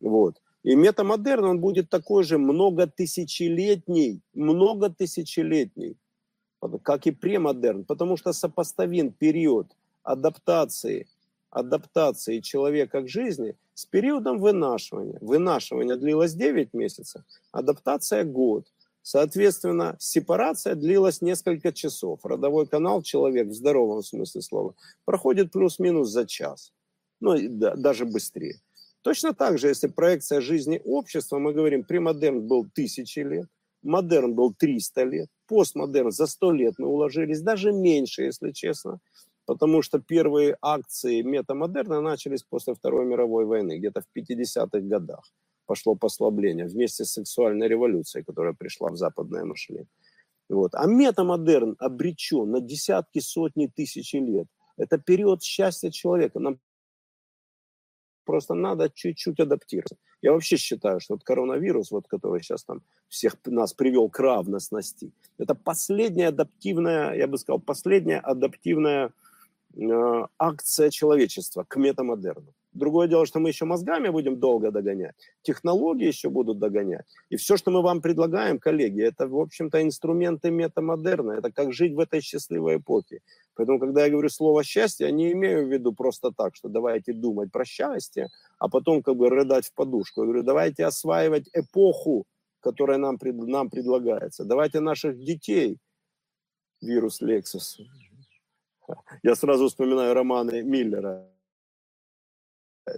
Вот. 0.00 0.40
И 0.64 0.74
метамодерн, 0.74 1.44
он 1.44 1.60
будет 1.60 1.88
такой 1.88 2.24
же 2.24 2.38
многотысячелетний, 2.38 4.20
многотысячелетний, 4.34 5.96
как 6.82 7.06
и 7.06 7.12
премодерн, 7.12 7.84
потому 7.84 8.16
что 8.16 8.32
сопоставим 8.32 9.12
период 9.12 9.68
адаптации, 10.02 11.06
адаптации 11.50 12.40
человека 12.40 13.02
к 13.02 13.08
жизни 13.08 13.54
с 13.74 13.86
периодом 13.86 14.38
вынашивания. 14.40 15.18
Вынашивание 15.20 15.96
длилось 15.96 16.34
9 16.34 16.74
месяцев, 16.74 17.22
адаптация– 17.52 18.24
год. 18.24 18.66
Соответственно, 19.08 19.94
сепарация 20.00 20.74
длилась 20.74 21.22
несколько 21.22 21.72
часов. 21.72 22.24
Родовой 22.24 22.66
канал 22.66 23.02
человек 23.02 23.46
в 23.46 23.54
здоровом 23.54 24.02
смысле 24.02 24.42
слова 24.42 24.74
проходит 25.04 25.52
плюс-минус 25.52 26.08
за 26.08 26.26
час. 26.26 26.72
Ну, 27.20 27.36
да, 27.48 27.76
даже 27.76 28.04
быстрее. 28.04 28.60
Точно 29.02 29.32
так 29.32 29.58
же, 29.58 29.68
если 29.68 29.86
проекция 29.86 30.40
жизни 30.40 30.82
общества, 30.84 31.38
мы 31.38 31.52
говорим, 31.52 31.84
премодерн 31.84 32.48
был 32.48 32.66
тысячи 32.74 33.20
лет, 33.20 33.46
модерн 33.84 34.34
был 34.34 34.52
300 34.52 35.04
лет, 35.04 35.28
постмодерн 35.46 36.10
за 36.10 36.26
100 36.26 36.50
лет 36.50 36.74
мы 36.78 36.88
уложились, 36.88 37.42
даже 37.42 37.70
меньше, 37.70 38.24
если 38.24 38.50
честно, 38.50 38.98
потому 39.46 39.82
что 39.82 40.00
первые 40.00 40.56
акции 40.60 41.22
метамодерна 41.22 42.00
начались 42.00 42.42
после 42.42 42.74
Второй 42.74 43.06
мировой 43.06 43.44
войны, 43.44 43.78
где-то 43.78 44.00
в 44.00 44.18
50-х 44.18 44.80
годах 44.80 45.22
пошло 45.66 45.94
послабление 45.94 46.66
вместе 46.66 47.04
с 47.04 47.12
сексуальной 47.12 47.68
революцией, 47.68 48.24
которая 48.24 48.54
пришла 48.54 48.90
в 48.90 48.96
западное 48.96 49.44
мышление. 49.44 49.88
Вот. 50.48 50.74
А 50.74 50.86
метамодерн 50.86 51.76
обречен 51.78 52.50
на 52.50 52.60
десятки, 52.60 53.18
сотни 53.18 53.66
тысяч 53.66 54.14
лет. 54.14 54.46
Это 54.76 54.98
период 54.98 55.42
счастья 55.42 55.90
человека. 55.90 56.38
Нам 56.38 56.58
Просто 58.26 58.54
надо 58.54 58.90
чуть-чуть 58.90 59.38
адаптироваться. 59.38 59.96
Я 60.20 60.32
вообще 60.32 60.56
считаю, 60.56 60.98
что 60.98 61.14
вот 61.14 61.22
коронавирус, 61.22 61.92
вот, 61.92 62.08
который 62.08 62.42
сейчас 62.42 62.64
там 62.64 62.82
всех 63.08 63.36
нас 63.44 63.72
привел 63.72 64.10
к 64.10 64.18
равностности, 64.18 65.12
это 65.38 65.54
последняя 65.54 66.28
адаптивная, 66.28 67.14
я 67.14 67.28
бы 67.28 67.38
сказал, 67.38 67.60
последняя 67.60 68.18
адаптивная 68.18 69.12
э, 69.76 70.26
акция 70.38 70.90
человечества 70.90 71.64
к 71.68 71.76
метамодерну. 71.76 72.52
Другое 72.76 73.08
дело, 73.08 73.26
что 73.26 73.40
мы 73.40 73.48
еще 73.48 73.64
мозгами 73.64 74.10
будем 74.10 74.38
долго 74.38 74.70
догонять, 74.70 75.14
технологии 75.42 76.06
еще 76.06 76.28
будут 76.28 76.58
догонять. 76.58 77.06
И 77.30 77.36
все, 77.36 77.56
что 77.56 77.70
мы 77.70 77.82
вам 77.82 78.02
предлагаем, 78.02 78.58
коллеги, 78.58 79.02
это, 79.02 79.26
в 79.26 79.38
общем-то, 79.38 79.82
инструменты 79.82 80.50
метамодерна. 80.50 81.32
Это 81.32 81.50
как 81.50 81.72
жить 81.72 81.94
в 81.94 82.00
этой 82.00 82.20
счастливой 82.20 82.76
эпохе. 82.76 83.20
Поэтому, 83.54 83.80
когда 83.80 84.04
я 84.04 84.10
говорю 84.10 84.28
слово 84.28 84.62
«счастье», 84.62 85.06
я 85.06 85.12
не 85.12 85.32
имею 85.32 85.66
в 85.66 85.72
виду 85.72 85.94
просто 85.94 86.32
так, 86.36 86.54
что 86.54 86.68
давайте 86.68 87.12
думать 87.12 87.50
про 87.50 87.64
счастье, 87.64 88.28
а 88.58 88.68
потом 88.68 89.02
как 89.02 89.16
бы 89.16 89.30
рыдать 89.30 89.66
в 89.66 89.74
подушку. 89.74 90.20
Я 90.20 90.26
говорю, 90.26 90.42
давайте 90.42 90.84
осваивать 90.84 91.48
эпоху, 91.54 92.26
которая 92.60 92.98
нам, 92.98 93.18
нам 93.22 93.70
предлагается. 93.70 94.44
Давайте 94.44 94.80
наших 94.80 95.18
детей, 95.18 95.78
вирус 96.82 97.22
Лексус. 97.22 97.80
Я 99.22 99.34
сразу 99.34 99.68
вспоминаю 99.68 100.14
романы 100.14 100.62
Миллера. 100.62 101.26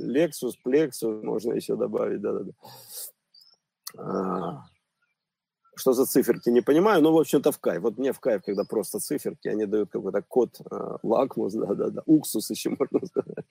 Lexus, 0.00 0.52
Plexus, 0.64 1.22
можно 1.22 1.52
еще 1.52 1.76
добавить, 1.76 2.20
да-да-да. 2.20 2.52
А, 3.96 4.64
что 5.78 5.92
за 5.92 6.06
циферки, 6.06 6.50
не 6.50 6.60
понимаю, 6.60 7.02
но, 7.02 7.12
в 7.12 7.18
общем-то, 7.18 7.52
в 7.52 7.58
кайф. 7.58 7.82
Вот 7.82 7.98
мне 7.98 8.12
в 8.12 8.20
кайф, 8.20 8.42
когда 8.44 8.64
просто 8.64 8.98
циферки, 8.98 9.48
они 9.48 9.66
дают 9.66 9.90
какой-то 9.90 10.22
код, 10.22 10.60
э, 10.70 10.96
лакмус, 11.02 11.54
да-да-да, 11.54 12.02
уксус 12.06 12.50
еще 12.50 12.70
можно 12.70 13.06
сказать. 13.06 13.44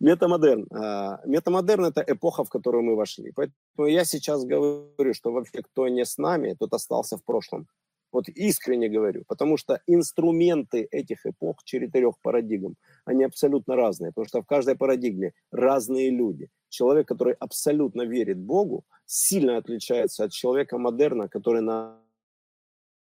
Метамодерн. 0.00 0.66
Э, 0.70 1.18
метамодерн– 1.26 1.84
это 1.86 2.04
эпоха, 2.06 2.44
в 2.44 2.50
которую 2.50 2.84
мы 2.84 2.96
вошли. 2.96 3.32
Поэтому 3.34 3.88
я 3.88 4.04
сейчас 4.04 4.44
говорю, 4.44 5.14
что 5.14 5.32
вообще 5.32 5.62
кто 5.62 5.88
не 5.88 6.04
с 6.04 6.18
нами, 6.18 6.56
тот 6.58 6.74
остался 6.74 7.16
в 7.16 7.24
прошлом. 7.24 7.66
Вот 8.12 8.28
искренне 8.28 8.88
говорю, 8.88 9.24
потому 9.28 9.56
что 9.56 9.80
инструменты 9.86 10.88
этих 10.90 11.26
эпох, 11.26 11.62
четырех 11.64 12.14
парадигм, 12.22 12.76
они 13.04 13.24
абсолютно 13.24 13.76
разные, 13.76 14.10
потому 14.10 14.26
что 14.26 14.42
в 14.42 14.46
каждой 14.46 14.76
парадигме 14.76 15.32
разные 15.52 16.10
люди. 16.10 16.48
Человек, 16.68 17.08
который 17.08 17.34
абсолютно 17.34 18.02
верит 18.02 18.38
Богу, 18.38 18.84
сильно 19.06 19.56
отличается 19.56 20.24
от 20.24 20.32
человека 20.32 20.78
модерна, 20.78 21.28
который 21.28 21.62
на, 21.62 22.00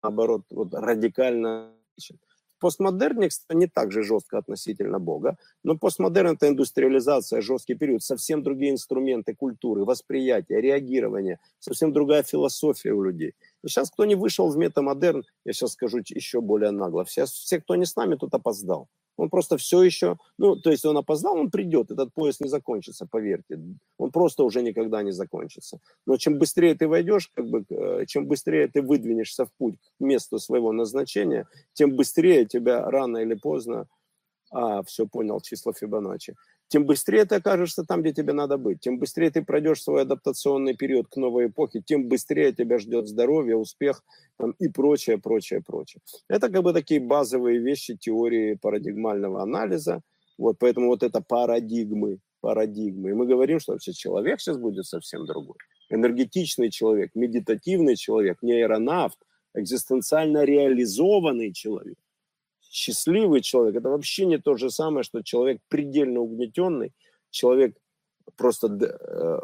наоборот 0.02 0.44
вот, 0.50 0.74
радикально 0.74 1.74
Постмодерн, 2.60 3.28
кстати, 3.30 3.58
не 3.58 3.68
так 3.68 3.92
же 3.92 4.02
жестко 4.02 4.38
относительно 4.38 5.00
Бога, 5.00 5.38
но 5.64 5.78
постмодерн– 5.78 6.36
это 6.36 6.48
индустриализация, 6.48 7.42
жесткий 7.42 7.76
период, 7.76 8.02
совсем 8.02 8.44
другие 8.44 8.72
инструменты 8.72 9.36
культуры, 9.36 9.84
восприятия, 9.84 10.62
реагирования, 10.62 11.40
совсем 11.60 11.92
другая 11.92 12.24
философия 12.24 12.92
у 12.92 13.04
людей. 13.04 13.34
Сейчас, 13.68 13.90
кто 13.92 14.06
не 14.06 14.16
вышел 14.16 14.50
в 14.50 14.58
метамодерн, 14.58 15.24
я 15.46 15.54
сейчас 15.54 15.74
скажу 15.74 16.00
еще 16.00 16.42
более 16.42 16.72
нагло, 16.72 17.04
все, 17.04 17.26
все 17.26 17.60
кто 17.60 17.76
не 17.76 17.86
с 17.86 17.96
нами, 17.96 18.16
тот 18.16 18.34
опоздал. 18.34 18.88
Он 19.18 19.30
просто 19.30 19.58
все 19.58 19.82
еще, 19.82 20.18
ну, 20.38 20.56
то 20.58 20.72
есть 20.72 20.84
он 20.86 20.98
опоздал, 20.98 21.38
он 21.38 21.50
придет, 21.50 21.90
этот 21.90 22.14
поезд 22.14 22.42
не 22.42 22.50
закончится, 22.50 23.08
поверьте. 23.10 23.60
Он 23.98 24.12
просто 24.12 24.44
уже 24.44 24.62
никогда 24.62 25.04
не 25.04 25.12
закончится. 25.12 25.80
Но 26.06 26.18
чем 26.18 26.38
быстрее 26.38 26.76
ты 26.76 26.88
войдешь, 26.88 27.30
как 27.34 27.48
бы, 27.48 27.66
э, 27.70 28.06
чем 28.08 28.28
быстрее 28.28 28.68
ты 28.68 28.82
выдвинешься 28.82 29.46
в 29.46 29.54
путь 29.58 29.78
к 29.98 30.04
месту 30.04 30.38
своего 30.40 30.74
назначения, 30.74 31.48
тем 31.74 31.96
быстрее 31.96 32.46
тебя 32.46 32.90
рано 32.90 33.20
или 33.20 33.36
поздно, 33.36 33.88
а, 34.52 34.84
все 34.84 35.08
понял, 35.08 35.42
число 35.42 35.74
Фибоначчи, 35.74 36.36
тем 36.68 36.86
быстрее 36.86 37.26
ты 37.26 37.36
окажешься 37.36 37.84
там, 37.84 38.02
где 38.02 38.14
тебе 38.14 38.34
надо 38.34 38.58
быть, 38.58 38.80
тем 38.80 38.98
быстрее 38.98 39.30
ты 39.30 39.44
пройдешь 39.44 39.84
свой 39.84 40.02
адаптационный 40.02 40.76
период 40.76 41.08
к 41.08 41.16
новой 41.18 41.48
эпохе, 41.48 41.82
тем 41.86 42.08
быстрее 42.08 42.54
тебя 42.54 42.80
ждет 42.80 43.08
здоровье, 43.08 43.56
успех 43.56 44.04
там, 44.38 44.52
и 44.60 44.68
прочее, 44.68 45.18
прочее, 45.18 45.62
прочее. 45.62 46.02
Это 46.28 46.50
как 46.50 46.64
бы 46.64 46.74
такие 46.74 47.00
базовые 47.00 47.60
вещи 47.60 47.96
теории 47.96 48.56
парадигмального 48.56 49.42
анализа. 49.42 50.02
Вот, 50.38 50.58
поэтому 50.60 50.88
вот 50.88 51.04
это 51.04 51.22
парадигмы, 51.22 52.20
парадигмы. 52.42 53.12
И 53.12 53.14
мы 53.14 53.26
говорим, 53.26 53.60
что 53.60 53.74
вообще 53.74 53.94
человек 53.94 54.42
сейчас 54.42 54.58
будет 54.58 54.86
совсем 54.86 55.26
другой. 55.26 55.56
Энергетичный 55.90 56.72
человек, 56.72 57.12
медитативный 57.16 57.96
человек, 57.96 58.40
нейронавт, 58.42 59.18
экзистенциально 59.54 60.44
реализованный 60.44 61.54
человек 61.54 61.96
счастливый 62.76 63.42
человек, 63.42 63.76
это 63.76 63.90
вообще 63.90 64.26
не 64.26 64.38
то 64.38 64.58
же 64.58 64.70
самое, 64.70 65.04
что 65.04 65.24
человек 65.24 65.62
предельно 65.70 66.20
угнетенный, 66.20 66.92
человек 67.32 67.78
просто 68.36 68.68
э, 68.68 69.40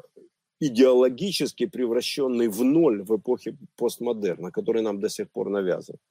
идеологически 0.60 1.68
превращенный 1.68 2.50
в 2.50 2.64
ноль 2.64 3.04
в 3.04 3.16
эпохе 3.16 3.56
постмодерна, 3.78 4.52
который 4.52 4.82
нам 4.82 5.00
до 5.00 5.10
сих 5.10 5.32
пор 5.32 5.50
навязывают. 5.50 6.02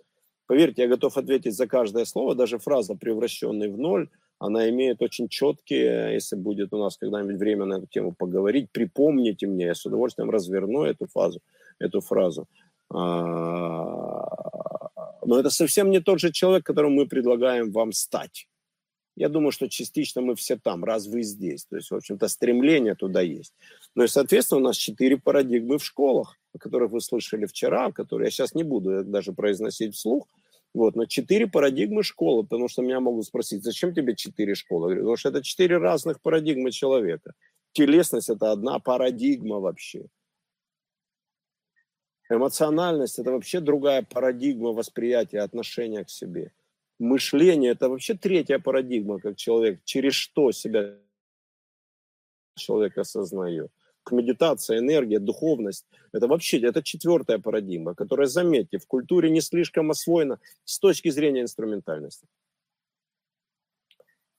Поверьте, 0.46 0.82
я 0.82 0.88
готов 0.88 1.16
ответить 1.18 1.54
за 1.54 1.66
каждое 1.66 2.04
слово, 2.06 2.34
даже 2.34 2.58
фраза 2.58 2.94
«превращенный 2.94 3.68
в 3.68 3.78
ноль», 3.78 4.08
она 4.38 4.70
имеет 4.70 5.02
очень 5.02 5.28
четкие, 5.28 6.14
если 6.14 6.36
будет 6.36 6.72
у 6.72 6.78
нас 6.78 6.96
когда-нибудь 6.96 7.36
время 7.36 7.66
на 7.66 7.74
эту 7.74 7.86
тему 7.86 8.14
поговорить, 8.18 8.70
припомните 8.72 9.46
мне, 9.46 9.66
я 9.66 9.74
с 9.74 9.84
удовольствием 9.86 10.30
разверну 10.30 10.84
эту 10.84 11.06
фразу, 11.06 11.40
эту 11.78 12.00
фразу. 12.00 12.48
Но 15.30 15.38
это 15.38 15.48
совсем 15.48 15.90
не 15.90 16.00
тот 16.00 16.18
же 16.18 16.32
человек, 16.32 16.66
которым 16.66 16.94
мы 16.94 17.06
предлагаем 17.06 17.70
вам 17.70 17.92
стать. 17.92 18.48
Я 19.14 19.28
думаю, 19.28 19.52
что 19.52 19.68
частично 19.68 20.20
мы 20.22 20.34
все 20.34 20.56
там, 20.56 20.82
раз 20.82 21.06
вы 21.06 21.22
здесь. 21.22 21.66
То 21.66 21.76
есть, 21.76 21.92
в 21.92 21.94
общем-то, 21.94 22.26
стремление 22.26 22.96
туда 22.96 23.20
есть. 23.20 23.54
Ну 23.94 24.02
и, 24.02 24.08
соответственно, 24.08 24.60
у 24.60 24.64
нас 24.64 24.76
четыре 24.76 25.18
парадигмы 25.18 25.78
в 25.78 25.84
школах, 25.84 26.36
о 26.52 26.58
которых 26.58 26.90
вы 26.90 27.00
слышали 27.00 27.46
вчера, 27.46 27.92
которые 27.92 28.26
я 28.26 28.30
сейчас 28.32 28.56
не 28.56 28.64
буду 28.64 29.04
даже 29.04 29.32
произносить 29.32 29.94
вслух. 29.94 30.26
Вот, 30.74 30.96
но 30.96 31.04
четыре 31.06 31.46
парадигмы 31.46 32.02
школы, 32.02 32.42
потому 32.42 32.66
что 32.66 32.82
меня 32.82 32.98
могут 32.98 33.24
спросить, 33.24 33.62
зачем 33.62 33.94
тебе 33.94 34.16
четыре 34.16 34.56
школы? 34.56 34.88
Я 34.88 34.94
говорю, 34.96 35.02
потому 35.02 35.16
что 35.16 35.28
это 35.28 35.44
четыре 35.44 35.78
разных 35.78 36.20
парадигмы 36.20 36.72
человека. 36.72 37.34
Телесность– 37.70 38.28
это 38.30 38.50
одна 38.50 38.80
парадигма 38.80 39.60
вообще. 39.60 40.06
Эмоциональность– 42.30 43.18
это 43.18 43.32
вообще 43.32 43.60
другая 43.60 44.02
парадигма 44.02 44.70
восприятия, 44.70 45.40
отношения 45.40 46.04
к 46.04 46.10
себе. 46.10 46.52
мышление, 47.00 47.72
это 47.72 47.88
вообще 47.88 48.14
третья 48.14 48.58
парадигма, 48.58 49.18
как 49.18 49.36
человек, 49.36 49.80
через 49.84 50.14
что 50.14 50.52
себя 50.52 50.96
человек 52.56 52.98
осознает. 52.98 53.70
Медитация, 54.10 54.78
энергия, 54.78 55.18
духовность, 55.18 55.86
это 56.12 56.26
вообще, 56.26 56.58
это 56.60 56.82
четвертая 56.82 57.38
парадигма, 57.38 57.94
которая, 57.94 58.26
заметьте, 58.26 58.78
в 58.78 58.86
культуре 58.86 59.30
не 59.30 59.40
слишком 59.40 59.90
освоена 59.90 60.38
с 60.64 60.78
точки 60.78 61.10
зрения 61.10 61.42
инструментальности. 61.42 62.26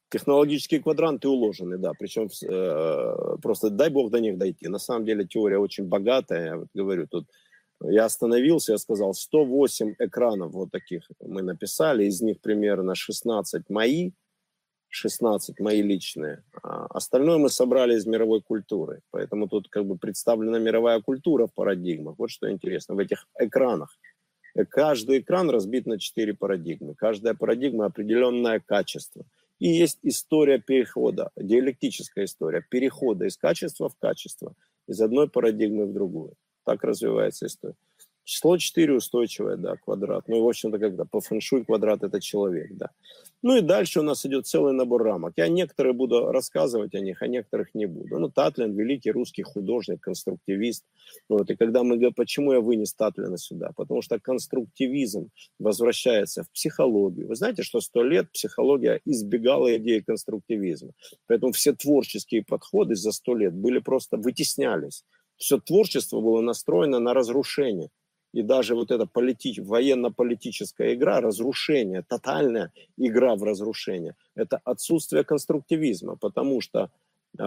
Технологические 0.09 0.81
квадранты 0.81 1.29
уложены, 1.29 1.77
да, 1.77 1.93
причем 1.97 2.27
э, 2.27 3.37
просто 3.41 3.69
дай 3.69 3.89
бог 3.89 4.11
до 4.11 4.19
них 4.19 4.37
дойти. 4.37 4.67
На 4.67 4.79
самом 4.79 5.05
деле 5.05 5.25
теория 5.25 5.57
очень 5.57 5.85
богатая, 5.85 6.45
я 6.45 6.57
вот 6.57 6.67
говорю, 6.73 7.07
тут 7.07 7.27
я 7.83 8.05
остановился, 8.05 8.73
я 8.73 8.77
сказал, 8.77 9.13
108 9.13 9.95
экранов 9.99 10.51
вот 10.51 10.71
таких 10.71 11.03
мы 11.19 11.41
написали, 11.41 12.05
из 12.05 12.21
них 12.21 12.39
примерно 12.41 12.95
16 12.95 13.69
мои, 13.69 14.11
16 14.89 15.59
мои 15.59 15.81
личные. 15.81 16.43
А 16.61 16.85
остальное 16.87 17.37
мы 17.37 17.49
собрали 17.49 17.95
из 17.95 18.05
мировой 18.05 18.41
культуры. 18.41 19.01
Поэтому 19.11 19.47
тут 19.47 19.69
как 19.69 19.85
бы 19.85 19.97
представлена 19.97 20.59
мировая 20.59 21.01
культура 21.01 21.47
в 21.47 21.53
парадигмах. 21.53 22.15
Вот 22.17 22.29
что 22.29 22.51
интересно, 22.51 22.95
в 22.95 22.99
этих 22.99 23.27
экранах. 23.39 23.97
Каждый 24.69 25.19
экран 25.19 25.49
разбит 25.49 25.85
на 25.85 25.97
четыре 25.97 26.33
парадигмы. 26.33 26.93
Каждая 26.93 27.33
парадигма 27.33 27.85
определенное 27.85 28.59
качество. 28.59 29.25
И 29.59 29.69
есть 29.69 29.99
история 30.03 30.59
перехода, 30.59 31.31
диалектическая 31.37 32.25
история, 32.25 32.65
перехода 32.67 33.25
из 33.25 33.37
качества 33.37 33.89
в 33.89 33.95
качество, 33.95 34.55
из 34.87 34.99
одной 34.99 35.29
парадигмы 35.29 35.85
в 35.85 35.93
другую. 35.93 36.33
Так 36.65 36.83
развивается 36.83 37.47
история. 37.47 37.75
Число 38.23 38.57
4 38.57 38.93
устойчивое, 38.93 39.57
да, 39.57 39.75
квадрат. 39.77 40.27
Ну 40.27 40.37
и, 40.37 40.41
в 40.41 40.47
общем-то, 40.47 40.77
когда 40.77 41.05
по 41.05 41.21
фэншуй 41.21 41.65
квадрат– 41.65 42.03
это 42.03 42.21
человек, 42.21 42.69
да. 42.75 42.89
Ну 43.41 43.57
и 43.57 43.61
дальше 43.61 43.99
у 43.99 44.03
нас 44.03 44.23
идет 44.27 44.45
целый 44.45 44.73
набор 44.73 45.03
рамок. 45.03 45.33
Я 45.37 45.47
некоторые 45.47 45.93
буду 45.93 46.31
рассказывать 46.31 46.93
о 46.93 46.99
них, 46.99 47.23
а 47.23 47.27
некоторых 47.27 47.73
не 47.73 47.87
буду. 47.87 48.19
Ну, 48.19 48.29
Татлин– 48.29 48.73
великий 48.77 49.09
русский 49.09 49.41
художник, 49.41 50.01
конструктивист. 50.01 50.85
Вот, 51.27 51.49
и 51.49 51.55
когда 51.55 51.81
мы 51.81 51.95
говорим, 51.95 52.13
почему 52.13 52.53
я 52.53 52.61
вынес 52.61 52.93
Татлина 52.93 53.37
сюда? 53.39 53.71
Потому 53.75 54.03
что 54.03 54.19
конструктивизм 54.19 55.29
возвращается 55.57 56.43
в 56.43 56.51
психологию. 56.51 57.27
Вы 57.27 57.35
знаете, 57.35 57.63
что 57.63 57.81
сто 57.81 58.03
лет 58.03 58.31
психология 58.31 59.01
избегала 59.03 59.75
идеи 59.77 59.99
конструктивизма. 59.99 60.91
Поэтому 61.25 61.53
все 61.53 61.73
творческие 61.73 62.43
подходы 62.43 62.95
за 62.95 63.11
сто 63.11 63.35
лет 63.35 63.55
были 63.55 63.79
просто 63.79 64.17
вытеснялись. 64.17 65.03
Все 65.41 65.59
творчество 65.59 66.21
было 66.21 66.41
настроено 66.41 66.99
на 66.99 67.13
разрушение– 67.13 67.89
и 68.33 68.43
даже 68.43 68.75
вот 68.75 68.91
эта 68.91 69.05
полити... 69.05 69.59
военно-политическая 69.59 70.93
игра, 70.93 71.19
разрушение, 71.19 72.01
тотальная 72.01 72.71
игра 72.97 73.35
в 73.35 73.43
разрушение, 73.43 74.15
это 74.35 74.61
отсутствие 74.63 75.23
конструктивизма, 75.23 76.15
потому 76.15 76.61
что 76.61 76.89
э, 77.37 77.43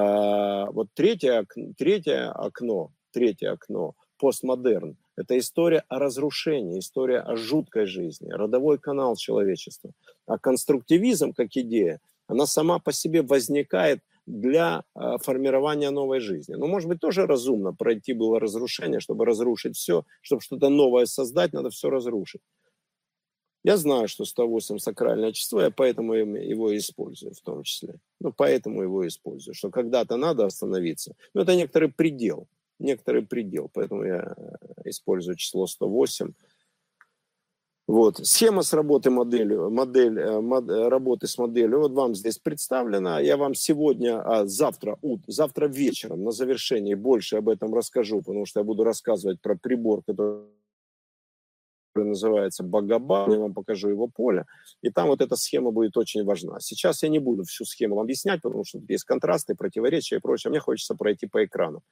вот 0.72 0.88
третье, 0.94 1.46
третье 1.78 2.30
окно, 2.30 2.90
третье 3.12 3.52
окно, 3.52 3.94
постмодерн, 4.18 4.96
это 5.16 5.38
история 5.38 5.84
о 5.88 5.98
разрушении, 5.98 6.80
история 6.80 7.20
о 7.20 7.36
жуткой 7.36 7.86
жизни, 7.86 8.30
родовой 8.30 8.78
канал 8.78 9.16
человечества. 9.16 9.92
А 10.26 10.38
конструктивизм 10.38 11.32
как 11.32 11.56
идея, 11.56 12.00
она 12.26 12.46
сама 12.46 12.78
по 12.78 12.92
себе 12.92 13.22
возникает– 13.22 14.00
для 14.26 14.84
э, 14.94 15.18
формирования 15.22 15.90
новой 15.90 16.20
жизни. 16.20 16.54
Но, 16.54 16.66
может 16.66 16.88
быть, 16.88 17.00
тоже 17.00 17.26
разумно 17.26 17.72
пройти 17.74 18.12
было 18.14 18.40
разрушение, 18.40 19.00
чтобы 19.00 19.24
разрушить 19.24 19.76
все, 19.76 20.04
чтобы 20.22 20.42
что-то 20.42 20.68
новое 20.68 21.06
создать, 21.06 21.52
надо 21.52 21.70
все 21.70 21.90
разрушить. 21.90 22.40
Я 23.64 23.78
знаю, 23.78 24.08
что 24.08 24.24
108 24.24 24.78
сакральное 24.78 25.32
число, 25.32 25.62
я 25.62 25.70
поэтому 25.70 26.12
его 26.14 26.76
использую 26.76 27.32
в 27.32 27.40
том 27.40 27.62
числе. 27.62 27.94
Ну, 28.20 28.30
поэтому 28.30 28.82
его 28.82 29.06
использую, 29.06 29.54
что 29.54 29.70
когда-то 29.70 30.16
надо 30.16 30.44
остановиться. 30.44 31.14
Но 31.32 31.42
это 31.42 31.56
некоторый 31.56 31.90
предел, 31.90 32.46
некоторый 32.78 33.22
предел, 33.22 33.70
поэтому 33.72 34.04
я 34.04 34.34
э, 34.36 34.90
использую 34.90 35.36
число 35.36 35.66
108 35.66 36.32
вот. 37.86 38.16
Схема 38.26 38.62
с 38.62 38.72
работы 38.72 39.10
моделью, 39.10 39.70
модель, 39.70 40.18
э, 40.18 40.40
мод, 40.40 40.68
э, 40.70 40.88
работы 40.88 41.26
с 41.26 41.36
моделью 41.36 41.80
вот 41.80 41.92
вам 41.92 42.14
здесь 42.14 42.38
представлена. 42.38 43.20
Я 43.20 43.36
вам 43.36 43.54
сегодня, 43.54 44.22
а 44.22 44.46
завтра, 44.46 44.96
ут, 45.02 45.20
завтра 45.26 45.66
вечером 45.66 46.24
на 46.24 46.30
завершении 46.30 46.94
больше 46.94 47.36
об 47.36 47.48
этом 47.50 47.74
расскажу, 47.74 48.20
потому 48.20 48.46
что 48.46 48.60
я 48.60 48.64
буду 48.64 48.84
рассказывать 48.84 49.40
про 49.42 49.56
прибор, 49.56 50.02
который 50.02 50.44
называется 51.94 52.64
Багаба, 52.64 53.26
я 53.30 53.38
вам 53.38 53.54
покажу 53.54 53.90
его 53.90 54.08
поле, 54.08 54.46
и 54.82 54.90
там 54.90 55.08
вот 55.08 55.20
эта 55.20 55.36
схема 55.36 55.70
будет 55.70 55.96
очень 55.96 56.24
важна. 56.24 56.58
Сейчас 56.60 57.02
я 57.02 57.08
не 57.08 57.18
буду 57.18 57.44
всю 57.44 57.64
схему 57.64 57.96
вам 57.96 58.04
объяснять, 58.04 58.40
потому 58.42 58.64
что 58.64 58.80
есть 58.88 59.04
контрасты, 59.04 59.54
противоречия 59.54 60.16
и 60.16 60.20
прочее, 60.20 60.50
мне 60.50 60.58
хочется 60.58 60.94
пройти 60.94 61.26
по 61.26 61.44
экрану. 61.44 61.82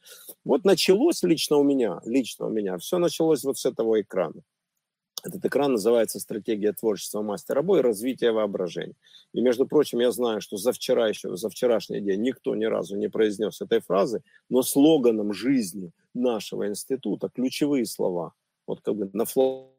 Вот 0.44 0.64
началось 0.64 1.22
лично 1.22 1.58
у 1.58 1.62
меня, 1.62 2.00
лично 2.04 2.46
у 2.46 2.50
меня, 2.50 2.78
все 2.78 2.98
началось 2.98 3.44
вот 3.44 3.58
с 3.58 3.66
этого 3.66 4.00
экрана. 4.00 4.42
Этот 5.24 5.44
экран 5.44 5.72
называется 5.72 6.18
«Стратегия 6.18 6.72
творчества 6.72 7.22
мастера 7.22 7.62
Бо 7.62 7.78
и 7.78 7.80
развитие 7.80 8.32
воображения». 8.32 8.96
И, 9.32 9.40
между 9.40 9.66
прочим, 9.66 10.00
я 10.00 10.10
знаю, 10.10 10.40
что 10.40 10.56
за 10.56 10.72
вчера 10.72 11.08
еще, 11.08 11.36
за 11.36 11.48
вчерашний 11.48 12.00
день 12.00 12.22
никто 12.22 12.56
ни 12.56 12.64
разу 12.64 12.96
не 12.96 13.08
произнес 13.08 13.60
этой 13.60 13.80
фразы, 13.80 14.22
но 14.48 14.62
слоганом 14.62 15.32
жизни 15.32 15.92
нашего 16.12 16.66
института 16.66 17.28
ключевые 17.28 17.86
слова. 17.86 18.32
Вот 18.66 18.80
как 18.80 18.96
бы 18.96 19.10
на 19.12 19.24
флаге, 19.24 19.70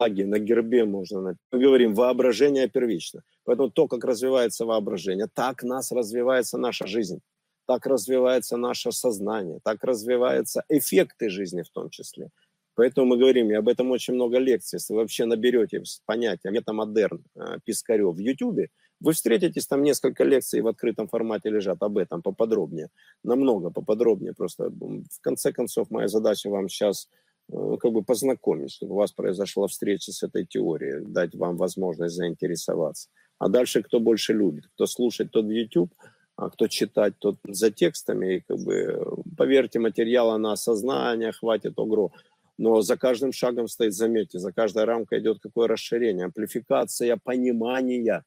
на 0.00 0.38
гербе 0.38 0.86
можно... 0.86 1.36
Мы 1.52 1.58
говорим, 1.58 1.94
воображение 1.94 2.66
первично. 2.68 3.22
Поэтому 3.44 3.70
то, 3.70 3.88
как 3.88 4.04
развивается 4.04 4.64
воображение, 4.64 5.28
так 5.32 5.62
нас 5.62 5.92
развивается 5.92 6.56
наша 6.56 6.86
жизнь 6.86 7.20
так 7.68 7.84
развивается 7.84 8.56
наше 8.56 8.92
сознание, 8.92 9.60
так 9.62 9.84
развиваются 9.84 10.64
эффекты 10.70 11.28
жизни 11.28 11.60
в 11.60 11.68
том 11.68 11.90
числе. 11.90 12.30
Поэтому 12.78 13.08
мы 13.08 13.18
говорим, 13.18 13.50
и 13.50 13.54
об 13.54 13.68
этом 13.68 13.90
очень 13.90 14.14
много 14.14 14.38
лекций. 14.38 14.76
Если 14.76 14.92
вы 14.92 15.00
вообще 15.00 15.24
наберете 15.24 15.82
понятие 16.06 16.52
метамодерн 16.52 17.24
э, 17.34 17.58
Пискарев 17.64 18.14
в 18.14 18.18
YouTube, 18.20 18.68
вы 19.00 19.12
встретитесь, 19.12 19.66
там 19.66 19.82
несколько 19.82 20.22
лекций 20.22 20.60
в 20.60 20.68
открытом 20.68 21.08
формате 21.08 21.50
лежат 21.50 21.82
об 21.82 21.98
этом 21.98 22.22
поподробнее, 22.22 22.90
намного 23.24 23.70
поподробнее. 23.70 24.32
Просто 24.32 24.70
в 24.70 25.20
конце 25.22 25.52
концов 25.52 25.90
моя 25.90 26.06
задача 26.06 26.50
вам 26.50 26.68
сейчас 26.68 27.08
э, 27.52 27.76
как 27.80 27.90
бы 27.90 28.04
познакомить, 28.04 28.70
чтобы 28.70 28.94
у 28.94 28.98
вас 28.98 29.10
произошла 29.10 29.66
встреча 29.66 30.12
с 30.12 30.22
этой 30.22 30.46
теорией, 30.46 31.04
дать 31.04 31.34
вам 31.34 31.56
возможность 31.56 32.14
заинтересоваться. 32.14 33.08
А 33.40 33.48
дальше 33.48 33.82
кто 33.82 33.98
больше 33.98 34.34
любит, 34.34 34.68
кто 34.74 34.86
слушать, 34.86 35.32
тот 35.32 35.46
YouTube, 35.46 35.92
а 36.38 36.50
кто 36.50 36.68
читать, 36.68 37.14
тот 37.18 37.38
за 37.48 37.72
текстами. 37.72 38.36
И 38.36 38.40
как 38.40 38.58
бы, 38.60 39.04
поверьте, 39.36 39.80
материала 39.80 40.38
на 40.38 40.52
осознание 40.52 41.32
хватит 41.32 41.76
огро. 41.76 42.12
Но 42.58 42.82
за 42.82 42.96
каждым 42.96 43.32
шагом 43.32 43.68
стоит, 43.68 43.94
заметьте, 43.94 44.40
за 44.40 44.52
каждой 44.52 44.84
рамкой 44.84 45.20
идет 45.20 45.38
какое 45.40 45.68
расширение, 45.68 46.26
амплификация 46.26 47.16
понимания. 47.16 48.24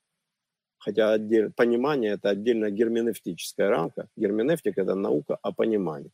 Хотя 0.79 1.11
отдель, 1.11 1.51
понимание– 1.51 2.11
это 2.13 2.29
отдельная 2.29 2.71
герменевтическая 2.71 3.69
рамка. 3.69 4.07
Герменевтика– 4.15 4.81
это 4.83 4.95
наука 4.95 5.37
о 5.41 5.51
понимании. 5.51 6.11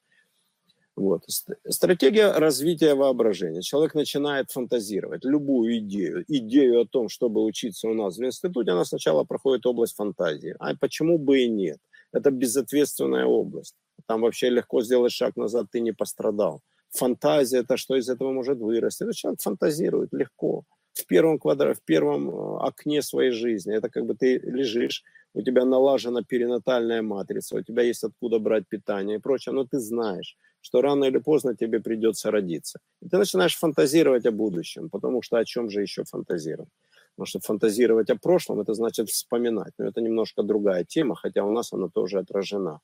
Вот. 0.95 1.24
Стратегия 1.70 2.32
развития 2.32 2.95
воображения. 2.95 3.61
Человек 3.61 3.93
начинает 3.93 4.49
фантазировать 4.49 5.24
любую 5.24 5.78
идею. 5.78 6.26
Идею 6.28 6.82
о 6.82 6.88
том, 6.88 7.07
чтобы 7.07 7.43
учиться 7.43 7.88
у 7.88 7.93
нас 7.93 8.18
в 8.18 8.26
институте, 8.26 8.72
она 8.72 8.84
сначала 8.84 9.24
проходит 9.24 9.68
область 9.68 9.95
фантазии. 9.95 10.55
А 10.59 10.76
почему 10.76 11.20
бы 11.20 11.41
и 11.41 11.47
нет? 11.47 11.78
Это 12.11 12.32
безответственная 12.32 13.26
область. 13.26 13.76
Там 14.07 14.22
вообще 14.22 14.49
легко 14.49 14.82
сделать 14.82 15.13
шаг 15.13 15.36
назад, 15.36 15.68
ты 15.72 15.82
не 15.82 15.91
пострадал 15.91 16.61
фантазия, 16.92 17.60
это 17.60 17.78
что 17.78 17.96
из 17.96 18.10
этого 18.10 18.32
может 18.32 18.58
вырасти. 18.58 19.04
Это 19.04 19.14
человек 19.14 19.42
фантазирует 19.42 20.14
легко. 20.14 20.64
В 20.94 21.06
первом 21.06 21.40
квадрате, 21.40 21.80
в 21.80 21.84
первом 21.84 22.30
э, 22.30 22.58
окне 22.68 23.02
своей 23.02 23.32
жизни. 23.32 23.76
Это 23.76 23.90
как 23.90 24.06
бы 24.06 24.16
ты 24.16 24.40
лежишь, 24.40 25.04
у 25.34 25.42
тебя 25.42 25.66
налажена 25.66 26.24
перинатальная 26.24 27.02
матрица, 27.02 27.56
у 27.56 27.62
тебя 27.62 27.84
есть 27.84 28.04
откуда 28.04 28.40
брать 28.40 28.68
питание 28.68 29.18
и 29.18 29.22
прочее, 29.22 29.54
но 29.54 29.64
ты 29.66 29.80
знаешь, 29.80 30.36
что 30.62 30.82
рано 30.82 31.06
или 31.06 31.20
поздно 31.20 31.56
тебе 31.56 31.80
придется 31.80 32.32
родиться. 32.32 32.80
И 33.02 33.10
ты 33.10 33.18
начинаешь 33.18 33.56
фантазировать 33.56 34.26
о 34.26 34.32
будущем, 34.32 34.90
потому 34.90 35.22
что 35.22 35.38
о 35.38 35.46
чем 35.46 35.70
же 35.70 35.82
еще 35.82 36.04
фантазировать? 36.04 36.72
Потому 37.16 37.28
что 37.28 37.40
фантазировать 37.40 38.10
о 38.10 38.16
прошлом, 38.16 38.60
это 38.60 38.74
значит 38.74 39.10
вспоминать. 39.10 39.74
Но 39.78 39.86
это 39.86 40.02
немножко 40.02 40.44
другая 40.44 40.84
тема, 40.84 41.16
хотя 41.16 41.44
у 41.44 41.52
нас 41.52 41.74
она 41.74 41.90
тоже 41.90 42.20
отражена. 42.20 42.80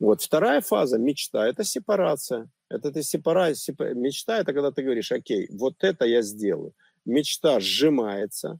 Вот. 0.00 0.22
Вторая 0.22 0.60
фаза– 0.60 0.98
мечта– 0.98 1.46
это 1.48 1.64
сепарация. 1.64 2.48
Это 2.70 2.92
ты 2.92 3.02
сепара... 3.02 3.54
сепа... 3.54 3.94
Мечта– 3.94 4.38
это 4.40 4.52
когда 4.52 4.70
ты 4.70 4.82
говоришь, 4.82 5.12
окей, 5.12 5.48
вот 5.50 5.82
это 5.82 6.04
я 6.04 6.22
сделаю. 6.22 6.72
Мечта 7.04 7.58
сжимается, 7.58 8.58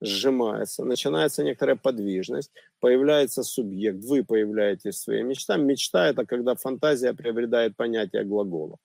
сжимается, 0.00 0.84
начинается 0.84 1.44
некоторая 1.44 1.76
подвижность, 1.76 2.50
появляется 2.80 3.42
субъект, 3.42 4.02
вы 4.04 4.24
появляетесь 4.24 4.94
в 4.94 5.02
своей 5.02 5.22
мечте. 5.22 5.56
Мечта– 5.56 6.08
это 6.08 6.24
когда 6.24 6.54
фантазия 6.54 7.14
приобретает 7.14 7.76
понятие 7.76 8.24
глагола. 8.24 8.78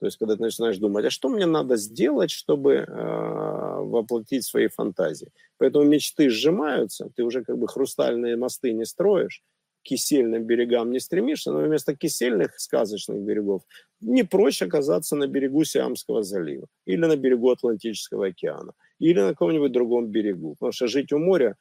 То 0.00 0.06
есть, 0.06 0.16
когда 0.18 0.36
ты 0.36 0.42
начинаешь 0.42 0.78
думать, 0.78 1.04
а 1.04 1.10
что 1.10 1.28
мне 1.28 1.46
надо 1.46 1.76
сделать, 1.76 2.30
чтобы 2.30 2.74
э, 2.74 2.84
воплотить 2.86 4.44
свои 4.44 4.68
фантазии? 4.68 5.32
Поэтому 5.56 5.84
мечты 5.84 6.30
сжимаются, 6.30 7.10
ты 7.16 7.24
уже 7.24 7.42
как 7.42 7.58
бы 7.58 7.66
хрустальные 7.66 8.36
мосты 8.36 8.72
не 8.72 8.84
строишь, 8.84 9.42
кисельным 9.82 10.44
берегам 10.44 10.90
не 10.90 11.00
стремишься, 11.00 11.52
но 11.52 11.60
вместо 11.60 11.96
кисельных 11.96 12.58
сказочных 12.60 13.20
берегов 13.20 13.62
не 14.00 14.24
проще 14.24 14.66
оказаться 14.66 15.16
на 15.16 15.26
берегу 15.26 15.64
Сиамского 15.64 16.22
залива 16.22 16.66
или 16.86 17.06
на 17.06 17.16
берегу 17.16 17.50
Атлантического 17.50 18.26
океана 18.26 18.72
или 18.98 19.20
на 19.20 19.30
каком-нибудь 19.30 19.72
другом 19.72 20.06
берегу. 20.06 20.54
Потому 20.54 20.72
что 20.72 20.86
жить 20.86 21.12
у 21.12 21.18
моря, 21.18 21.56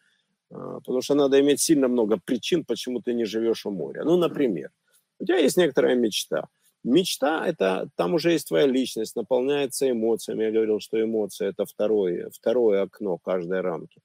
э, 0.52 0.56
потому 0.56 1.02
что 1.02 1.16
надо 1.16 1.40
иметь 1.40 1.62
сильно 1.62 1.88
много 1.88 2.20
причин, 2.24 2.66
почему 2.66 3.02
ты 3.02 3.14
не 3.14 3.26
живешь 3.26 3.66
у 3.66 3.72
моря. 3.72 4.04
Ну, 4.04 4.18
например, 4.18 4.72
у 5.20 5.26
тебя 5.26 5.38
есть 5.38 5.58
некоторая 5.58 5.96
мечта– 5.96 6.48
Мечта– 6.88 7.46
это 7.48 7.90
там 7.96 8.14
уже 8.14 8.32
есть 8.32 8.48
твоя 8.48 8.66
личность, 8.66 9.16
наполняется 9.16 9.90
эмоциями. 9.90 10.46
Я 10.46 10.52
говорил, 10.52 10.80
что 10.80 11.02
эмоции– 11.02 11.48
это 11.50 11.66
второе, 11.66 12.30
второе 12.30 12.84
окно 12.84 13.18
каждой 13.18 13.60
рамки. 13.60 14.00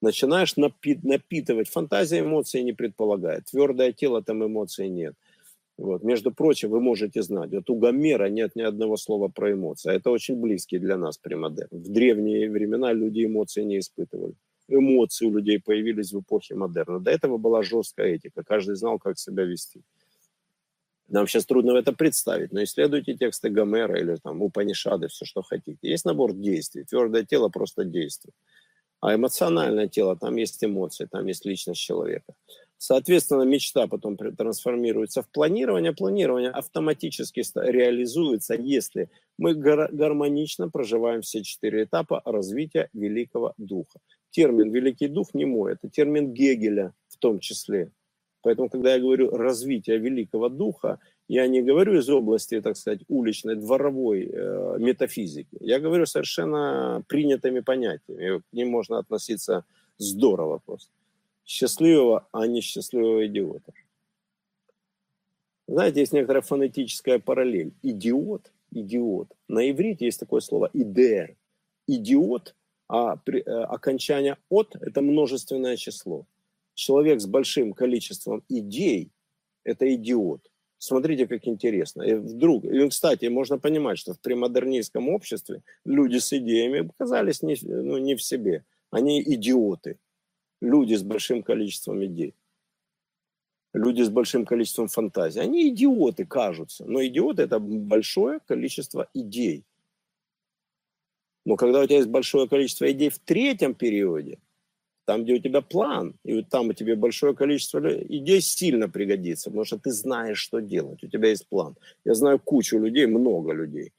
Начинаешь 0.00 0.56
напи- 0.56 0.98
напитывать. 1.02 1.68
Фантазия 1.68 2.20
эмоций 2.20 2.62
не 2.62 2.72
предполагает. 2.72 3.46
Твердое 3.46 3.92
тело, 3.92 4.22
там 4.22 4.44
эмоций 4.44 4.88
нет. 4.88 5.14
Вот. 5.76 6.02
Между 6.02 6.30
прочим, 6.30 6.70
вы 6.70 6.80
можете 6.80 7.22
знать, 7.22 7.52
вот 7.52 7.70
у 7.70 7.76
Гомера 7.76 8.28
нет 8.28 8.54
ни 8.54 8.60
одного 8.62 8.96
слова 8.96 9.28
про 9.28 9.52
эмоции. 9.52 9.94
Это 9.94 10.10
очень 10.10 10.36
близкий 10.36 10.78
для 10.78 10.98
нас 10.98 11.16
премодерн. 11.16 11.68
В 11.70 11.88
древние 11.88 12.50
времена 12.50 12.92
люди 12.92 13.24
эмоции 13.24 13.62
не 13.62 13.78
испытывали. 13.78 14.34
Эмоции 14.68 15.26
у 15.26 15.32
людей 15.32 15.58
появились 15.58 16.12
в 16.12 16.20
эпохе 16.20 16.54
модерна. 16.54 17.00
До 17.00 17.10
этого 17.10 17.38
была 17.38 17.62
жесткая 17.62 18.14
этика. 18.14 18.42
Каждый 18.44 18.76
знал, 18.76 18.98
как 18.98 19.18
себя 19.18 19.44
вести. 19.44 19.82
Нам 21.08 21.26
сейчас 21.26 21.44
трудно 21.44 21.72
это 21.72 21.92
представить, 21.92 22.52
но 22.52 22.62
исследуйте 22.62 23.14
тексты 23.14 23.48
Гомера 23.48 23.98
или 23.98 24.16
там 24.22 24.42
Упанишады, 24.42 25.08
все, 25.08 25.24
что 25.24 25.42
хотите. 25.42 25.78
Есть 25.82 26.04
набор 26.04 26.34
действий. 26.34 26.84
Твердое 26.84 27.24
тело 27.24 27.48
просто 27.48 27.84
действует. 27.84 28.34
А 29.00 29.14
эмоциональное 29.14 29.88
тело, 29.88 30.16
там 30.16 30.36
есть 30.36 30.62
эмоции, 30.62 31.06
там 31.10 31.26
есть 31.26 31.46
личность 31.46 31.80
человека. 31.80 32.34
Соответственно, 32.76 33.42
мечта 33.42 33.86
потом 33.86 34.16
трансформируется 34.16 35.22
в 35.22 35.28
планирование. 35.28 35.92
Планирование 35.92 36.50
автоматически 36.50 37.42
реализуется, 37.54 38.54
если 38.54 39.10
мы 39.36 39.54
гармонично 39.54 40.70
проживаем 40.70 41.20
все 41.20 41.42
четыре 41.42 41.84
этапа 41.84 42.22
развития 42.24 42.88
великого 42.94 43.52
духа. 43.58 44.00
Термин 44.30 44.70
«великий 44.70 45.08
дух» 45.08 45.34
не 45.34 45.44
мой, 45.44 45.72
это 45.72 45.90
термин 45.90 46.32
Гегеля 46.32 46.94
в 47.08 47.18
том 47.18 47.38
числе. 47.40 47.90
Поэтому, 48.42 48.70
когда 48.70 48.94
я 48.94 49.00
говорю 49.00 49.30
развитие 49.30 49.98
великого 49.98 50.48
духа, 50.48 50.98
я 51.32 51.46
не 51.46 51.62
говорю 51.62 51.98
из 51.98 52.08
области, 52.08 52.60
так 52.60 52.76
сказать, 52.76 53.00
уличной, 53.08 53.54
дворовой 53.54 54.28
э, 54.32 54.76
метафизики. 54.78 55.56
Я 55.60 55.78
говорю 55.78 56.06
совершенно 56.06 57.04
принятыми 57.06 57.60
понятиями. 57.60 58.40
К 58.40 58.52
ним 58.52 58.70
можно 58.70 58.98
относиться 58.98 59.64
здорово 59.98 60.58
просто. 60.58 60.90
Счастливого, 61.46 62.26
а 62.32 62.46
не 62.46 62.60
счастливого 62.60 63.26
идиота. 63.26 63.72
Знаете, 65.68 66.00
есть 66.00 66.12
некоторая 66.12 66.42
фонетическая 66.42 67.18
параллель. 67.20 67.72
Идиот, 67.82 68.50
идиот. 68.72 69.28
На 69.46 69.70
иврите 69.70 70.06
есть 70.06 70.18
такое 70.18 70.40
слово 70.40 70.70
идея. 70.72 71.36
Идиот, 71.86 72.56
а 72.88 73.16
при, 73.16 73.40
э, 73.40 73.64
окончание 73.64 74.36
от– 74.48 74.74
это 74.80 75.00
множественное 75.00 75.76
число 75.76 76.26
человек 76.74 77.20
с 77.20 77.26
большим 77.26 77.72
количеством 77.72 78.42
идей– 78.48 79.10
это 79.64 79.94
идиот. 79.94 80.49
Смотрите, 80.82 81.26
как 81.26 81.46
интересно. 81.46 82.02
И 82.02 82.14
вдруг, 82.14 82.64
и, 82.64 82.88
кстати, 82.88 83.26
можно 83.26 83.58
понимать, 83.58 83.98
что 83.98 84.14
в 84.14 84.18
премодернистском 84.18 85.10
обществе 85.10 85.62
люди 85.84 86.16
с 86.16 86.32
идеями 86.32 86.88
оказались 86.88 87.42
не, 87.42 87.54
ну, 87.60 87.98
не 87.98 88.14
в 88.14 88.22
себе. 88.22 88.64
Они 88.90 89.22
идиоты. 89.22 89.98
Люди 90.62 90.94
с 90.94 91.02
большим 91.02 91.42
количеством 91.42 92.02
идей. 92.06 92.34
Люди 93.74 94.00
с 94.00 94.08
большим 94.08 94.46
количеством 94.46 94.88
фантазий. 94.88 95.40
Они 95.40 95.68
идиоты, 95.68 96.24
кажутся. 96.24 96.86
Но 96.86 97.04
идиоты– 97.04 97.42
это 97.44 97.58
большое 97.58 98.40
количество 98.40 99.06
идей. 99.12 99.64
Но 101.44 101.56
когда 101.56 101.82
у 101.82 101.84
тебя 101.84 101.96
есть 101.96 102.08
большое 102.08 102.48
количество 102.48 102.90
идей 102.90 103.10
в 103.10 103.18
третьем 103.18 103.74
периоде– 103.74 104.38
там, 105.10 105.24
где 105.24 105.34
у 105.34 105.38
тебя 105.40 105.60
план, 105.60 106.14
и 106.24 106.34
вот 106.34 106.48
там 106.50 106.68
у 106.68 106.72
тебя 106.72 106.94
большое 106.94 107.34
количество 107.34 107.80
идей 107.80 108.40
сильно 108.40 108.88
пригодится, 108.88 109.50
потому 109.50 109.64
что 109.64 109.76
ты 109.76 109.90
знаешь, 109.90 110.38
что 110.38 110.60
делать, 110.60 111.02
у 111.02 111.08
тебя 111.08 111.30
есть 111.30 111.48
план. 111.48 111.74
Я 112.04 112.14
знаю 112.14 112.38
кучу 112.38 112.78
людей, 112.78 113.06
много 113.06 113.52
людей. 113.52 113.90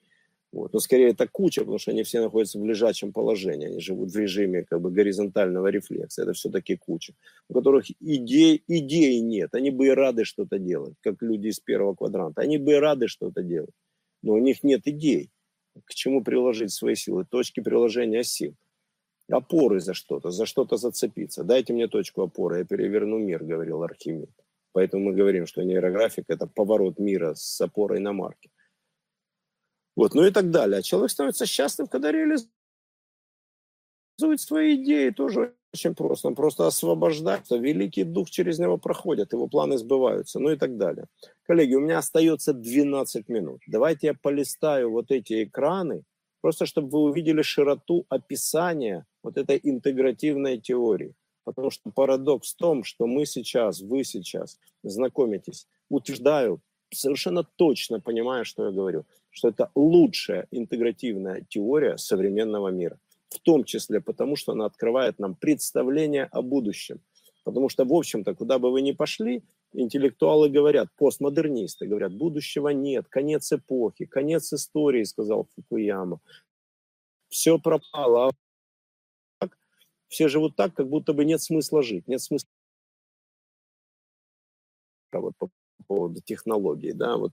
Вот. 0.53 0.71
Но 0.71 0.79
скорее 0.79 1.09
это 1.09 1.27
куча, 1.27 1.61
потому 1.61 1.79
что 1.79 1.91
они 1.91 2.03
все 2.03 2.21
находятся 2.21 2.59
в 2.59 2.65
лежачем 2.65 3.11
положении, 3.11 3.67
они 3.67 3.81
живут 3.81 4.11
в 4.11 4.17
режиме 4.17 4.63
как 4.63 4.79
бы 4.79 4.89
горизонтального 4.89 5.67
рефлекса. 5.67 6.23
Это 6.23 6.31
все-таки 6.31 6.77
куча, 6.77 7.13
у 7.49 7.55
которых 7.55 7.91
идей, 7.99 8.63
идей 8.69 9.19
нет. 9.19 9.53
Они 9.53 9.69
бы 9.69 9.87
и 9.87 9.89
рады 9.89 10.23
что-то 10.23 10.59
делать, 10.59 10.93
как 11.01 11.21
люди 11.21 11.49
из 11.49 11.59
первого 11.59 11.93
квадранта. 11.93 12.39
Они 12.39 12.57
бы 12.57 12.71
и 12.71 12.75
рады 12.75 13.09
что-то 13.09 13.43
делать, 13.43 13.75
но 14.23 14.31
у 14.35 14.39
них 14.39 14.63
нет 14.63 14.83
идей. 14.85 15.29
К 15.83 15.93
чему 15.93 16.23
приложить 16.23 16.71
свои 16.71 16.95
силы? 16.95 17.25
Точки 17.25 17.59
приложения 17.59 18.23
сил 18.23 18.55
опоры 19.31 19.79
за 19.79 19.93
что-то, 19.93 20.31
за 20.31 20.45
что-то 20.45 20.77
зацепиться. 20.77 21.43
Дайте 21.43 21.73
мне 21.73 21.87
точку 21.87 22.21
опоры, 22.21 22.59
я 22.59 22.65
переверну 22.65 23.17
мир, 23.17 23.43
говорил 23.43 23.83
Архимед. 23.83 24.29
Поэтому 24.73 25.05
мы 25.05 25.13
говорим, 25.13 25.45
что 25.47 25.63
нейрографик– 25.63 26.25
это 26.27 26.47
поворот 26.47 26.99
мира 26.99 27.33
с 27.35 27.59
опорой 27.61 27.99
на 27.99 28.13
марке. 28.13 28.49
Вот, 29.95 30.15
ну 30.15 30.25
и 30.25 30.31
так 30.31 30.49
далее. 30.51 30.79
А 30.79 30.81
человек 30.81 31.11
становится 31.11 31.45
счастливым, 31.45 31.89
когда 31.89 32.11
реализует 32.11 32.49
свои 34.37 34.75
идеи, 34.75 35.09
тоже 35.09 35.55
очень 35.73 35.95
просто. 35.95 36.27
Он 36.27 36.35
просто 36.35 36.67
освобождается, 36.67 37.57
великий 37.57 38.03
дух 38.03 38.29
через 38.29 38.59
него 38.59 38.77
проходит, 38.77 39.33
его 39.33 39.47
планы 39.47 39.77
сбываются, 39.77 40.39
ну 40.39 40.51
и 40.51 40.57
так 40.57 40.77
далее. 40.77 41.05
Коллеги, 41.43 41.75
у 41.75 41.79
меня 41.79 41.97
остается 41.97 42.53
12 42.53 43.29
минут. 43.29 43.61
Давайте 43.67 44.07
я 44.07 44.13
полистаю 44.13 44.91
вот 44.91 45.11
эти 45.11 45.43
экраны, 45.43 46.03
просто 46.41 46.65
чтобы 46.65 46.89
вы 46.89 46.99
увидели 47.03 47.41
широту 47.41 48.05
описания 48.09 49.05
вот 49.23 49.37
этой 49.37 49.59
интегративной 49.63 50.57
теории. 50.57 51.13
Потому 51.43 51.71
что 51.71 51.91
парадокс 51.91 52.53
в 52.53 52.57
том, 52.57 52.83
что 52.83 53.07
мы 53.07 53.25
сейчас, 53.25 53.81
вы 53.81 54.03
сейчас 54.03 54.59
знакомитесь, 54.83 55.67
утверждаю, 55.89 56.61
совершенно 56.93 57.43
точно 57.43 57.99
понимая, 57.99 58.43
что 58.43 58.65
я 58.65 58.71
говорю, 58.71 59.05
что 59.29 59.47
это 59.47 59.71
лучшая 59.75 60.47
интегративная 60.51 61.45
теория 61.49 61.97
современного 61.97 62.69
мира. 62.69 62.99
В 63.29 63.39
том 63.39 63.63
числе 63.63 64.01
потому, 64.01 64.35
что 64.35 64.51
она 64.51 64.65
открывает 64.65 65.19
нам 65.19 65.35
представление 65.35 66.25
о 66.25 66.41
будущем. 66.41 66.99
Потому 67.43 67.69
что, 67.69 67.85
в 67.85 67.93
общем-то, 67.93 68.35
куда 68.35 68.59
бы 68.59 68.71
вы 68.71 68.81
ни 68.81 68.91
пошли, 68.91 69.41
интеллектуалы 69.73 70.49
говорят, 70.49 70.89
постмодернисты 70.95 71.87
говорят, 71.87 72.13
будущего 72.13 72.69
нет, 72.69 73.07
конец 73.07 73.51
эпохи, 73.51 74.05
конец 74.05 74.51
истории, 74.53 75.03
сказал 75.03 75.47
Фукуяма. 75.55 76.19
Все 77.29 77.57
пропало, 77.59 78.31
все 80.07 80.27
живут 80.27 80.55
так, 80.55 80.73
как 80.73 80.89
будто 80.89 81.13
бы 81.13 81.23
нет 81.23 81.41
смысла 81.41 81.81
жить, 81.81 82.07
нет 82.07 82.21
смысла 82.21 82.49
вот 85.13 85.33
по 85.37 85.49
поводу 85.87 86.21
технологий, 86.21 86.93
да, 86.93 87.17
вот 87.17 87.31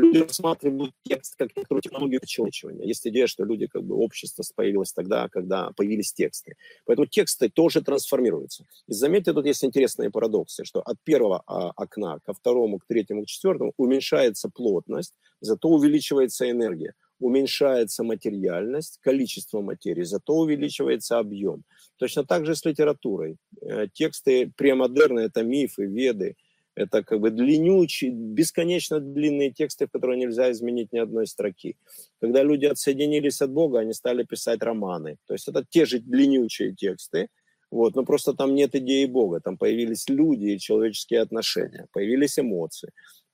люди 0.00 0.18
рассматривают 0.18 0.92
текст 1.04 1.36
как 1.36 1.56
некоторую 1.56 1.82
технологию 1.82 2.20
человечивания. 2.24 2.86
Есть 2.86 3.06
идея, 3.06 3.26
что 3.26 3.44
люди, 3.44 3.66
как 3.66 3.82
бы, 3.84 3.96
общество 3.96 4.42
появилось 4.54 4.92
тогда, 4.92 5.28
когда 5.28 5.70
появились 5.76 6.12
тексты. 6.12 6.56
Поэтому 6.86 7.06
тексты 7.06 7.48
тоже 7.48 7.82
трансформируются. 7.82 8.64
И 8.88 8.92
заметьте, 8.92 9.32
тут 9.32 9.46
есть 9.46 9.64
интересные 9.64 10.10
парадоксы, 10.10 10.64
что 10.64 10.80
от 10.80 10.96
первого 11.04 11.42
а, 11.46 11.70
окна 11.76 12.18
ко 12.24 12.32
второму, 12.32 12.78
к 12.78 12.86
третьему, 12.86 13.24
к 13.24 13.26
четвертому 13.26 13.72
уменьшается 13.76 14.48
плотность, 14.48 15.14
зато 15.40 15.68
увеличивается 15.68 16.50
энергия 16.50 16.94
уменьшается 17.20 18.02
материальность, 18.02 18.98
количество 19.02 19.60
материи, 19.60 20.02
зато 20.02 20.34
увеличивается 20.34 21.18
объем. 21.18 21.64
Точно 21.98 22.24
так 22.24 22.46
же 22.46 22.56
с 22.56 22.64
литературой. 22.64 23.36
Э, 23.60 23.86
тексты 23.92 24.50
премодерны– 24.56 25.20
это 25.28 25.42
мифы, 25.42 25.84
веды, 25.84 26.36
это 26.80 27.02
как 27.04 27.20
бы 27.20 27.30
длиннючие, 27.30 28.10
бесконечно 28.10 29.00
длинные 29.00 29.50
тексты, 29.50 29.86
в 29.86 29.90
которые 29.90 30.18
нельзя 30.18 30.50
изменить 30.50 30.92
ни 30.92 30.98
одной 30.98 31.26
строки. 31.26 31.76
Когда 32.20 32.42
люди 32.42 32.66
отсоединились 32.66 33.42
от 33.42 33.50
Бога, 33.50 33.80
они 33.80 33.92
стали 33.92 34.24
писать 34.24 34.62
романы. 34.62 35.16
То 35.26 35.34
есть 35.34 35.48
это 35.48 35.64
те 35.68 35.84
же 35.84 35.98
длиннючие 35.98 36.74
тексты, 36.74 37.28
вот, 37.70 37.94
но 37.94 38.04
просто 38.04 38.32
там 38.34 38.54
нет 38.54 38.74
идеи 38.74 39.04
Бога, 39.04 39.40
там 39.40 39.56
появились 39.56 40.08
люди 40.08 40.46
и 40.46 40.58
человеческие 40.58 41.20
отношения, 41.20 41.86
появились 41.92 42.38
эмоции 42.38 42.90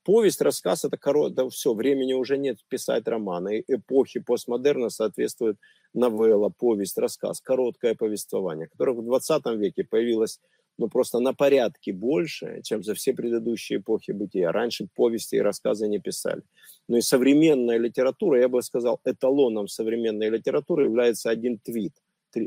повесть, 0.07 0.41
рассказ, 0.41 0.85
это 0.85 0.97
короткое, 0.97 1.51
все, 1.51 1.75
времени 1.75 2.13
уже 2.13 2.39
нет 2.39 2.59
писать 2.69 3.09
романы. 3.09 3.65
Эпохи 3.67 4.21
постмодерна 4.21 4.89
соответствует 4.89 5.57
новелла, 5.95 6.49
повесть, 6.49 6.97
рассказ, 6.97 7.41
короткое 7.41 7.97
повествование, 7.97 8.69
которое 8.69 8.93
в 8.93 9.05
20 9.05 9.45
веке 9.57 9.83
появилось 9.83 10.39
но 10.79 10.89
просто 10.89 11.21
на 11.21 11.35
порядке 11.35 11.93
больше, 11.93 12.61
чем 12.63 12.83
за 12.83 12.95
все 12.95 13.13
предыдущие 13.13 13.79
эпохи 13.79 14.13
бытия. 14.13 14.53
Раньше 14.53 14.89
повести 14.95 15.37
и 15.37 15.41
рассказы 15.41 15.89
не 15.89 15.99
писали. 15.99 16.43
Но 16.89 16.99
и 16.99 17.01
современная 17.01 17.79
литература, 17.79 18.41
я 18.41 18.49
бы 18.49 18.63
сказал, 18.63 19.01
эталоном 19.05 19.69
современной 19.69 20.31
литературы 20.31 20.85
является 20.85 21.31
один 21.31 21.59
твит, 21.59 21.95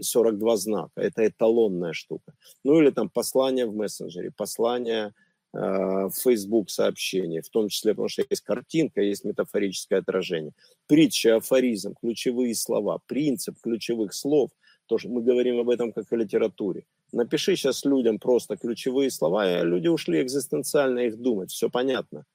42 0.01 0.57
знака. 0.57 1.01
Это 1.01 1.27
эталонная 1.27 1.93
штука. 1.93 2.33
Ну 2.63 2.79
или 2.79 2.91
там 2.91 3.09
послание 3.09 3.65
в 3.65 3.75
мессенджере, 3.75 4.31
послание 4.31 5.13
э, 5.53 5.59
в 5.59 6.13
Facebook 6.13 6.69
сообщение, 6.69 7.41
в 7.41 7.49
том 7.49 7.69
числе, 7.69 7.93
потому 7.93 8.09
что 8.09 8.23
есть 8.29 8.43
картинка, 8.43 9.01
есть 9.01 9.25
метафорическое 9.25 9.99
отражение. 9.99 10.53
Притча, 10.87 11.37
афоризм, 11.37 11.95
ключевые 11.99 12.53
слова, 12.55 12.99
принцип 13.07 13.57
ключевых 13.61 14.13
слов– 14.13 14.51
тоже 14.89 15.07
мы 15.07 15.21
говорим 15.21 15.59
об 15.59 15.69
этом 15.69 15.93
как 15.93 16.11
о 16.11 16.15
литературе. 16.15 16.83
Напиши 17.11 17.55
сейчас 17.55 17.85
людям 17.85 18.19
просто 18.19 18.57
ключевые 18.57 19.11
слова, 19.11 19.49
и 19.49 19.63
люди 19.63 19.87
ушли 19.87 20.21
экзистенциально 20.21 20.99
их 20.99 21.17
думать, 21.17 21.51
все 21.51 21.69
понятно. 21.69 22.25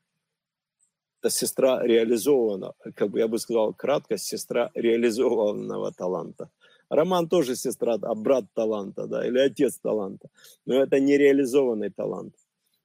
Сестра 1.26 1.82
реализованного, 1.82 2.74
как 2.94 3.10
бы 3.10 3.18
я 3.18 3.28
бы 3.28 3.38
сказал 3.38 3.72
кратко, 3.72 4.18
сестра 4.18 4.70
реализованного 4.74 5.90
таланта. 5.92 6.50
Роман 6.90 7.28
тоже 7.28 7.56
сестра, 7.56 7.94
а 8.02 8.14
брат 8.14 8.44
таланта, 8.52 9.06
да, 9.06 9.26
или 9.26 9.38
отец 9.38 9.78
таланта. 9.78 10.28
Но 10.66 10.74
это 10.74 11.00
не 11.00 11.16
реализованный 11.16 11.90
талант. 11.90 12.34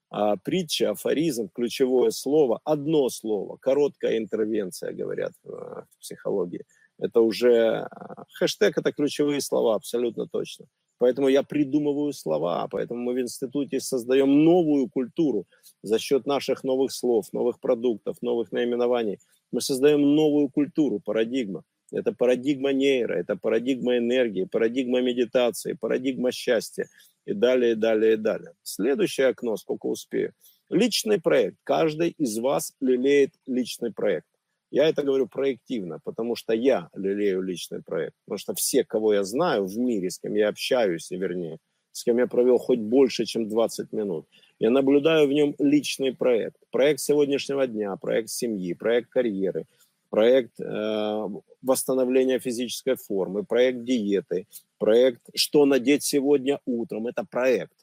А 0.10 0.38
притча, 0.38 0.92
афоризм, 0.92 1.50
ключевое 1.50 2.12
слово, 2.12 2.62
одно 2.64 3.10
слово, 3.10 3.58
короткая 3.58 4.18
интервенция, 4.18 4.94
говорят 4.94 5.34
в 5.44 5.86
психологии– 6.00 6.66
это 7.00 7.22
уже 7.22 7.88
а, 7.90 8.26
хэштег, 8.34 8.78
это 8.78 8.92
ключевые 8.92 9.42
слова, 9.42 9.76
абсолютно 9.76 10.28
точно. 10.28 10.66
Поэтому 11.00 11.30
я 11.30 11.44
придумываю 11.44 12.14
слова, 12.14 12.68
поэтому 12.68 13.02
мы 13.02 13.14
в 13.14 13.22
институте 13.22 13.80
создаем 13.80 14.44
новую 14.44 14.90
культуру 14.90 15.48
за 15.82 15.98
счет 15.98 16.28
наших 16.28 16.64
новых 16.64 16.92
слов, 16.92 17.32
новых 17.34 17.60
продуктов, 17.62 18.18
новых 18.22 18.52
наименований. 18.52 19.20
Мы 19.52 19.62
создаем 19.62 20.16
новую 20.16 20.50
культуру, 20.50 21.00
парадигма. 21.00 21.64
Это 21.92 22.12
парадигма 22.12 22.74
нейра, 22.74 23.14
это 23.14 23.36
парадигма 23.36 23.98
энергии, 23.98 24.44
парадигма 24.44 25.02
медитации, 25.02 25.74
парадигма 25.74 26.32
счастья 26.32 26.88
и 27.26 27.34
далее, 27.34 27.72
и 27.72 27.76
далее, 27.76 28.14
и 28.14 28.18
далее. 28.18 28.54
Следующее 28.62 29.28
окно, 29.28 29.56
сколько 29.56 29.88
успею. 29.88 30.34
Личный 30.70 31.20
проект. 31.20 31.58
Каждый 31.64 32.10
из 32.10 32.38
вас 32.38 32.74
лелеет 32.82 33.34
личный 33.48 33.92
проект. 33.92 34.28
Я 34.72 34.88
это 34.88 35.02
говорю 35.02 35.28
проективно, 35.28 36.00
потому 36.04 36.36
что 36.36 36.54
я 36.54 36.90
лелею 36.94 37.42
личный 37.42 37.82
проект. 37.82 38.16
Потому 38.26 38.38
что 38.38 38.54
все, 38.54 38.84
кого 38.84 39.14
я 39.14 39.24
знаю 39.24 39.66
в 39.66 39.78
мире, 39.78 40.12
с 40.12 40.20
кем 40.20 40.36
я 40.36 40.50
общаюсь, 40.50 41.10
вернее, 41.10 41.58
с 41.92 42.04
кем 42.04 42.20
я 42.20 42.28
провел 42.28 42.60
хоть 42.60 42.80
больше, 42.80 43.26
чем 43.26 43.50
20 43.50 43.92
минут, 43.94 44.28
я 44.60 44.70
наблюдаю 44.70 45.28
в 45.28 45.32
нем 45.32 45.56
личный 45.58 46.16
проект. 46.16 46.58
Проект 46.72 47.00
сегодняшнего 47.00 47.66
дня, 47.66 47.96
проект 47.96 48.30
семьи, 48.30 48.74
проект 48.74 49.10
карьеры, 49.10 49.66
проект 50.12 50.60
э, 50.60 51.28
восстановления 51.64 52.40
физической 52.40 52.96
формы, 52.96 53.44
проект 53.44 53.84
диеты, 53.84 54.48
проект 54.78 55.22
«Что 55.34 55.66
надеть 55.66 56.04
сегодня 56.04 56.60
утром». 56.66 57.08
Это 57.08 57.26
проект. 57.26 57.74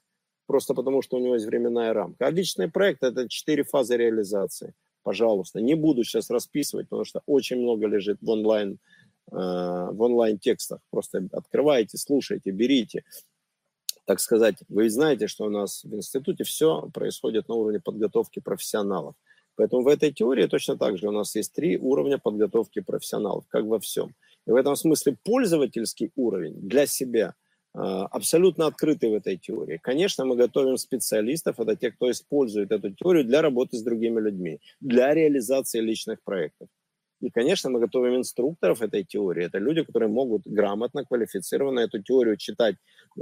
Просто 0.47 0.75
потому, 0.75 1.03
что 1.03 1.17
у 1.17 1.21
него 1.21 1.35
есть 1.35 1.47
временная 1.47 1.93
рамка. 1.93 2.27
А 2.27 2.31
личный 2.31 2.71
проект– 2.71 3.03
это 3.03 3.29
четыре 3.29 3.65
фазы 3.65 3.97
реализации– 3.97 4.73
пожалуйста. 5.07 5.61
Не 5.61 5.77
буду 5.77 6.03
сейчас 6.03 6.31
расписывать, 6.31 6.89
потому 6.89 7.05
что 7.05 7.23
очень 7.27 7.59
много 7.59 7.87
лежит 7.87 8.19
в 8.21 8.29
онлайн, 8.29 8.79
э, 9.31 9.37
в 9.37 10.03
онлайн 10.03 10.37
текстах. 10.37 10.81
Просто 10.91 11.29
открывайте, 11.33 11.97
слушайте, 11.97 12.51
берите. 12.51 13.05
Так 14.05 14.19
сказать, 14.19 14.57
вы 14.69 14.91
знаете, 14.91 15.29
что 15.29 15.45
у 15.45 15.49
нас 15.49 15.85
в 15.85 15.95
институте 15.95 16.43
все 16.43 16.91
происходит 16.93 17.49
на 17.49 17.55
уровне 17.55 17.79
подготовки 17.79 18.41
профессионалов. 18.41 19.15
Поэтому 19.55 19.85
в 19.85 19.89
этой 19.89 20.13
теории 20.13 20.49
точно 20.49 20.77
так 20.77 20.99
же 20.99 21.09
у 21.09 21.13
нас 21.13 21.37
есть 21.37 21.55
три 21.55 21.79
уровня 21.79 22.19
подготовки 22.19 22.81
профессионалов, 22.81 23.45
как 23.49 23.65
во 23.65 23.79
всем. 23.79 24.13
И 24.49 24.51
в 24.51 24.57
этом 24.57 24.75
смысле 24.75 25.17
пользовательский 25.23 26.11
уровень 26.17 26.55
для 26.69 26.87
себя– 26.87 27.35
абсолютно 27.77 28.67
открыты 28.67 29.09
в 29.09 29.15
этой 29.15 29.37
теории. 29.37 29.79
Конечно, 29.83 30.25
мы 30.25 30.37
готовим 30.37 30.77
специалистов, 30.79 31.61
это 31.61 31.77
те, 31.77 31.91
кто 31.91 32.11
использует 32.11 32.73
эту 32.73 32.91
теорию 32.91 33.25
для 33.25 33.43
работы 33.43 33.77
с 33.77 33.83
другими 33.83 34.21
людьми, 34.21 34.61
для 34.81 35.15
реализации 35.15 35.81
личных 35.81 36.23
проектов. 36.23 36.69
И, 37.21 37.31
конечно, 37.31 37.71
мы 37.71 37.81
готовим 37.81 38.17
инструкторов 38.17 38.83
этой 38.83 39.03
теории. 39.03 39.47
Это 39.47 39.59
люди, 39.59 39.83
которые 39.83 40.09
могут 40.09 40.43
грамотно, 40.45 41.05
квалифицированно 41.05 41.81
эту 41.81 42.03
теорию 42.03 42.37
читать 42.37 42.77
э, 43.17 43.21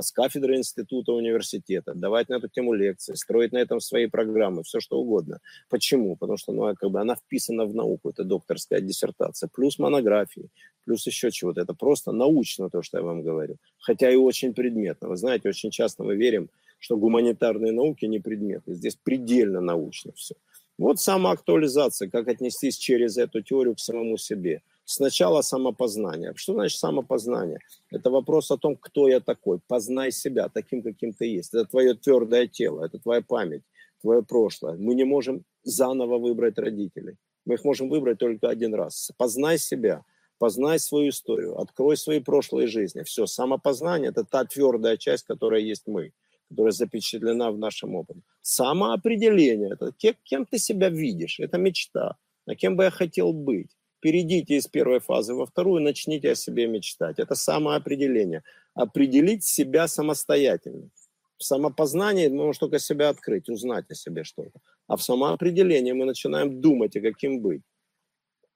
с 0.00 0.12
кафедры 0.12 0.56
института, 0.56 1.12
университета, 1.12 1.94
давать 1.94 2.28
на 2.28 2.34
эту 2.34 2.48
тему 2.48 2.74
лекции, 2.74 3.14
строить 3.14 3.52
на 3.52 3.58
этом 3.58 3.80
свои 3.80 4.06
программы, 4.06 4.62
все 4.62 4.80
что 4.80 4.98
угодно. 4.98 5.40
Почему? 5.70 6.16
Потому 6.16 6.36
что 6.36 6.52
ну, 6.52 6.74
как 6.74 6.90
бы 6.90 7.00
она 7.00 7.14
вписана 7.14 7.64
в 7.64 7.74
науку, 7.74 8.10
это 8.10 8.24
докторская 8.24 8.80
диссертация, 8.80 9.48
плюс 9.48 9.78
монографии, 9.78 10.50
плюс 10.84 11.06
еще 11.06 11.30
чего-то. 11.30 11.62
Это 11.62 11.72
просто 11.74 12.12
научно 12.12 12.68
то, 12.68 12.82
что 12.82 12.98
я 12.98 13.04
вам 13.04 13.22
говорю. 13.22 13.56
Хотя 13.78 14.10
и 14.10 14.16
очень 14.16 14.52
предметно. 14.52 15.08
Вы 15.08 15.16
знаете, 15.16 15.48
очень 15.48 15.70
часто 15.70 16.04
мы 16.04 16.16
верим, 16.16 16.50
что 16.78 16.98
гуманитарные 16.98 17.72
науки 17.72 18.04
не 18.04 18.20
предметы. 18.20 18.74
Здесь 18.74 18.96
предельно 19.02 19.60
научно 19.60 20.12
все. 20.12 20.34
Вот 20.78 21.00
самоактуализация, 21.00 22.10
как 22.10 22.28
отнестись 22.28 22.76
через 22.76 23.16
эту 23.16 23.40
теорию 23.40 23.74
к 23.74 23.80
самому 23.80 24.18
себе. 24.18 24.62
Сначала 24.84 25.40
самопознание. 25.42 26.32
Что 26.36 26.52
значит 26.52 26.78
самопознание? 26.78 27.58
Это 27.90 28.10
вопрос 28.10 28.50
о 28.50 28.58
том, 28.58 28.76
кто 28.76 29.08
я 29.08 29.20
такой. 29.20 29.58
Познай 29.66 30.12
себя 30.12 30.48
таким, 30.48 30.82
каким 30.82 31.12
ты 31.12 31.26
есть. 31.26 31.54
Это 31.54 31.64
твое 31.64 31.94
твердое 31.94 32.46
тело, 32.46 32.84
это 32.84 32.98
твоя 32.98 33.22
память, 33.22 33.62
твое 34.02 34.22
прошлое. 34.22 34.76
Мы 34.76 34.94
не 34.94 35.04
можем 35.04 35.44
заново 35.64 36.18
выбрать 36.18 36.58
родителей. 36.58 37.16
Мы 37.46 37.54
их 37.54 37.64
можем 37.64 37.88
выбрать 37.88 38.18
только 38.18 38.48
один 38.48 38.74
раз. 38.74 39.10
Познай 39.16 39.58
себя, 39.58 40.04
познай 40.38 40.78
свою 40.78 41.08
историю, 41.08 41.58
открой 41.58 41.96
свои 41.96 42.20
прошлые 42.20 42.66
жизни. 42.66 43.02
Все, 43.02 43.26
самопознание– 43.26 44.10
это 44.10 44.24
та 44.24 44.44
твердая 44.44 44.98
часть, 44.98 45.24
которая 45.24 45.62
есть 45.62 45.86
мы 45.86 46.12
которая 46.48 46.72
запечатлена 46.72 47.50
в 47.50 47.58
нашем 47.58 47.94
опыте. 47.94 48.20
Самоопределение, 48.42 49.72
это 49.72 49.92
кем 50.24 50.46
ты 50.46 50.58
себя 50.58 50.88
видишь, 50.88 51.40
это 51.40 51.58
мечта, 51.58 52.16
а 52.46 52.54
кем 52.54 52.76
бы 52.76 52.84
я 52.84 52.90
хотел 52.90 53.32
быть. 53.32 53.70
Перейдите 54.00 54.56
из 54.56 54.66
первой 54.68 55.00
фазы 55.00 55.34
во 55.34 55.46
вторую, 55.46 55.82
начните 55.82 56.30
о 56.30 56.34
себе 56.34 56.66
мечтать. 56.66 57.18
Это 57.18 57.34
самоопределение. 57.34 58.42
Определить 58.74 59.42
себя 59.44 59.88
самостоятельно. 59.88 60.90
В 61.38 61.44
самопознании 61.44 62.28
мы 62.28 62.44
можем 62.46 62.60
только 62.60 62.78
себя 62.78 63.08
открыть, 63.08 63.48
узнать 63.48 63.90
о 63.90 63.94
себе 63.94 64.22
что-то. 64.22 64.60
А 64.86 64.96
в 64.96 65.02
самоопределении 65.02 65.92
мы 65.92 66.04
начинаем 66.04 66.60
думать, 66.60 66.96
о 66.96 67.00
каким 67.00 67.40
быть. 67.40 67.62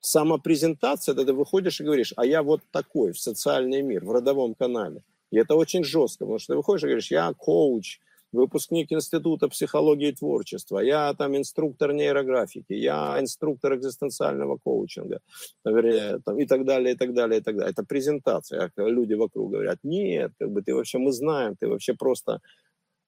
Самопрезентация, 0.00 1.12
это 1.14 1.24
ты 1.24 1.32
выходишь 1.32 1.80
и 1.80 1.84
говоришь, 1.84 2.14
а 2.16 2.24
я 2.24 2.42
вот 2.42 2.62
такой 2.70 3.12
в 3.12 3.18
социальный 3.18 3.82
мир, 3.82 4.04
в 4.04 4.12
родовом 4.12 4.54
канале. 4.54 5.02
И 5.30 5.38
это 5.38 5.54
очень 5.54 5.84
жестко, 5.84 6.24
потому 6.24 6.38
что 6.38 6.52
ты 6.52 6.56
выходишь 6.56 6.82
и 6.82 6.86
говоришь, 6.86 7.10
я 7.10 7.32
коуч, 7.32 8.00
выпускник 8.32 8.92
Института 8.92 9.48
психологии 9.48 10.08
и 10.08 10.14
творчества, 10.14 10.78
я 10.78 11.14
там 11.14 11.36
инструктор 11.36 11.92
нейрографики, 11.92 12.72
я 12.72 13.18
инструктор 13.20 13.74
экзистенциального 13.74 14.56
коучинга, 14.56 15.20
и 15.66 16.46
так 16.46 16.64
далее, 16.64 16.92
и 16.92 16.96
так 16.96 17.14
далее, 17.14 17.38
и 17.38 17.42
так 17.42 17.56
далее. 17.56 17.70
Это 17.70 17.84
презентация. 17.84 18.70
Люди 18.76 19.14
вокруг 19.14 19.50
говорят, 19.50 19.78
нет, 19.82 20.32
как 20.38 20.50
бы 20.50 20.62
ты 20.62 20.74
вообще, 20.74 20.98
мы 20.98 21.12
знаем, 21.12 21.56
ты 21.56 21.68
вообще 21.68 21.94
просто 21.94 22.40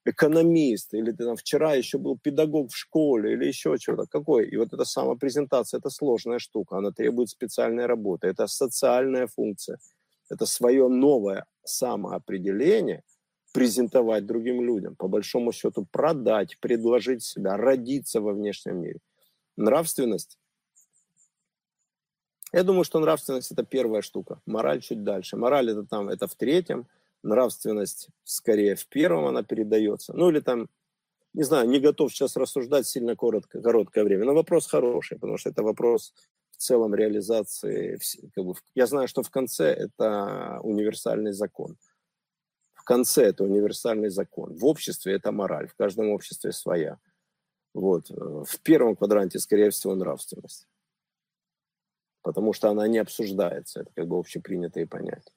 экономист, 0.05 0.95
или 0.95 1.13
ты 1.13 1.25
там 1.25 1.37
вчера 1.37 1.75
еще 1.75 1.99
был 1.99 2.19
педагог 2.19 2.73
в 2.73 2.77
школе, 2.77 3.35
или 3.35 3.47
еще 3.47 3.77
что-то. 3.77 4.07
Какой? 4.11 4.49
И 4.49 4.57
вот 4.57 4.73
эта 4.73 4.85
самопрезентация, 4.85 5.79
это 5.79 5.91
сложная 5.91 6.41
штука, 6.41 6.79
она 6.79 6.91
требует 6.91 7.29
специальной 7.29 7.87
работы, 7.87 8.27
это 8.27 8.49
социальная 8.49 9.29
функция 9.29 9.79
это 10.33 10.47
свое 10.47 10.89
новое 10.89 11.47
самоопределение 11.63 13.05
презентовать 13.53 14.27
другим 14.27 14.63
людям, 14.63 14.97
по 14.97 15.09
большому 15.09 15.53
счету 15.53 15.87
продать, 15.91 16.59
предложить 16.59 17.23
себя, 17.23 17.57
родиться 17.57 18.21
во 18.21 18.33
внешнем 18.33 18.81
мире. 18.81 18.99
Нравственность. 19.57 20.39
Я 22.53 22.65
думаю, 22.65 22.85
что 22.85 22.99
нравственность 22.99 23.53
это 23.53 23.63
первая 23.63 24.03
штука, 24.03 24.41
мораль 24.47 24.81
чуть 24.81 25.05
дальше. 25.05 25.37
Мораль 25.37 25.71
это 25.71 25.85
там, 25.85 26.09
это 26.09 26.27
в 26.27 26.35
третьем, 26.35 26.87
нравственность 27.23 28.09
скорее 28.25 28.75
в 28.75 28.87
первом 28.87 29.27
она 29.27 29.43
передается. 29.43 30.15
Ну 30.15 30.31
или 30.31 30.41
там, 30.41 30.69
не 31.35 31.45
знаю, 31.45 31.69
не 31.69 31.79
готов 31.79 32.13
сейчас 32.13 32.37
рассуждать 32.37 32.87
сильно 32.87 33.17
коротко, 33.17 33.61
короткое 33.61 34.05
время. 34.05 34.25
Но 34.25 34.35
вопрос 34.35 34.67
хороший, 34.67 35.19
потому 35.19 35.37
что 35.37 35.51
это 35.51 35.63
вопрос 35.63 36.15
целом 36.63 36.95
реализации, 36.95 37.99
как 38.35 38.45
бы, 38.45 38.55
я 38.75 38.87
знаю, 38.87 39.09
что 39.09 39.23
в 39.23 39.31
конце 39.31 39.73
это 39.73 40.61
универсальный 40.63 41.33
закон. 41.33 41.77
В 42.75 42.85
конце 42.85 43.25
это 43.25 43.45
универсальный 43.45 44.09
закон. 44.09 44.57
В 44.57 44.65
обществе 44.67 45.15
это 45.15 45.33
мораль, 45.33 45.69
в 45.69 45.75
каждом 45.75 46.11
обществе 46.11 46.53
своя. 46.53 46.99
Вот. 47.75 48.11
В 48.11 48.61
первом 48.63 48.97
квадранте, 48.97 49.39
скорее 49.39 49.71
всего, 49.71 49.95
нравственность. 49.95 50.67
Потому 52.23 52.53
что 52.53 52.71
она 52.71 52.89
не 52.89 52.99
обсуждается, 52.99 53.81
это 53.81 53.91
как 53.95 54.07
бы 54.07 54.19
общепринятые 54.19 54.87
понятия. 54.87 55.33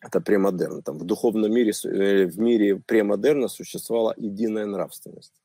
Это 0.00 0.20
премодерн. 0.20 0.82
Там 0.82 0.98
в 0.98 1.04
духовном 1.04 1.52
мире, 1.52 1.72
э, 1.84 2.26
в 2.26 2.38
мире 2.38 2.76
премодерна 2.76 3.48
существовала 3.48 4.14
единая 4.16 4.66
нравственность. 4.66 5.41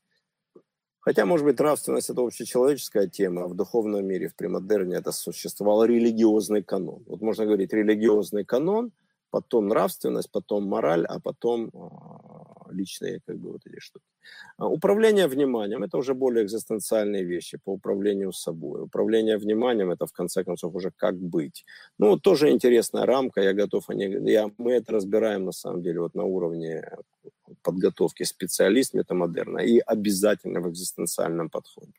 Хотя, 1.08 1.26
может 1.26 1.46
быть, 1.46 1.58
нравственность– 1.58 2.10
это 2.12 2.22
общечеловеческая 2.22 3.08
тема, 3.08 3.46
а 3.46 3.48
в 3.48 3.56
духовном 3.56 4.06
мире, 4.06 4.28
в 4.28 4.36
премодерне 4.36 4.98
это 4.98 5.14
существовал 5.14 5.86
религиозный 5.86 6.64
канон. 6.64 7.02
Вот 7.08 7.22
можно 7.22 7.46
говорить 7.46 7.72
религиозный 7.72 8.44
канон, 8.44 8.92
потом 9.30 9.68
нравственность, 9.68 10.32
потом 10.32 10.66
мораль, 10.66 11.06
а 11.06 11.20
потом 11.20 11.70
а, 11.74 12.72
личные 12.72 13.22
как 13.26 13.38
бы 13.38 13.52
вот 13.52 13.62
эти 13.66 13.80
штуки. 13.80 14.06
А 14.58 14.68
управление 14.68 15.28
вниманием– 15.28 15.84
это 15.84 15.98
уже 15.98 16.14
более 16.14 16.46
экзистенциальные 16.46 17.24
вещи 17.24 17.58
по 17.64 17.74
управлению 17.74 18.34
собой. 18.34 18.82
Управление 18.82 19.38
вниманием– 19.38 19.92
это, 19.92 20.06
в 20.06 20.12
конце 20.12 20.44
концов, 20.44 20.76
уже 20.76 20.92
как 20.92 21.16
быть. 21.16 21.66
Ну, 22.00 22.18
тоже 22.18 22.50
интересная 22.50 23.06
рамка, 23.06 23.42
я 23.42 23.54
готов, 23.54 23.86
я, 23.90 24.50
мы 24.58 24.74
это 24.74 24.94
разбираем, 24.94 25.46
на 25.46 25.52
самом 25.52 25.82
деле, 25.82 26.00
вот 26.00 26.16
на 26.16 26.24
уровне 26.24 26.84
подготовки 27.62 28.24
специалист 28.24 28.94
метамодерна 28.94 29.60
и 29.60 29.80
обязательно 29.80 30.62
в 30.62 30.70
экзистенциальном 30.70 31.50
подходе. 31.50 31.94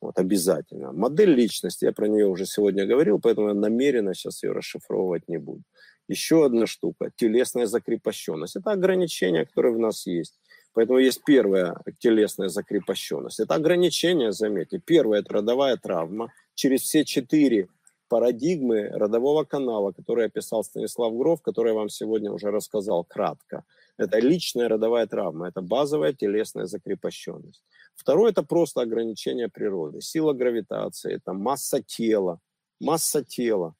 Вот, 0.00 0.18
обязательно. 0.18 0.92
Модель 0.92 1.30
личности, 1.30 1.86
я 1.86 1.92
про 1.92 2.08
нее 2.08 2.26
уже 2.26 2.44
сегодня 2.44 2.84
говорил, 2.84 3.18
поэтому 3.18 3.48
я 3.48 3.54
намеренно 3.54 4.14
сейчас 4.14 4.42
ее 4.42 4.52
расшифровывать 4.52 5.28
не 5.28 5.38
буду. 5.38 5.62
Еще 6.08 6.44
одна 6.44 6.66
штука– 6.66 7.10
телесная 7.16 7.66
закрепощенность. 7.66 8.56
Это 8.56 8.72
ограничение, 8.72 9.46
которое 9.46 9.74
в 9.74 9.78
нас 9.78 10.06
есть. 10.06 10.38
Поэтому 10.74 10.98
есть 10.98 11.22
первая 11.24 11.76
телесная 11.98 12.48
закрепощенность. 12.48 13.40
Это 13.40 13.54
ограничение, 13.54 14.32
заметьте. 14.32 14.78
Первое– 14.84 15.18
это 15.20 15.34
родовая 15.34 15.76
травма. 15.76 16.32
Через 16.54 16.82
все 16.82 17.04
четыре 17.04 17.68
парадигмы 18.08 18.88
родового 18.88 19.44
канала, 19.44 19.92
который 19.92 20.26
описал 20.26 20.62
Станислав 20.62 21.14
Гров, 21.16 21.42
который 21.42 21.70
я 21.70 21.74
вам 21.74 21.88
сегодня 21.88 22.30
уже 22.30 22.50
рассказал 22.50 23.04
кратко. 23.04 23.64
Это 23.96 24.18
личная 24.18 24.68
родовая 24.68 25.06
травма, 25.06 25.48
это 25.48 25.62
базовая 25.62 26.12
телесная 26.12 26.66
закрепощенность. 26.66 27.64
Второе– 27.94 28.30
это 28.32 28.42
просто 28.42 28.82
ограничение 28.82 29.48
природы, 29.48 30.00
сила 30.00 30.32
гравитации, 30.32 31.14
это 31.14 31.32
масса 31.32 31.82
тела, 31.82 32.40
масса 32.80 33.24
тела. 33.24 33.74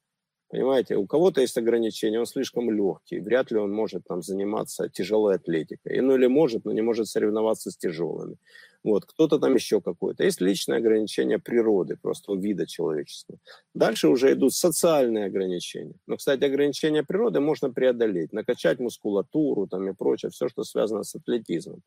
Понимаете, 0.55 0.95
у 0.95 1.05
кого-то 1.05 1.41
есть 1.41 1.59
ограничения, 1.59 2.21
он 2.21 2.27
слишком 2.27 2.71
легкий, 2.71 3.19
вряд 3.19 3.51
ли 3.51 3.59
он 3.59 3.73
может 3.73 4.05
там 4.07 4.23
заниматься 4.23 4.89
тяжелой 4.89 5.35
атлетикой. 5.35 6.01
Ну 6.01 6.15
или 6.15 6.29
может, 6.29 6.65
но 6.65 6.71
не 6.71 6.81
может 6.81 7.09
соревноваться 7.09 7.73
с 7.73 7.77
тяжелыми. 7.77 8.37
Вот, 8.85 9.05
кто-то 9.05 9.41
там 9.41 9.53
еще 9.57 9.81
какой-то. 9.81 10.23
Есть 10.23 10.41
личные 10.41 10.77
ограничения 10.77 11.41
природы, 11.41 11.97
просто 12.01 12.35
вида 12.35 12.69
человеческого. 12.69 13.39
Дальше 13.75 14.07
уже 14.07 14.33
идут 14.33 14.55
социальные 14.55 15.25
ограничения. 15.25 15.97
Но, 16.07 16.17
кстати, 16.17 16.45
ограничения 16.45 17.03
природы 17.03 17.41
можно 17.41 17.73
преодолеть, 17.73 18.33
накачать 18.33 18.79
мускулатуру 18.79 19.67
там 19.67 19.89
и 19.89 19.93
прочее, 19.93 20.31
все, 20.31 20.49
что 20.49 20.63
связано 20.63 21.03
с 21.03 21.17
атлетизмом 21.17 21.83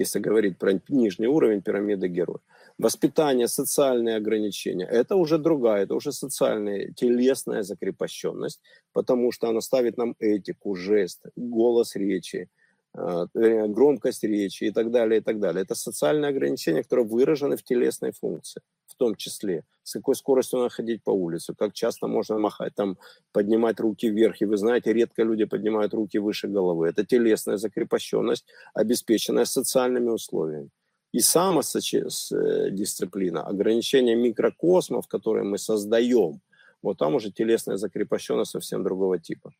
если 0.00 0.18
говорить 0.18 0.58
про 0.58 0.80
нижний 0.88 1.28
уровень 1.28 1.60
пирамиды 1.62 2.08
героя. 2.08 2.40
Воспитание, 2.78 3.48
социальные 3.48 4.16
ограничения– 4.16 4.86
это 4.90 5.16
уже 5.16 5.38
другая, 5.38 5.82
это 5.82 5.94
уже 5.94 6.12
социальная, 6.12 6.92
телесная 6.92 7.62
закрепощенность, 7.62 8.60
потому 8.92 9.32
что 9.32 9.48
она 9.48 9.60
ставит 9.60 9.98
нам 9.98 10.14
этику, 10.18 10.74
жест, 10.74 11.26
голос 11.36 11.96
речи, 11.96 12.48
громкость 12.94 14.24
речи 14.24 14.64
и 14.64 14.72
так 14.72 14.90
далее, 14.90 15.20
и 15.20 15.22
так 15.22 15.38
далее. 15.38 15.62
Это 15.62 15.74
социальные 15.74 16.30
ограничения, 16.30 16.82
которые 16.82 17.06
выражены 17.06 17.56
в 17.56 17.62
телесной 17.62 18.12
функции 18.12 18.62
в 18.90 18.96
том 18.96 19.14
числе, 19.14 19.64
с 19.82 19.92
какой 19.92 20.14
скоростью 20.14 20.58
надо 20.58 20.70
ходить 20.70 21.02
по 21.02 21.10
улице, 21.10 21.54
как 21.56 21.72
часто 21.72 22.08
можно 22.08 22.38
махать, 22.38 22.74
там, 22.74 22.98
поднимать 23.32 23.80
руки 23.80 24.10
вверх. 24.10 24.42
И 24.42 24.44
вы 24.44 24.56
знаете, 24.56 24.92
редко 24.92 25.22
люди 25.22 25.44
поднимают 25.44 25.94
руки 25.94 26.18
выше 26.18 26.48
головы. 26.48 26.88
Это 26.88 27.06
телесная 27.06 27.56
закрепощенность, 27.56 28.44
обеспеченная 28.74 29.44
социальными 29.44 30.10
условиями. 30.10 30.70
И 31.12 31.20
самодисциплина, 31.20 33.42
ограничение 33.42 34.16
микрокосмов, 34.16 35.06
которые 35.08 35.44
мы 35.44 35.58
создаем, 35.58 36.40
вот 36.82 36.98
там 36.98 37.14
уже 37.14 37.30
телесная 37.30 37.76
закрепощенность 37.76 38.50
совсем 38.50 38.82
другого 38.82 39.18
типа. 39.18 39.52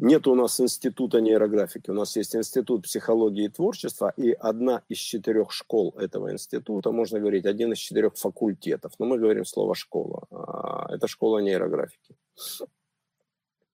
Нет 0.00 0.28
у 0.28 0.36
нас 0.36 0.60
института 0.60 1.20
нейрографики, 1.20 1.90
у 1.90 1.94
нас 1.94 2.14
есть 2.16 2.36
институт 2.36 2.84
психологии 2.84 3.46
и 3.46 3.48
творчества, 3.48 4.12
и 4.16 4.30
одна 4.30 4.82
из 4.88 4.98
четырех 4.98 5.50
школ 5.50 5.92
этого 5.98 6.30
института, 6.30 6.92
можно 6.92 7.18
говорить, 7.18 7.46
один 7.46 7.72
из 7.72 7.78
четырех 7.78 8.14
факультетов, 8.14 8.92
но 9.00 9.06
мы 9.06 9.18
говорим 9.18 9.44
слово 9.44 9.74
«школа», 9.74 10.24
а, 10.30 10.94
это 10.94 11.08
школа 11.08 11.40
нейрографики. 11.40 12.14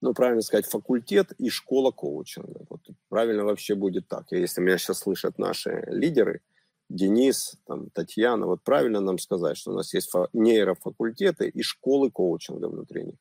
Ну, 0.01 0.14
правильно 0.14 0.41
сказать, 0.41 0.66
факультет 0.66 1.33
и 1.33 1.51
школа 1.51 1.91
коучинга. 1.91 2.66
Вот 2.68 2.81
правильно 3.09 3.45
вообще 3.45 3.75
будет 3.75 4.07
так. 4.07 4.27
Если 4.33 4.61
меня 4.61 4.77
сейчас 4.77 4.99
слышат 4.99 5.39
наши 5.39 5.85
лидеры, 5.89 6.43
Денис, 6.91 7.57
там, 7.66 7.89
Татьяна, 7.91 8.47
вот 8.47 8.62
правильно 8.62 9.01
нам 9.01 9.18
сказать, 9.18 9.57
что 9.57 9.72
у 9.72 9.75
нас 9.75 9.95
есть 9.95 10.12
нейрофакультеты 10.35 11.49
и 11.49 11.62
школы 11.62 12.11
коучинга 12.11 12.66
внутри 12.68 13.05
них. 13.05 13.18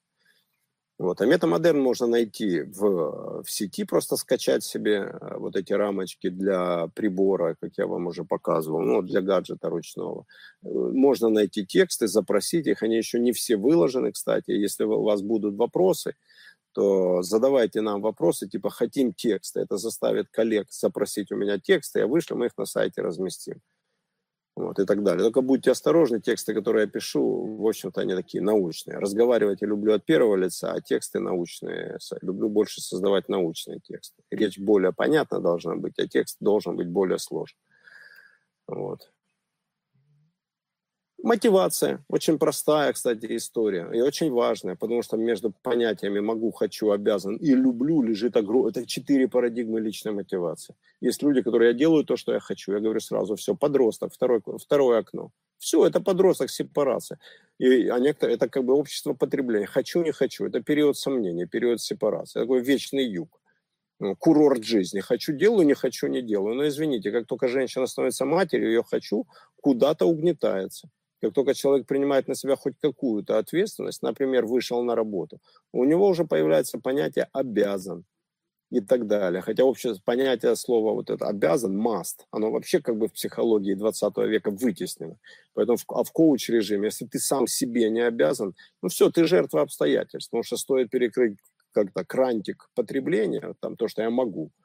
Вот. 1.03 1.19
А 1.19 1.25
метамодерн 1.25 1.81
можно 1.81 2.07
найти 2.07 2.61
в, 2.61 3.43
в 3.43 3.51
сети, 3.51 3.83
просто 3.83 4.15
скачать 4.15 4.63
себе 4.63 4.99
э, 4.99 5.37
вот 5.37 5.57
эти 5.57 5.73
рамочки 5.73 6.29
для 6.29 6.87
прибора, 6.95 7.57
как 7.59 7.71
я 7.77 7.87
вам 7.87 8.07
уже 8.07 8.23
показывал, 8.23 8.79
ну, 8.79 9.01
для 9.01 9.19
гаджета 9.19 9.67
ручного. 9.67 10.25
Э, 10.63 10.67
можно 10.69 11.27
найти 11.27 11.65
тексты, 11.65 12.07
запросить 12.07 12.67
их, 12.67 12.83
они 12.83 12.95
еще 12.95 13.19
не 13.19 13.33
все 13.33 13.57
выложены, 13.57 14.13
кстати. 14.13 14.51
Если 14.51 14.85
у 14.85 15.03
вас 15.03 15.21
будут 15.21 15.57
вопросы, 15.57 16.15
то 16.71 17.21
задавайте 17.21 17.81
нам 17.81 18.01
вопросы, 18.01 18.47
типа 18.47 18.69
«хотим 18.69 19.13
тексты». 19.13 19.59
Это 19.59 19.75
заставит 19.75 20.29
коллег 20.29 20.67
запросить 20.71 21.33
у 21.33 21.35
меня 21.35 21.59
тексты, 21.59 21.99
я 21.99 22.07
вышлю, 22.07 22.37
мы 22.37 22.45
их 22.45 22.57
на 22.57 22.65
сайте 22.65 23.01
разместим 23.01 23.59
вот, 24.55 24.79
и 24.79 24.85
так 24.85 25.03
далее. 25.03 25.23
Только 25.23 25.41
будьте 25.41 25.71
осторожны, 25.71 26.21
тексты, 26.21 26.53
которые 26.53 26.85
я 26.85 26.89
пишу, 26.89 27.57
в 27.57 27.67
общем-то, 27.67 28.01
они 28.01 28.13
такие 28.13 28.43
научные. 28.43 28.99
Разговаривать 28.99 29.61
я 29.61 29.67
люблю 29.67 29.93
от 29.93 30.05
первого 30.05 30.35
лица, 30.35 30.71
а 30.71 30.81
тексты 30.81 31.19
научные. 31.19 31.97
Люблю 32.21 32.49
больше 32.49 32.81
создавать 32.81 33.29
научные 33.29 33.79
тексты. 33.79 34.21
Речь 34.29 34.59
более 34.59 34.93
понятна 34.93 35.39
должна 35.39 35.75
быть, 35.75 35.97
а 35.97 36.07
текст 36.07 36.37
должен 36.39 36.75
быть 36.75 36.87
более 36.87 37.17
сложный. 37.17 37.59
Вот. 38.67 39.11
Мотивация. 41.23 42.03
Очень 42.09 42.37
простая, 42.37 42.91
кстати, 42.91 43.37
история. 43.37 43.89
И 43.93 44.01
очень 44.01 44.29
важная, 44.29 44.75
потому 44.75 45.01
что 45.03 45.15
между 45.15 45.51
понятиями 45.51 46.19
«могу», 46.19 46.51
«хочу», 46.51 46.91
«обязан» 46.91 47.37
и 47.37 47.55
«люблю» 47.55 48.01
лежит 48.01 48.35
огромное... 48.35 48.71
Это 48.71 48.85
четыре 48.85 49.29
парадигмы 49.29 49.79
личной 49.79 50.11
мотивации. 50.11 50.75
Есть 50.99 51.23
люди, 51.23 51.41
которые 51.41 51.71
«я 51.71 51.73
делаю 51.73 52.03
то, 52.03 52.17
что 52.17 52.33
я 52.33 52.41
хочу». 52.41 52.73
Я 52.73 52.81
говорю 52.81 52.99
сразу, 52.99 53.37
все, 53.37 53.55
подросток, 53.55 54.13
второе, 54.13 54.41
второе 54.57 54.99
окно. 54.99 55.31
Все, 55.59 55.85
это 55.85 56.01
подросток, 56.01 56.49
сепарация. 56.49 57.19
И, 57.57 57.87
а 57.87 57.99
некоторые, 57.99 58.35
это 58.35 58.49
как 58.49 58.65
бы 58.65 58.73
общество 58.73 59.13
потребления. 59.13 59.65
Хочу, 59.65 60.03
не 60.03 60.11
хочу. 60.11 60.45
Это 60.45 60.61
период 60.61 60.97
сомнения, 60.97 61.47
период 61.47 61.79
сепарации. 61.79 62.41
Такой 62.41 62.61
вечный 62.61 63.05
юг 63.05 63.39
ну, 63.99 64.17
курорт 64.17 64.65
жизни. 64.65 64.99
Хочу 64.99 65.31
делаю, 65.31 65.65
не 65.65 65.73
хочу 65.73 66.07
не 66.07 66.21
делаю. 66.21 66.55
Но 66.55 66.67
извините, 66.67 67.11
как 67.11 67.27
только 67.27 67.47
женщина 67.47 67.87
становится 67.87 68.25
матерью, 68.25 68.67
ее 68.67 68.83
хочу 68.83 69.25
куда-то 69.61 70.05
угнетается. 70.05 70.89
Как 71.23 71.33
только 71.33 71.53
человек 71.53 71.87
принимает 71.87 72.27
на 72.27 72.35
себя 72.35 72.57
хоть 72.57 72.73
какую-то 72.81 73.37
ответственность, 73.37 74.01
например, 74.01 74.45
вышел 74.45 74.83
на 74.83 74.93
работу, 74.93 75.39
у 75.71 75.85
него 75.85 76.09
уже 76.09 76.25
появляется 76.25 76.79
понятие 76.79 77.29
«обязан» 77.31 78.03
и 78.69 78.81
так 78.81 79.07
далее. 79.07 79.41
Хотя 79.41 79.63
общее 79.63 79.95
понятие 80.03 80.57
слова 80.57 80.91
вот 80.91 81.09
это 81.09 81.25
«обязан», 81.25 81.79
«must», 81.79 82.25
оно 82.31 82.51
вообще 82.51 82.81
как 82.81 82.97
бы 82.97 83.07
в 83.07 83.13
психологии 83.13 83.73
20 83.73 84.17
века 84.17 84.51
вытеснено. 84.51 85.15
Поэтому 85.53 85.77
в, 85.77 85.85
а 85.87 86.03
в 86.03 86.11
коуч-режиме, 86.11 86.87
если 86.87 87.05
ты 87.05 87.19
сам 87.19 87.47
себе 87.47 87.89
не 87.89 88.01
обязан, 88.01 88.53
ну 88.81 88.89
все, 88.89 89.09
ты 89.09 89.25
жертва 89.25 89.61
обстоятельств, 89.61 90.29
потому 90.29 90.43
что 90.43 90.57
стоит 90.57 90.89
перекрыть 90.89 91.37
как-то 91.71 92.03
крантик 92.03 92.69
потребления, 92.75 93.55
там 93.61 93.77
то, 93.77 93.87
что 93.87 94.01
я 94.01 94.09
могу– 94.09 94.51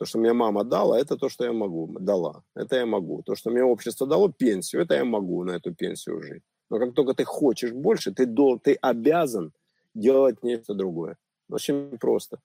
то, 0.00 0.06
что 0.06 0.18
мне 0.18 0.32
мама 0.32 0.64
дала, 0.64 0.98
это 0.98 1.16
то, 1.16 1.28
что 1.28 1.44
я 1.44 1.52
могу, 1.52 1.98
дала. 2.00 2.42
Это 2.56 2.76
я 2.76 2.86
могу. 2.86 3.22
То, 3.22 3.34
что 3.34 3.50
мне 3.50 3.62
общество 3.62 4.06
дало, 4.06 4.32
пенсию, 4.32 4.82
это 4.82 4.94
я 4.94 5.04
могу 5.04 5.44
на 5.44 5.56
эту 5.56 5.74
пенсию 5.74 6.22
жить. 6.22 6.42
Но 6.70 6.78
как 6.78 6.94
только 6.94 7.12
ты 7.12 7.24
хочешь 7.24 7.72
больше, 7.72 8.10
ты, 8.10 8.24
до, 8.24 8.56
ты 8.56 8.78
обязан 8.80 9.52
делать 9.94 10.42
нечто 10.42 10.72
другое. 10.72 11.18
Очень 11.50 11.98
просто. 11.98 12.38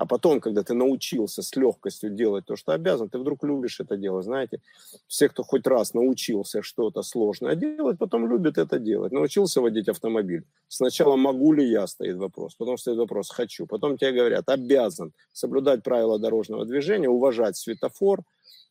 А 0.00 0.06
потом, 0.06 0.40
когда 0.40 0.62
ты 0.62 0.72
научился 0.72 1.42
с 1.42 1.54
легкостью 1.56 2.08
делать 2.08 2.46
то, 2.46 2.56
что 2.56 2.72
обязан, 2.72 3.10
ты 3.10 3.18
вдруг 3.18 3.44
любишь 3.44 3.80
это 3.80 3.98
дело. 3.98 4.22
Знаете, 4.22 4.62
все, 5.06 5.28
кто 5.28 5.42
хоть 5.42 5.66
раз 5.66 5.92
научился 5.92 6.62
что-то 6.62 7.02
сложное 7.02 7.54
делать, 7.54 7.98
потом 7.98 8.26
любят 8.26 8.56
это 8.56 8.78
делать. 8.78 9.12
Научился 9.12 9.60
водить 9.60 9.90
автомобиль. 9.90 10.44
Сначала 10.68 11.16
могу 11.16 11.52
ли 11.52 11.68
я, 11.68 11.86
стоит 11.86 12.16
вопрос. 12.16 12.54
Потом 12.54 12.78
стоит 12.78 12.96
вопрос, 12.96 13.28
хочу. 13.28 13.66
Потом 13.66 13.98
тебе 13.98 14.12
говорят, 14.12 14.48
обязан 14.48 15.12
соблюдать 15.34 15.82
правила 15.82 16.18
дорожного 16.18 16.64
движения, 16.64 17.10
уважать 17.10 17.58
светофор, 17.58 18.22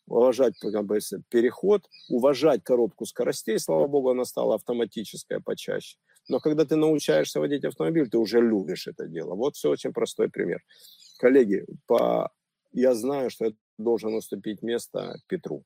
уважать 0.07 0.57
как 0.57 0.83
бы, 0.83 0.97
переход, 1.29 1.83
уважать 2.09 2.63
коробку 2.63 3.05
скоростей. 3.05 3.59
Слава 3.59 3.85
богу, 3.85 4.09
она 4.09 4.25
стала 4.25 4.55
автоматическая 4.55 5.39
почаще. 5.41 5.97
Но 6.27 6.39
когда 6.39 6.65
ты 6.65 6.75
научаешься 6.75 7.39
водить 7.39 7.65
автомобиль, 7.65 8.09
ты 8.09 8.17
уже 8.17 8.41
любишь 8.41 8.87
это 8.87 9.05
дело. 9.05 9.35
Вот 9.35 9.55
все 9.57 9.69
очень 9.69 9.93
простой 9.93 10.27
пример. 10.27 10.63
Коллеги, 11.19 11.65
по... 11.85 12.31
я 12.71 12.93
знаю, 12.93 13.29
что 13.29 13.45
я 13.45 13.51
должен 13.77 14.13
уступить 14.13 14.63
место 14.63 15.19
Петру. 15.27 15.63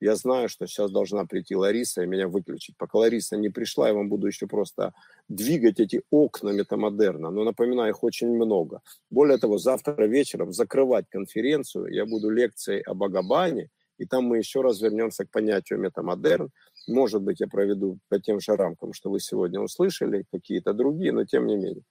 Я 0.00 0.16
знаю, 0.16 0.48
что 0.48 0.66
сейчас 0.66 0.90
должна 0.90 1.24
прийти 1.24 1.56
Лариса 1.56 2.02
и 2.02 2.06
меня 2.06 2.28
выключить. 2.28 2.76
Пока 2.76 2.98
Лариса 2.98 3.36
не 3.36 3.48
пришла, 3.48 3.88
я 3.88 3.94
вам 3.94 4.08
буду 4.08 4.26
еще 4.26 4.46
просто 4.46 4.92
двигать 5.28 5.80
эти 5.80 6.02
окна 6.10 6.50
метамодерна. 6.50 7.30
Но 7.30 7.44
напоминаю, 7.44 7.90
их 7.90 8.02
очень 8.02 8.28
много. 8.28 8.80
Более 9.10 9.38
того, 9.38 9.58
завтра 9.58 10.06
вечером 10.06 10.52
закрывать 10.52 11.06
конференцию 11.08 11.86
я 11.86 12.04
буду 12.04 12.28
лекцией 12.28 12.82
об 12.82 13.02
Агабане, 13.02 13.70
и 13.96 14.04
там 14.04 14.24
мы 14.24 14.38
еще 14.38 14.60
раз 14.60 14.82
вернемся 14.82 15.24
к 15.24 15.30
понятию 15.30 15.78
метамодерн. 15.78 16.50
Может 16.88 17.22
быть, 17.22 17.40
я 17.40 17.46
проведу 17.46 17.98
по 18.08 18.18
тем 18.18 18.40
же 18.40 18.56
рамкам, 18.56 18.92
что 18.92 19.10
вы 19.10 19.20
сегодня 19.20 19.60
услышали, 19.60 20.26
какие-то 20.32 20.74
другие, 20.74 21.12
но 21.12 21.24
тем 21.24 21.46
не 21.46 21.56
менее. 21.56 21.84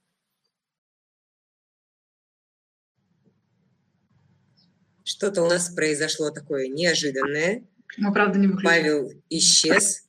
Что-то 5.11 5.43
у 5.43 5.49
нас 5.49 5.69
произошло 5.69 6.29
такое 6.29 6.69
неожиданное. 6.69 7.65
Мы, 7.97 8.13
правда, 8.13 8.39
не 8.39 8.47
выключили. 8.47 8.65
Павел 8.65 9.11
исчез. 9.29 10.07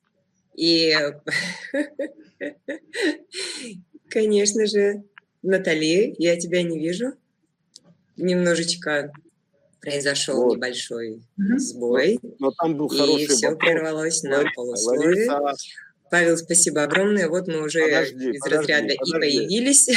И, 0.55 0.97
конечно 4.09 4.67
же, 4.67 5.03
Натали, 5.43 6.15
я 6.19 6.39
тебя 6.39 6.63
не 6.63 6.79
вижу. 6.79 7.15
Немножечко 8.17 9.13
произошел 9.81 10.45
вот. 10.45 10.59
небольшой 10.59 11.25
угу. 11.37 11.59
сбой. 11.59 12.21
Но 12.39 12.53
там 12.53 12.77
был 12.77 12.87
хороший 12.87 13.25
И 13.25 13.27
все 13.27 13.51
вопрос. 13.51 13.69
прервалось 13.69 14.23
на 14.23 14.45
полусловие. 14.55 15.29
Лариса... 15.29 15.57
Павел, 16.13 16.37
спасибо 16.37 16.85
огромное. 16.85 17.29
Вот 17.29 17.49
мы 17.49 17.65
уже 17.65 17.87
подожди, 17.87 18.31
из 18.31 18.41
подожди, 18.41 18.73
разряда 18.73 18.95
подожди. 18.97 19.17
и 19.17 19.19
появились. 19.19 19.89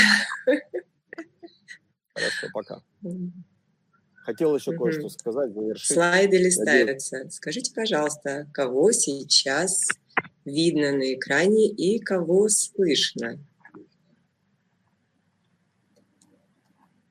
Хорошо, 2.15 2.47
пока. 2.51 2.81
Хотел 4.25 4.55
еще 4.55 4.71
угу. 4.71 4.85
кое-что 4.85 5.07
сказать, 5.09 5.53
завершить. 5.53 5.93
Слайды 5.93 6.37
листаются. 6.37 7.17
Надеюсь. 7.17 7.35
Скажите, 7.35 7.71
пожалуйста, 7.75 8.47
кого 8.51 8.91
сейчас 8.91 9.87
видно 10.45 10.93
на 10.93 11.13
экране 11.13 11.67
и 11.67 11.99
кого 11.99 12.49
слышно? 12.49 13.37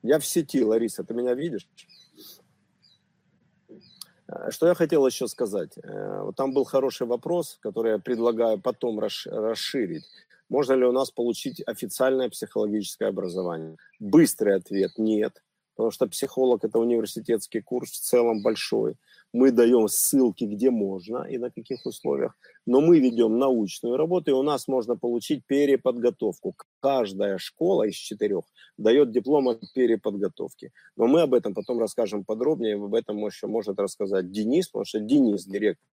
Я 0.03 0.19
в 0.19 0.25
сети, 0.25 0.61
Лариса, 0.61 1.05
ты 1.05 1.13
меня 1.13 1.35
видишь? 1.35 1.69
Э, 4.27 4.51
что 4.51 4.67
я 4.67 4.75
хотел 4.75 5.07
еще 5.07 5.29
сказать? 5.29 5.77
Э, 5.81 6.21
вот 6.21 6.35
там 6.35 6.53
был 6.53 6.65
хороший 6.65 7.07
вопрос, 7.07 7.57
который 7.61 7.93
я 7.93 7.97
предлагаю 7.97 8.59
потом 8.59 8.99
расширить. 8.99 10.03
Можно 10.49 10.73
ли 10.73 10.83
у 10.83 10.91
нас 10.91 11.11
получить 11.11 11.61
официальное 11.65 12.29
психологическое 12.29 13.05
образование? 13.05 13.77
Быстрый 14.01 14.57
ответ– 14.57 14.91
нет 14.97 15.41
потому 15.75 15.91
что 15.91 16.07
психолог– 16.07 16.63
это 16.63 16.79
университетский 16.79 17.61
курс 17.61 17.91
в 17.91 17.99
целом 17.99 18.41
большой. 18.41 18.95
Мы 19.33 19.51
даем 19.51 19.87
ссылки, 19.87 20.45
где 20.45 20.71
можно 20.71 21.23
и 21.23 21.37
на 21.37 21.51
каких 21.51 21.85
условиях, 21.85 22.37
но 22.65 22.79
мы 22.79 22.99
ведем 22.99 23.37
научную 23.37 23.97
работу, 23.97 24.31
и 24.31 24.33
у 24.33 24.43
нас 24.43 24.67
можно 24.67 24.95
получить 24.95 25.45
переподготовку. 25.45 26.55
Каждая 26.79 27.37
школа 27.37 27.83
из 27.83 27.95
четырех 27.95 28.45
дает 28.77 29.11
диплом 29.11 29.49
о 29.49 29.55
переподготовке. 29.73 30.71
Но 30.95 31.07
мы 31.07 31.21
об 31.21 31.33
этом 31.33 31.53
потом 31.53 31.79
расскажем 31.79 32.23
подробнее, 32.23 32.75
об 32.75 32.95
этом 32.95 33.25
еще 33.25 33.47
может 33.47 33.77
рассказать 33.79 34.31
Денис, 34.31 34.69
потому 34.69 34.85
что 34.85 34.99
Денис, 34.99 35.45
директор 35.45 35.83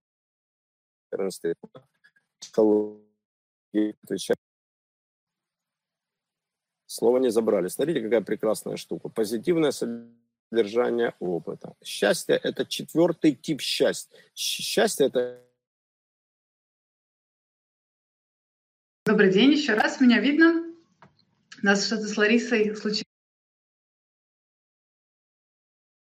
института 1.19 1.85
отвечает 3.73 4.39
Слово 6.93 7.21
не 7.21 7.31
забрали. 7.31 7.69
Смотрите, 7.69 8.03
какая 8.03 8.21
прекрасная 8.21 8.77
штука. 8.77 9.09
Позитивное 9.09 9.73
содержание 9.73 11.15
опыта. 11.21 11.75
Счастье– 11.83 12.39
это 12.43 12.67
четвертый 12.67 13.35
тип 13.35 13.63
счастья. 13.63 14.15
Счастье– 14.35 15.07
это... 15.09 15.43
Добрый 19.07 19.33
день 19.33 19.53
еще 19.53 19.73
раз. 19.73 20.03
Меня 20.03 20.21
видно? 20.21 20.71
У 21.63 21.67
нас 21.67 21.87
что-то 21.87 22.07
с 22.07 22.17
Ларисой 22.19 22.77
случилось. 22.77 23.05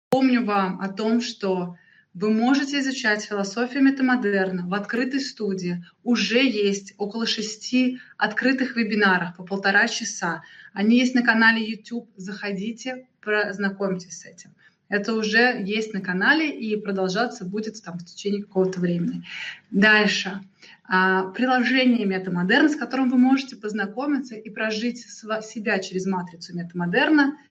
Помню 0.09 0.43
вам 0.43 0.81
о 0.81 0.91
том, 0.91 1.21
что 1.21 1.77
вы 2.13 2.29
можете 2.31 2.79
изучать 2.79 3.23
философию 3.23 3.83
метамодерна 3.83 4.67
в 4.67 4.73
открытой 4.75 5.19
студии. 5.19 5.83
Уже 6.03 6.45
есть 6.45 6.93
около 6.97 7.25
шести 7.25 7.99
открытых 8.17 8.75
вебинаров 8.75 9.35
по 9.35 9.43
полтора 9.43 9.87
часа. 9.87 10.43
Они 10.73 10.99
есть 10.99 11.15
на 11.15 11.23
канале 11.23 11.67
YouTube. 11.67 12.07
Заходите, 12.15 13.07
знакомьтесь 13.51 14.19
с 14.19 14.25
этим. 14.25 14.51
Это 14.89 15.15
уже 15.15 15.63
есть 15.65 15.93
на 15.93 16.01
канале 16.01 16.51
и 16.51 16.75
продолжаться 16.79 17.45
будет 17.45 17.81
там 17.83 17.97
в 17.97 18.05
течение 18.05 18.43
какого-то 18.43 18.79
времени. 18.79 19.23
Дальше. 19.71 20.43
А, 20.83 21.29
приложение 21.31 22.05
метамодерн, 22.05 22.69
с 22.69 22.75
которым 22.75 23.09
вы 23.09 23.17
можете 23.17 23.55
познакомиться 23.55 24.35
и 24.35 24.49
прожить 24.51 24.99
себя 24.99 25.79
через 25.79 26.05
матрицу 26.05 26.55
метамодерна– 26.55 27.37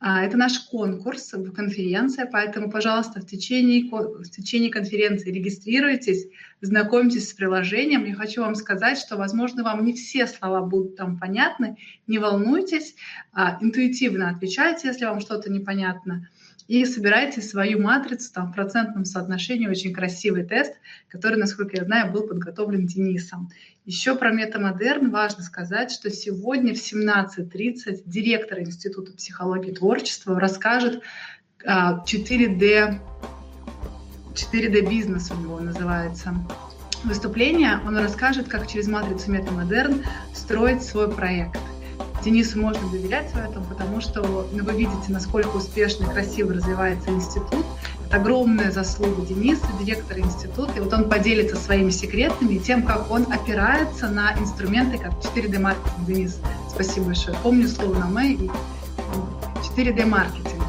это 0.00 0.36
наш 0.36 0.58
конкурс, 0.58 1.34
конференция, 1.54 2.26
поэтому, 2.26 2.70
пожалуйста, 2.70 3.20
в 3.20 3.26
течение, 3.26 3.90
в 3.90 4.28
течение 4.30 4.70
конференции 4.70 5.32
регистрируйтесь, 5.32 6.26
знакомьтесь 6.60 7.30
с 7.30 7.32
приложением. 7.32 8.04
Я 8.04 8.14
хочу 8.14 8.42
вам 8.42 8.54
сказать, 8.54 8.98
что, 8.98 9.16
возможно, 9.16 9.62
вам 9.62 9.84
не 9.84 9.94
все 9.94 10.26
слова 10.26 10.60
будут 10.60 10.96
там 10.96 11.18
понятны. 11.18 11.76
Не 12.06 12.18
волнуйтесь, 12.18 12.94
а, 13.32 13.58
интуитивно 13.62 14.28
отвечайте, 14.28 14.88
если 14.88 15.06
вам 15.06 15.20
что-то 15.20 15.50
непонятно 15.50 16.28
и 16.68 16.84
собирайте 16.84 17.40
свою 17.40 17.80
матрицу 17.80 18.32
там, 18.32 18.50
в 18.50 18.54
процентном 18.54 19.04
соотношении. 19.04 19.68
Очень 19.68 19.92
красивый 19.92 20.44
тест, 20.44 20.74
который, 21.08 21.38
насколько 21.38 21.76
я 21.76 21.84
знаю, 21.84 22.12
был 22.12 22.26
подготовлен 22.26 22.86
Денисом. 22.86 23.50
Еще 23.84 24.16
про 24.16 24.32
метамодерн 24.32 25.10
важно 25.10 25.44
сказать, 25.44 25.92
что 25.92 26.10
сегодня 26.10 26.74
в 26.74 26.78
17.30 26.78 28.02
директор 28.04 28.60
Института 28.60 29.12
психологии 29.12 29.70
и 29.70 29.74
творчества 29.74 30.38
расскажет 30.40 31.02
4D, 31.64 32.98
4D 34.34 34.90
бизнес 34.90 35.30
у 35.30 35.34
него 35.40 35.60
называется 35.60 36.34
выступление. 37.04 37.80
Он 37.86 37.96
расскажет, 37.96 38.48
как 38.48 38.66
через 38.66 38.88
матрицу 38.88 39.30
метамодерн 39.30 40.04
строить 40.34 40.82
свой 40.82 41.14
проект– 41.14 41.58
Денису 42.26 42.60
можно 42.60 42.90
доверять 42.90 43.30
в 43.30 43.36
этом, 43.36 43.64
потому 43.66 44.00
что 44.00 44.48
ну, 44.52 44.64
вы 44.64 44.72
видите, 44.72 45.10
насколько 45.10 45.56
успешно 45.56 46.06
и 46.06 46.08
красиво 46.08 46.54
развивается 46.54 47.10
институт. 47.10 47.64
Это 48.08 48.16
огромная 48.16 48.72
заслуга 48.72 49.24
Дениса, 49.24 49.64
директора 49.80 50.18
института. 50.18 50.72
И 50.76 50.80
вот 50.80 50.92
он 50.92 51.08
поделится 51.08 51.54
своими 51.54 51.90
секретами 51.90 52.54
и 52.54 52.58
тем, 52.58 52.82
как 52.82 53.12
он 53.12 53.32
опирается 53.32 54.08
на 54.08 54.36
инструменты, 54.40 54.98
как 54.98 55.12
4D-маркетинг. 55.12 56.06
Денис, 56.08 56.40
спасибо 56.68 57.06
большое. 57.06 57.36
Помню 57.44 57.68
слово 57.68 57.94
на 57.94 58.06
мэй 58.06 58.34
и 58.34 58.50
4D-маркетинг. 59.76 60.64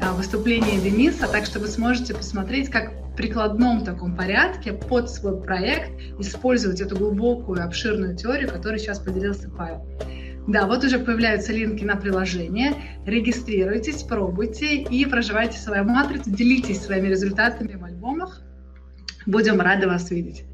А, 0.00 0.12
выступление 0.12 0.80
Дениса, 0.80 1.26
так 1.26 1.44
что 1.44 1.58
вы 1.58 1.66
сможете 1.66 2.14
посмотреть, 2.14 2.70
как 2.70 2.92
в 2.92 3.16
прикладном 3.16 3.84
таком 3.84 4.14
порядке 4.14 4.72
под 4.72 5.10
свой 5.10 5.40
проект 5.40 5.90
использовать 6.20 6.80
эту 6.80 6.96
глубокую, 6.96 7.64
обширную 7.64 8.16
теорию, 8.16 8.48
которой 8.48 8.78
сейчас 8.78 9.00
поделился 9.00 9.50
Павел. 9.50 9.84
Да, 10.50 10.66
вот 10.66 10.82
уже 10.82 10.98
появляются 10.98 11.52
линки 11.52 11.84
на 11.84 11.94
приложение. 11.94 12.72
Регистрируйтесь, 13.06 14.02
пробуйте 14.02 14.82
и 14.82 15.06
проживайте 15.06 15.58
свою 15.58 15.84
матрицу, 15.84 16.28
делитесь 16.28 16.82
своими 16.82 17.06
результатами 17.06 17.76
в 17.76 17.84
альбомах. 17.84 18.40
Будем 19.26 19.60
рады 19.60 19.86
вас 19.86 20.10
видеть. 20.10 20.44